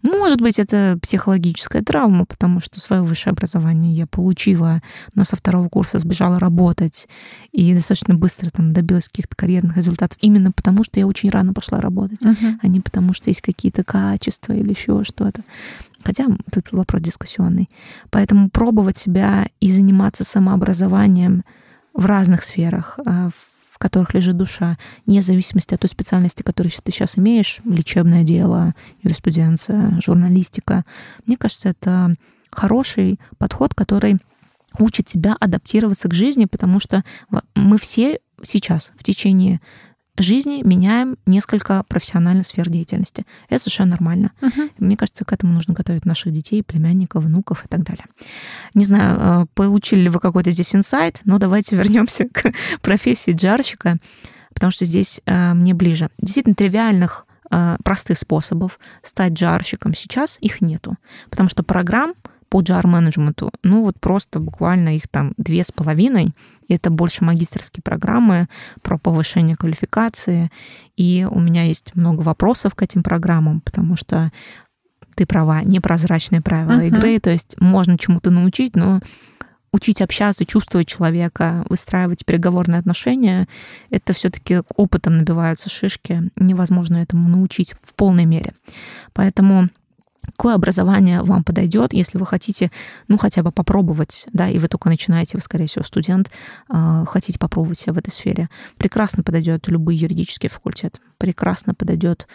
Может 0.02 0.40
быть, 0.40 0.58
это 0.58 0.98
психологическая 1.02 1.82
травма, 1.82 2.24
потому 2.24 2.60
что 2.60 2.80
свое 2.80 3.02
высшее 3.02 3.32
образование 3.32 3.92
я 3.92 4.06
получила, 4.06 4.80
но 5.14 5.24
со 5.24 5.36
второго 5.36 5.68
курса 5.68 5.98
сбежала 5.98 6.38
работать 6.38 7.08
и 7.52 7.74
достаточно 7.74 8.14
быстро 8.14 8.50
там 8.50 8.72
добилась 8.72 9.08
каких-то 9.08 9.36
карьерных 9.36 9.76
результатов 9.76 10.18
именно 10.22 10.52
потому, 10.52 10.84
что 10.84 10.98
я 11.00 11.06
очень 11.06 11.30
рано 11.30 11.52
пошла 11.52 11.80
работать, 11.80 12.24
uh-huh. 12.24 12.58
а 12.62 12.66
не 12.66 12.80
потому, 12.80 13.12
что 13.12 13.28
есть 13.30 13.42
какие-то 13.42 13.84
качества 13.84 14.52
или 14.52 14.70
еще 14.70 15.04
что-то. 15.04 15.42
Хотя 16.02 16.26
тут 16.50 16.72
вопрос 16.72 17.02
дискуссионный. 17.02 17.68
Поэтому 18.10 18.48
пробовать 18.48 18.96
себя 18.96 19.48
и 19.60 19.70
заниматься 19.70 20.24
самообразованием 20.24 21.44
в 21.94 22.06
разных 22.06 22.44
сферах, 22.44 22.98
а, 23.04 23.28
в 23.30 23.78
которых 23.78 24.14
лежит 24.14 24.36
душа, 24.36 24.76
вне 25.06 25.22
зависимости 25.22 25.74
от 25.74 25.80
той 25.80 25.88
специальности, 25.88 26.42
которую 26.42 26.70
ты 26.70 26.92
сейчас 26.92 27.18
имеешь, 27.18 27.60
лечебное 27.64 28.24
дело, 28.24 28.74
юриспруденция, 29.02 29.98
журналистика. 30.00 30.84
Мне 31.26 31.36
кажется, 31.36 31.70
это 31.70 32.14
хороший 32.50 33.18
подход, 33.38 33.74
который 33.74 34.18
учит 34.78 35.06
тебя 35.06 35.36
адаптироваться 35.40 36.08
к 36.08 36.14
жизни, 36.14 36.44
потому 36.44 36.78
что 36.78 37.04
мы 37.54 37.78
все 37.78 38.20
сейчас 38.42 38.92
в 38.96 39.02
течение 39.02 39.60
жизни 40.16 40.62
меняем 40.64 41.16
несколько 41.26 41.84
профессиональных 41.88 42.46
сфер 42.46 42.68
деятельности. 42.68 43.24
Это 43.48 43.62
совершенно 43.62 43.92
нормально. 43.92 44.32
Uh-huh. 44.40 44.70
Мне 44.78 44.96
кажется, 44.96 45.24
к 45.24 45.32
этому 45.32 45.52
нужно 45.52 45.74
готовить 45.74 46.04
наших 46.04 46.32
детей, 46.32 46.62
племянников, 46.62 47.24
внуков 47.24 47.64
и 47.64 47.68
так 47.68 47.82
далее. 47.82 48.04
Не 48.74 48.84
знаю, 48.84 49.18
э, 49.18 49.46
получили 49.54 50.00
ли 50.00 50.08
вы 50.08 50.20
какой-то 50.20 50.50
здесь 50.50 50.74
инсайт, 50.74 51.20
но 51.24 51.38
давайте 51.38 51.76
вернемся 51.80 52.28
к 52.28 52.52
профессии 52.82 53.32
джарщика, 53.32 53.98
потому 54.54 54.70
что 54.70 54.84
здесь 54.84 55.20
э, 55.26 55.54
мне 55.54 55.74
ближе. 55.74 56.10
Действительно, 56.18 56.54
тривиальных 56.54 57.26
э, 57.50 57.76
простых 57.84 58.18
способов 58.18 58.78
стать 59.02 59.32
джарщиком 59.32 59.94
сейчас 59.94 60.38
их 60.40 60.60
нету, 60.60 60.96
потому 61.30 61.48
что 61.48 61.62
программ 61.62 62.14
по 62.50 62.60
джар-менеджменту, 62.60 63.52
ну 63.62 63.82
вот 63.82 63.98
просто 64.00 64.40
буквально 64.40 64.96
их 64.96 65.08
там 65.08 65.32
две 65.38 65.62
с 65.62 65.70
половиной, 65.70 66.34
это 66.68 66.90
больше 66.90 67.24
магистрские 67.24 67.82
программы 67.82 68.48
про 68.82 68.98
повышение 68.98 69.56
квалификации, 69.56 70.50
и 70.96 71.26
у 71.30 71.38
меня 71.38 71.62
есть 71.62 71.94
много 71.94 72.22
вопросов 72.22 72.74
к 72.74 72.82
этим 72.82 73.02
программам, 73.02 73.60
потому 73.60 73.96
что 73.96 74.32
ты 75.14 75.26
права, 75.26 75.62
непрозрачные 75.62 76.40
правила 76.40 76.80
uh-huh. 76.80 76.88
игры, 76.88 77.20
то 77.20 77.30
есть 77.30 77.54
можно 77.60 77.96
чему-то 77.96 78.30
научить, 78.30 78.74
но 78.74 79.00
учить 79.72 80.02
общаться, 80.02 80.44
чувствовать 80.44 80.88
человека, 80.88 81.64
выстраивать 81.68 82.26
переговорные 82.26 82.80
отношения, 82.80 83.46
это 83.90 84.12
все-таки 84.12 84.62
опытом 84.74 85.18
набиваются 85.18 85.70
шишки, 85.70 86.30
невозможно 86.34 86.96
этому 86.96 87.28
научить 87.28 87.74
в 87.80 87.94
полной 87.94 88.24
мере. 88.24 88.54
Поэтому 89.12 89.68
какое 90.30 90.54
образование 90.54 91.22
вам 91.22 91.44
подойдет, 91.44 91.92
если 91.92 92.18
вы 92.18 92.26
хотите, 92.26 92.70
ну, 93.08 93.16
хотя 93.18 93.42
бы 93.42 93.52
попробовать, 93.52 94.26
да, 94.32 94.48
и 94.48 94.58
вы 94.58 94.68
только 94.68 94.88
начинаете, 94.88 95.36
вы, 95.36 95.42
скорее 95.42 95.66
всего, 95.66 95.84
студент, 95.84 96.30
э, 96.72 97.04
хотите 97.06 97.38
попробовать 97.38 97.78
себя 97.78 97.92
в 97.92 97.98
этой 97.98 98.10
сфере. 98.10 98.48
Прекрасно 98.78 99.22
подойдет 99.22 99.68
любой 99.68 99.96
юридический 99.96 100.48
факультет, 100.48 101.00
прекрасно 101.18 101.74
подойдет 101.74 102.26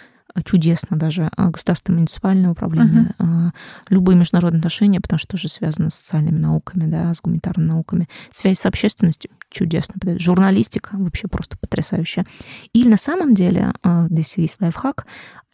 чудесно 0.44 0.98
даже 0.98 1.30
государственное 1.38 2.00
муниципальное 2.00 2.50
управление, 2.50 3.12
uh-huh. 3.20 3.52
любые 3.90 4.18
международные 4.18 4.60
отношения, 4.60 5.00
потому 5.00 5.18
что 5.18 5.30
тоже 5.30 5.48
связано 5.48 5.90
с 5.90 5.96
социальными 5.96 6.38
науками, 6.38 6.88
да, 6.88 7.14
с 7.14 7.22
гуманитарными 7.22 7.70
науками, 7.70 8.10
связь 8.32 8.60
с 8.60 8.66
общественностью 8.66 9.32
чудесно, 9.50 9.96
журналистика 10.20 10.98
вообще 10.98 11.30
просто 11.30 11.58
потрясающая. 11.58 12.26
Или 12.74 12.90
на 12.90 12.98
самом 12.98 13.34
деле, 13.34 13.72
здесь 14.10 14.38
есть 14.38 14.62
лайфхак, 14.62 15.06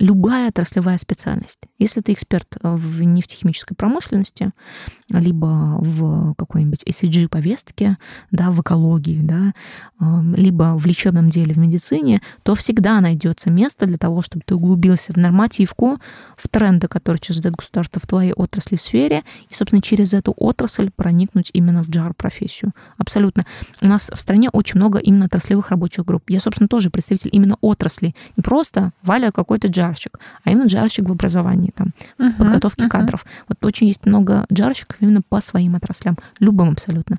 любая 0.01 0.49
отраслевая 0.49 0.97
специальность. 0.97 1.59
Если 1.77 2.01
ты 2.01 2.13
эксперт 2.13 2.57
в 2.61 3.03
нефтехимической 3.03 3.77
промышленности, 3.77 4.51
либо 5.09 5.77
в 5.79 6.33
какой-нибудь 6.33 6.83
ECG-повестке, 6.83 7.97
да, 8.31 8.49
в 8.49 8.61
экологии, 8.61 9.21
да, 9.21 9.53
либо 10.35 10.75
в 10.75 10.85
лечебном 10.87 11.29
деле 11.29 11.53
в 11.53 11.57
медицине, 11.57 12.21
то 12.43 12.55
всегда 12.55 12.99
найдется 12.99 13.51
место 13.51 13.85
для 13.85 13.97
того, 13.97 14.21
чтобы 14.21 14.43
ты 14.45 14.55
углубился 14.55 15.13
в 15.13 15.17
нормативку, 15.17 15.99
в 16.35 16.47
тренды, 16.49 16.87
которые 16.87 17.19
сейчас 17.21 17.37
задает 17.37 17.55
государство 17.55 18.01
в 18.01 18.07
твоей 18.07 18.33
отрасли, 18.33 18.77
в 18.77 18.81
сфере, 18.81 19.23
и, 19.49 19.53
собственно, 19.53 19.83
через 19.83 20.13
эту 20.15 20.33
отрасль 20.35 20.89
проникнуть 20.89 21.51
именно 21.53 21.83
в 21.83 21.89
джар-профессию. 21.89 22.73
Абсолютно. 22.97 23.45
У 23.81 23.87
нас 23.87 24.09
в 24.11 24.19
стране 24.19 24.49
очень 24.51 24.79
много 24.79 24.97
именно 24.97 25.25
отраслевых 25.25 25.69
рабочих 25.69 26.05
групп. 26.05 26.29
Я, 26.29 26.39
собственно, 26.39 26.67
тоже 26.67 26.89
представитель 26.89 27.29
именно 27.31 27.57
отрасли. 27.61 28.15
Не 28.35 28.41
просто 28.41 28.91
Валя 29.03 29.31
какой-то 29.31 29.67
джарщик, 29.91 30.19
а 30.43 30.51
именно 30.51 30.65
джарщик 30.65 31.07
в 31.07 31.11
образовании, 31.11 31.71
там, 31.75 31.93
в 32.17 32.21
uh-huh, 32.21 32.37
подготовке 32.37 32.85
uh-huh. 32.85 32.89
кадров. 32.89 33.25
Вот 33.47 33.63
очень 33.65 33.87
есть 33.87 34.05
много 34.05 34.45
джарщиков 34.51 34.97
именно 35.01 35.21
по 35.27 35.41
своим 35.41 35.75
отраслям, 35.75 36.17
любым 36.39 36.71
абсолютно. 36.71 37.17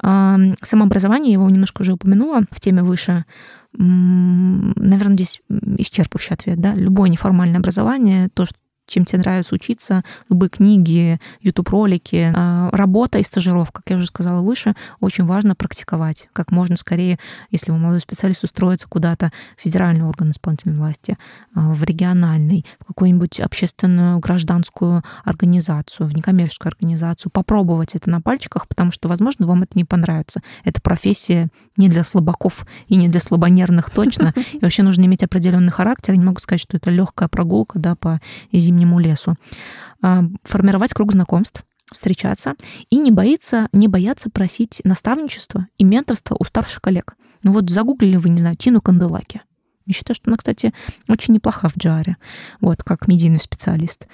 Самообразование, 0.00 1.32
я 1.32 1.38
его 1.38 1.50
немножко 1.50 1.82
уже 1.82 1.92
упомянула 1.92 2.42
в 2.50 2.60
теме 2.60 2.82
выше, 2.82 3.24
наверное, 3.72 5.14
здесь 5.14 5.42
исчерпывающий 5.48 6.34
ответ, 6.34 6.60
да, 6.60 6.74
любое 6.74 7.10
неформальное 7.10 7.58
образование, 7.58 8.28
то, 8.32 8.46
что 8.46 8.56
чем 8.88 9.04
тебе 9.04 9.20
нравится 9.20 9.54
учиться, 9.54 10.02
любые 10.28 10.50
книги, 10.50 11.20
YouTube-ролики, 11.42 12.32
а, 12.34 12.70
работа 12.72 13.18
и 13.18 13.22
стажировка, 13.22 13.82
как 13.82 13.90
я 13.90 13.96
уже 13.98 14.06
сказала 14.06 14.42
выше, 14.42 14.74
очень 15.00 15.24
важно 15.24 15.54
практиковать 15.54 16.28
как 16.32 16.50
можно 16.50 16.76
скорее, 16.76 17.18
если 17.50 17.70
вы 17.70 17.78
молодой 17.78 18.00
специалист, 18.00 18.44
устроиться 18.44 18.88
куда-то 18.88 19.30
в 19.56 19.62
федеральный 19.62 20.04
орган 20.04 20.30
исполнительной 20.30 20.76
власти, 20.76 21.18
а, 21.54 21.72
в 21.72 21.84
региональный, 21.84 22.64
в 22.80 22.86
какую-нибудь 22.86 23.40
общественную 23.40 24.18
гражданскую 24.20 25.02
организацию, 25.24 26.08
в 26.08 26.14
некоммерческую 26.14 26.70
организацию, 26.70 27.30
попробовать 27.30 27.94
это 27.94 28.08
на 28.08 28.20
пальчиках, 28.20 28.68
потому 28.68 28.90
что, 28.90 29.08
возможно, 29.08 29.46
вам 29.46 29.62
это 29.62 29.72
не 29.74 29.84
понравится. 29.84 30.40
Это 30.64 30.80
профессия 30.80 31.48
не 31.76 31.88
для 31.88 32.04
слабаков 32.04 32.66
и 32.86 32.96
не 32.96 33.08
для 33.08 33.20
слабонервных 33.20 33.90
точно. 33.90 34.32
И 34.52 34.58
вообще 34.60 34.82
нужно 34.82 35.04
иметь 35.04 35.22
определенный 35.22 35.70
характер. 35.70 36.14
Я 36.14 36.20
не 36.20 36.24
могу 36.24 36.40
сказать, 36.40 36.60
что 36.60 36.76
это 36.76 36.90
легкая 36.90 37.28
прогулка 37.28 37.78
да, 37.78 37.94
по 37.94 38.20
зимним 38.52 38.77
зимнему 38.78 38.98
лесу, 38.98 39.34
а, 40.02 40.22
формировать 40.44 40.92
круг 40.92 41.12
знакомств, 41.12 41.64
встречаться 41.92 42.54
и 42.90 42.98
не 42.98 43.10
бояться, 43.10 43.68
не 43.72 43.88
бояться 43.88 44.30
просить 44.30 44.80
наставничества 44.84 45.66
и 45.78 45.84
менторства 45.84 46.36
у 46.38 46.44
старших 46.44 46.80
коллег. 46.80 47.16
Ну 47.42 47.52
вот 47.52 47.70
загуглили 47.70 48.16
вы, 48.16 48.28
не 48.28 48.38
знаю, 48.38 48.56
Тину 48.56 48.80
Канделаки. 48.80 49.42
Я 49.86 49.94
считаю, 49.94 50.14
что 50.14 50.30
она, 50.30 50.36
кстати, 50.36 50.74
очень 51.08 51.34
неплоха 51.34 51.68
в 51.68 51.78
джаре, 51.78 52.16
вот, 52.60 52.82
как 52.82 53.08
медийный 53.08 53.40
специалист. 53.40 54.06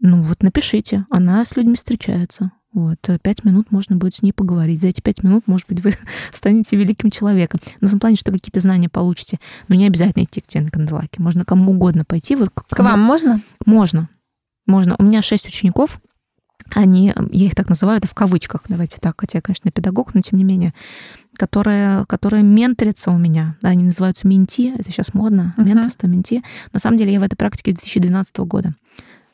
Ну 0.00 0.22
вот 0.22 0.42
напишите, 0.42 1.04
она 1.10 1.44
с 1.44 1.56
людьми 1.56 1.76
встречается. 1.76 2.52
Вот, 2.72 2.98
пять 3.22 3.44
минут 3.44 3.72
можно 3.72 3.96
будет 3.96 4.14
с 4.14 4.22
ней 4.22 4.32
поговорить. 4.32 4.80
За 4.80 4.88
эти 4.88 5.00
пять 5.00 5.24
минут, 5.24 5.44
может 5.46 5.66
быть, 5.68 5.82
вы 5.82 5.90
станете 6.30 6.76
великим 6.76 7.10
человеком. 7.10 7.60
Но 7.80 7.88
в 7.88 7.90
том 7.90 8.00
плане, 8.00 8.16
что 8.16 8.30
какие-то 8.30 8.60
знания 8.60 8.88
получите. 8.88 9.40
Но 9.68 9.74
не 9.74 9.86
обязательно 9.86 10.24
идти 10.24 10.40
к 10.40 10.46
Тене 10.46 10.70
Канделаке. 10.70 11.20
Можно 11.20 11.44
кому 11.44 11.72
угодно 11.72 12.04
пойти. 12.04 12.36
Вот 12.36 12.50
к, 12.50 12.66
к 12.66 12.78
вам 12.78 13.00
можно? 13.00 13.40
Можно. 13.66 14.08
Можно. 14.66 14.94
У 14.98 15.02
меня 15.02 15.20
шесть 15.20 15.46
учеников. 15.48 16.00
Они, 16.74 17.12
я 17.32 17.46
их 17.46 17.54
так 17.54 17.68
называю, 17.68 17.98
это 17.98 18.06
в 18.06 18.14
кавычках, 18.14 18.62
давайте 18.68 18.98
так, 19.00 19.20
хотя 19.20 19.38
я, 19.38 19.42
конечно, 19.42 19.72
педагог, 19.72 20.14
но 20.14 20.20
тем 20.20 20.38
не 20.38 20.44
менее, 20.44 20.72
которые, 21.36 22.04
которые 22.06 22.44
менторятся 22.44 23.10
у 23.10 23.18
меня. 23.18 23.56
Да, 23.60 23.70
они 23.70 23.82
называются 23.82 24.28
менти, 24.28 24.72
это 24.78 24.90
сейчас 24.92 25.14
модно, 25.14 25.54
uh-huh. 25.56 25.64
менторство, 25.64 26.06
менти. 26.06 26.42
На 26.72 26.78
самом 26.78 26.96
деле 26.96 27.12
я 27.12 27.18
в 27.18 27.24
этой 27.24 27.34
практике 27.34 27.72
2012 27.72 28.38
года. 28.40 28.74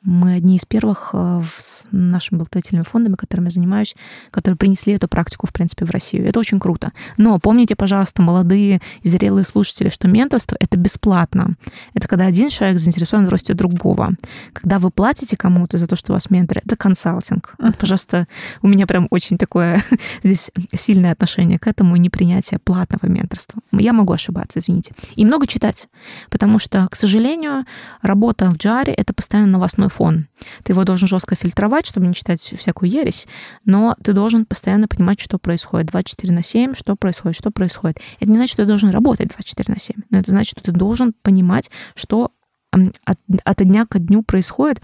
Мы 0.07 0.35
одни 0.35 0.57
из 0.57 0.65
первых 0.65 1.11
э, 1.15 1.43
с 1.51 1.89
нашими 1.91 2.39
благотворительными 2.39 2.85
фондами, 2.85 3.17
которыми 3.17 3.47
я 3.47 3.51
занимаюсь, 3.51 3.97
которые 4.31 4.57
принесли 4.57 4.93
эту 4.93 5.09
практику, 5.09 5.49
в 5.49 5.53
принципе, 5.53 5.85
в 5.85 5.91
Россию. 5.91 6.29
Это 6.29 6.39
очень 6.39 6.61
круто. 6.61 6.93
Но 7.17 7.41
помните, 7.41 7.75
пожалуйста, 7.75 8.23
молодые 8.23 8.81
и 9.03 9.09
зрелые 9.09 9.45
слушатели, 9.45 9.89
что 9.89 10.07
менторство— 10.07 10.57
это 10.61 10.79
бесплатно. 10.79 11.57
Это 11.93 12.07
когда 12.07 12.27
один 12.27 12.51
человек 12.51 12.79
заинтересован 12.79 13.27
в 13.27 13.31
росте 13.31 13.53
другого. 13.53 14.13
Когда 14.53 14.79
вы 14.79 14.93
платите 14.93 15.37
кому-то 15.37 15.77
за 15.77 15.89
то, 15.89 15.97
что 15.97 16.13
у 16.13 16.15
вас 16.15 16.31
ментор, 16.31 16.59
это 16.65 16.77
консалтинг. 16.77 17.57
Вот, 17.59 17.77
пожалуйста, 17.77 18.29
у 18.63 18.69
меня 18.69 18.87
прям 18.87 19.09
очень 19.11 19.39
такое 19.39 19.83
здесь 20.23 20.53
сильное 20.73 21.11
отношение 21.11 21.59
к 21.59 21.67
этому 21.67 21.97
и 21.97 21.99
непринятие 21.99 22.61
платного 22.61 23.11
менторства. 23.11 23.61
Я 23.73 23.93
могу 23.93 24.13
ошибаться, 24.13 24.61
извините. 24.61 24.95
И 25.17 25.25
много 25.25 25.49
читать, 25.49 25.89
потому 26.31 26.61
что, 26.61 26.87
к 26.89 26.95
сожалению, 26.95 27.65
работа 28.03 28.49
в 28.51 28.57
джаре— 28.57 28.93
это 28.97 29.13
постоянно 29.13 29.51
новостной 29.51 29.89
фон. 29.97 30.29
Ты 30.63 30.73
его 30.73 30.85
должен 30.85 31.09
жестко 31.09 31.35
фильтровать, 31.35 31.87
чтобы 31.87 32.07
не 32.07 32.15
читать 32.15 32.41
всякую 32.41 32.91
ересь, 32.91 33.27
но 33.65 33.97
ты 34.03 34.13
должен 34.13 34.45
постоянно 34.45 34.89
понимать, 34.89 35.21
что 35.21 35.39
происходит 35.39 35.87
24 35.89 36.35
на 36.35 36.43
7, 36.43 36.75
что 36.75 36.97
происходит, 36.97 37.37
что 37.37 37.51
происходит. 37.51 38.01
Это 38.21 38.31
не 38.31 38.37
значит, 38.37 38.53
что 38.53 38.63
ты 38.63 38.69
должен 38.69 38.91
работать 38.91 39.29
24 39.29 39.73
на 39.73 39.81
7, 39.81 39.97
но 40.11 40.19
это 40.19 40.31
значит, 40.31 40.51
что 40.51 40.63
ты 40.63 40.73
должен 40.73 41.15
понимать, 41.23 41.71
что 41.95 42.31
от, 42.71 43.19
от 43.45 43.59
дня 43.59 43.87
к 43.87 43.99
дню 43.99 44.23
происходит, 44.23 44.83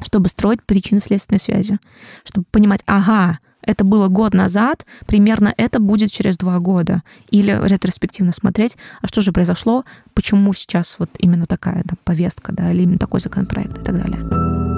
чтобы 0.00 0.28
строить 0.28 0.62
причинно-следственные 0.64 1.40
связи, 1.40 1.78
чтобы 2.24 2.46
понимать, 2.50 2.82
ага, 2.86 3.38
это 3.62 3.84
было 3.84 4.08
год 4.08 4.34
назад, 4.34 4.86
примерно 5.06 5.52
это 5.56 5.80
будет 5.80 6.10
через 6.10 6.36
два 6.36 6.58
года. 6.58 7.02
Или 7.30 7.58
ретроспективно 7.62 8.32
смотреть, 8.32 8.76
а 9.00 9.06
что 9.06 9.20
же 9.20 9.32
произошло, 9.32 9.84
почему 10.14 10.52
сейчас 10.52 10.98
вот 10.98 11.10
именно 11.18 11.46
такая 11.46 11.82
да, 11.84 11.94
повестка, 12.04 12.52
да, 12.52 12.72
или 12.72 12.82
именно 12.82 12.98
такой 12.98 13.20
законопроект 13.20 13.78
и 13.78 13.84
так 13.84 14.00
далее. 14.02 14.71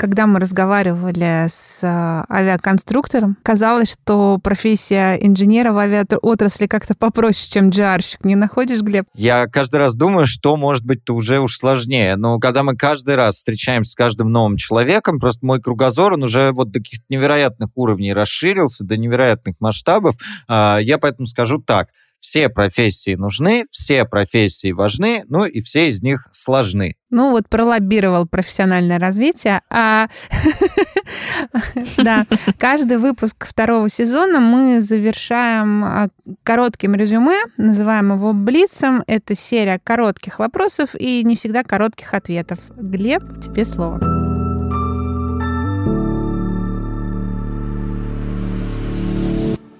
Когда 0.00 0.26
мы 0.26 0.40
разговаривали 0.40 1.44
с 1.46 1.82
а, 1.84 2.24
авиаконструктором, 2.30 3.36
казалось, 3.42 3.92
что 3.92 4.38
профессия 4.42 5.12
инженера 5.20 5.72
в 5.72 5.78
авиаотрасли 5.78 6.66
как-то 6.68 6.94
попроще, 6.94 7.50
чем 7.52 7.68
джарщик. 7.68 8.24
Не 8.24 8.34
находишь, 8.34 8.80
Глеб? 8.80 9.04
Я 9.14 9.46
каждый 9.46 9.76
раз 9.76 9.96
думаю, 9.96 10.26
что 10.26 10.56
может 10.56 10.86
быть-то 10.86 11.14
уже 11.14 11.38
уж 11.40 11.54
сложнее. 11.54 12.16
Но 12.16 12.38
когда 12.38 12.62
мы 12.62 12.76
каждый 12.76 13.14
раз 13.14 13.36
встречаемся 13.36 13.92
с 13.92 13.94
каждым 13.94 14.32
новым 14.32 14.56
человеком, 14.56 15.20
просто 15.20 15.44
мой 15.44 15.60
кругозор, 15.60 16.14
он 16.14 16.22
уже 16.22 16.50
вот 16.52 16.70
до 16.70 16.78
каких-то 16.78 17.04
невероятных 17.10 17.68
уровней 17.74 18.14
расширился, 18.14 18.84
до 18.84 18.96
невероятных 18.96 19.56
масштабов. 19.60 20.14
А, 20.48 20.78
я 20.80 20.96
поэтому 20.96 21.26
скажу 21.26 21.58
так 21.58 21.88
все 22.20 22.48
профессии 22.48 23.14
нужны, 23.14 23.64
все 23.70 24.04
профессии 24.04 24.72
важны, 24.72 25.24
ну 25.28 25.46
и 25.46 25.60
все 25.60 25.88
из 25.88 26.02
них 26.02 26.28
сложны. 26.30 26.94
Ну 27.08 27.30
вот 27.32 27.48
пролоббировал 27.48 28.28
профессиональное 28.28 28.98
развитие, 28.98 29.62
а 29.68 30.06
да, 31.96 32.24
каждый 32.58 32.98
выпуск 32.98 33.46
второго 33.46 33.88
сезона 33.88 34.38
мы 34.38 34.80
завершаем 34.80 35.82
а, 35.82 36.08
коротким 36.44 36.94
резюме, 36.94 37.40
называем 37.56 38.12
его 38.12 38.32
Блицем. 38.32 39.02
Это 39.06 39.34
серия 39.34 39.80
коротких 39.82 40.38
вопросов 40.38 40.94
и 40.94 41.24
не 41.24 41.34
всегда 41.34 41.64
коротких 41.64 42.14
ответов. 42.14 42.58
Глеб, 42.76 43.22
тебе 43.40 43.64
слово. 43.64 43.98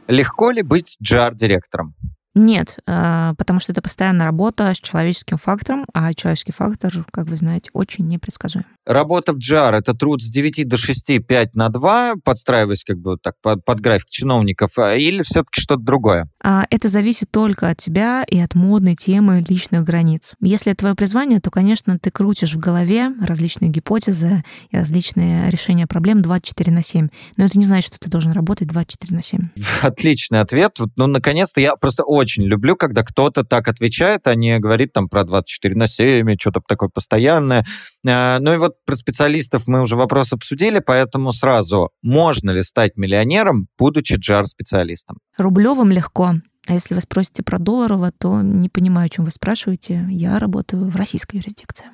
Легко 0.09 0.51
ли 0.51 0.63
быть 0.63 0.97
джар-директором? 1.01 1.95
Нет, 2.35 2.79
э, 2.87 3.35
потому 3.37 3.59
что 3.59 3.73
это 3.73 3.83
постоянная 3.83 4.27
работа 4.27 4.73
с 4.73 4.79
человеческим 4.79 5.37
фактором, 5.37 5.85
а 5.93 6.15
человеческий 6.15 6.53
фактор, 6.53 6.93
как 7.11 7.27
вы 7.27 7.37
знаете, 7.37 7.71
очень 7.73 8.07
непредсказуем. 8.07 8.67
Работа 8.91 9.33
в 9.33 9.39
джар— 9.39 9.73
это 9.77 9.95
труд 9.95 10.21
с 10.21 10.29
9 10.29 10.67
до 10.67 10.77
6, 10.77 11.25
5 11.25 11.55
на 11.55 11.69
2, 11.69 12.15
подстраиваясь 12.25 12.83
как 12.83 12.99
бы 12.99 13.19
так 13.23 13.35
под, 13.41 13.65
под 13.65 13.79
график 13.79 14.11
чиновников, 14.11 14.77
а, 14.79 14.97
или 14.97 15.23
все-таки 15.23 15.61
что-то 15.61 15.81
другое? 15.81 16.29
А, 16.43 16.65
это 16.71 16.89
зависит 16.89 17.31
только 17.31 17.69
от 17.69 17.77
тебя 17.77 18.25
и 18.29 18.41
от 18.41 18.57
модной 18.57 18.97
темы 18.97 19.45
личных 19.49 19.85
границ. 19.85 20.35
Если 20.41 20.73
это 20.73 20.81
твое 20.81 20.97
призвание, 20.97 21.39
то, 21.41 21.53
конечно, 21.53 22.01
ты 22.01 22.11
крутишь 22.11 22.55
в 22.55 22.59
голове 22.59 23.13
различные 23.25 23.71
гипотезы 23.71 24.43
и 24.71 24.77
различные 24.77 25.49
решения 25.51 25.87
проблем 25.87 26.21
24 26.21 26.73
на 26.73 26.83
7. 26.83 27.11
Но 27.37 27.45
это 27.45 27.57
не 27.61 27.65
значит, 27.65 27.95
что 27.95 27.99
ты 28.01 28.11
должен 28.11 28.33
работать 28.33 28.67
24 28.67 29.15
на 29.15 29.23
7. 29.23 29.51
Отличный 29.83 30.41
ответ. 30.41 30.77
Ну, 30.97 31.07
наконец-то 31.07 31.61
я 31.61 31.77
просто 31.77 32.03
очень 32.03 32.43
люблю, 32.43 32.75
когда 32.75 33.05
кто-то 33.05 33.45
так 33.45 33.69
отвечает, 33.69 34.27
а 34.27 34.35
не 34.35 34.59
говорит 34.59 34.93
там 34.93 35.09
про 35.09 35.23
24 35.23 35.77
на 35.77 35.87
7, 35.87 36.35
что-то 36.41 36.61
такое 36.67 36.89
постоянное. 36.89 37.65
А, 38.05 38.41
ну 38.41 38.53
и 38.53 38.57
вот 38.57 38.75
про 38.85 38.97
специалистов 38.97 39.67
мы 39.67 39.81
уже 39.81 39.97
вопрос 39.97 40.33
обсудили, 40.33 40.81
поэтому 40.81 41.33
сразу, 41.33 41.91
можно 42.03 42.51
ли 42.51 42.63
стать 42.63 42.97
миллионером, 42.97 43.69
будучи 43.79 44.15
джар-специалистом? 44.15 45.19
Рублевым 45.39 45.91
легко, 45.91 46.35
А 46.69 46.73
если 46.73 46.95
вы 46.95 47.01
спросите 47.01 47.43
про 47.43 47.59
долларово, 47.59 48.13
то 48.13 48.43
не 48.43 48.69
понимаю, 48.69 49.07
о 49.07 49.09
чем 49.09 49.25
вы 49.25 49.31
спрашиваете. 49.31 50.07
Я 50.11 50.39
работаю 50.39 50.89
в 50.89 50.97
российской 50.97 51.37
юрисдикции. 51.37 51.87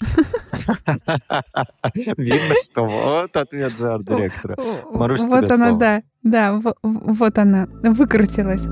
Видно, 2.16 2.54
что 2.64 2.86
вот 2.86 3.36
ответ. 3.36 3.72
Марусь, 4.92 5.20
Вот 5.20 5.50
она, 5.50 5.72
да. 5.72 6.02
Да, 6.22 6.60
вот 6.82 7.38
она 7.38 7.66
выкрутилась. 7.82 8.66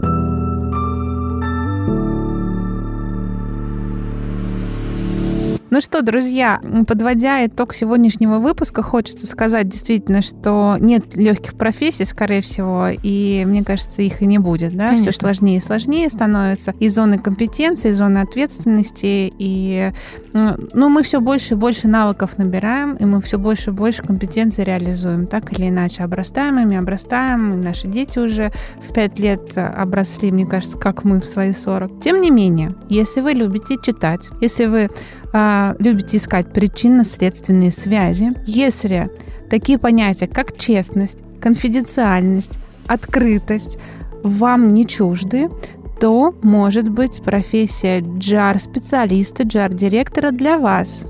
Ну 5.71 5.83
что, 5.83 6.01
друзья, 6.01 6.61
подводя 6.87 7.45
итог 7.45 7.75
сегодняшнего 7.75 8.39
выпуска, 8.39 8.83
хочется 8.83 9.27
сказать 9.27 9.69
действительно, 9.69 10.23
что 10.23 10.77
нет 10.81 11.15
легких 11.15 11.59
профессий, 11.59 12.07
скорее 12.07 12.41
всего, 12.41 12.89
и 13.03 13.45
мне 13.47 13.63
кажется, 13.63 14.01
их 14.01 14.23
и 14.23 14.27
не 14.27 14.39
будет, 14.39 14.75
да, 14.75 14.89
Конечно. 14.89 15.13
все 15.13 15.21
сложнее 15.21 15.59
и 15.59 15.61
сложнее 15.61 16.09
становится, 16.09 16.73
и 16.79 16.89
зоны 16.89 17.19
компетенции, 17.19 17.91
и 17.91 17.93
зоны 17.93 18.19
ответственности, 18.19 19.31
и 19.39 19.93
ну, 20.33 20.89
мы 20.89 21.03
все 21.03 21.21
больше 21.21 21.53
и 21.53 21.57
больше 21.57 21.87
навыков 21.87 22.39
набираем, 22.39 22.95
и 22.95 23.05
мы 23.05 23.21
все 23.21 23.39
больше 23.39 23.71
и 23.71 23.75
больше 23.75 24.03
компетенций 24.03 24.65
реализуем, 24.65 25.27
так 25.27 25.53
или 25.53 25.69
иначе, 25.69 26.03
обрастаем 26.03 26.59
ими, 26.61 26.79
обрастаем, 26.79 27.53
и 27.53 27.57
наши 27.57 27.89
дети 27.89 28.19
уже 28.19 28.53
в 28.81 28.95
пять 28.95 29.19
лет 29.19 29.59
обросли, 29.59 30.33
мне 30.33 30.47
кажется, 30.47 30.79
как 30.79 31.05
мы 31.05 31.21
в 31.21 31.27
свои 31.27 31.53
40. 31.53 32.01
Тем 32.01 32.23
не 32.23 32.31
менее, 32.31 32.75
если 32.89 33.21
вы 33.21 33.33
любите 33.33 33.77
читать, 33.83 34.31
если 34.41 34.65
вы 34.65 34.89
а, 35.33 35.77
любите 35.79 36.17
искать 36.17 36.53
причинно-следственные 36.53 37.71
связи, 37.71 38.33
если 38.47 39.11
такие 39.51 39.79
понятия, 39.79 40.27
как 40.27 40.57
честность, 40.57 41.19
конфиденциальность, 41.41 42.59
открытость 42.87 43.79
вам 44.23 44.75
не 44.75 44.87
чужды, 44.87 45.49
то 46.01 46.35
может 46.43 46.89
быть 46.89 47.23
профессия 47.23 48.01
джар-специалиста, 48.01 49.43
джар-директора 49.43 50.31
для 50.31 50.59
вас. 50.59 51.07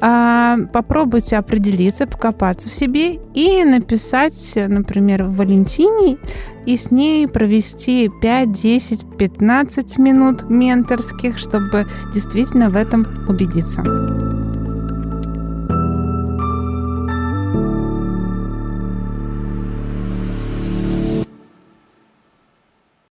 А, 0.00 0.58
попробуйте 0.72 1.38
определиться, 1.38 2.06
покопаться 2.06 2.68
в 2.68 2.74
себе 2.74 3.18
и 3.34 3.64
написать, 3.64 4.54
например, 4.56 5.24
Валентине 5.24 6.18
и 6.66 6.76
с 6.76 6.90
ней 6.90 7.26
провести 7.28 8.10
5, 8.20 8.52
10, 8.52 9.16
15 9.16 9.98
минут 9.98 10.50
менторских, 10.50 11.38
чтобы 11.38 11.86
действительно 12.12 12.68
в 12.68 12.76
этом 12.76 13.06
убедиться. 13.28 14.35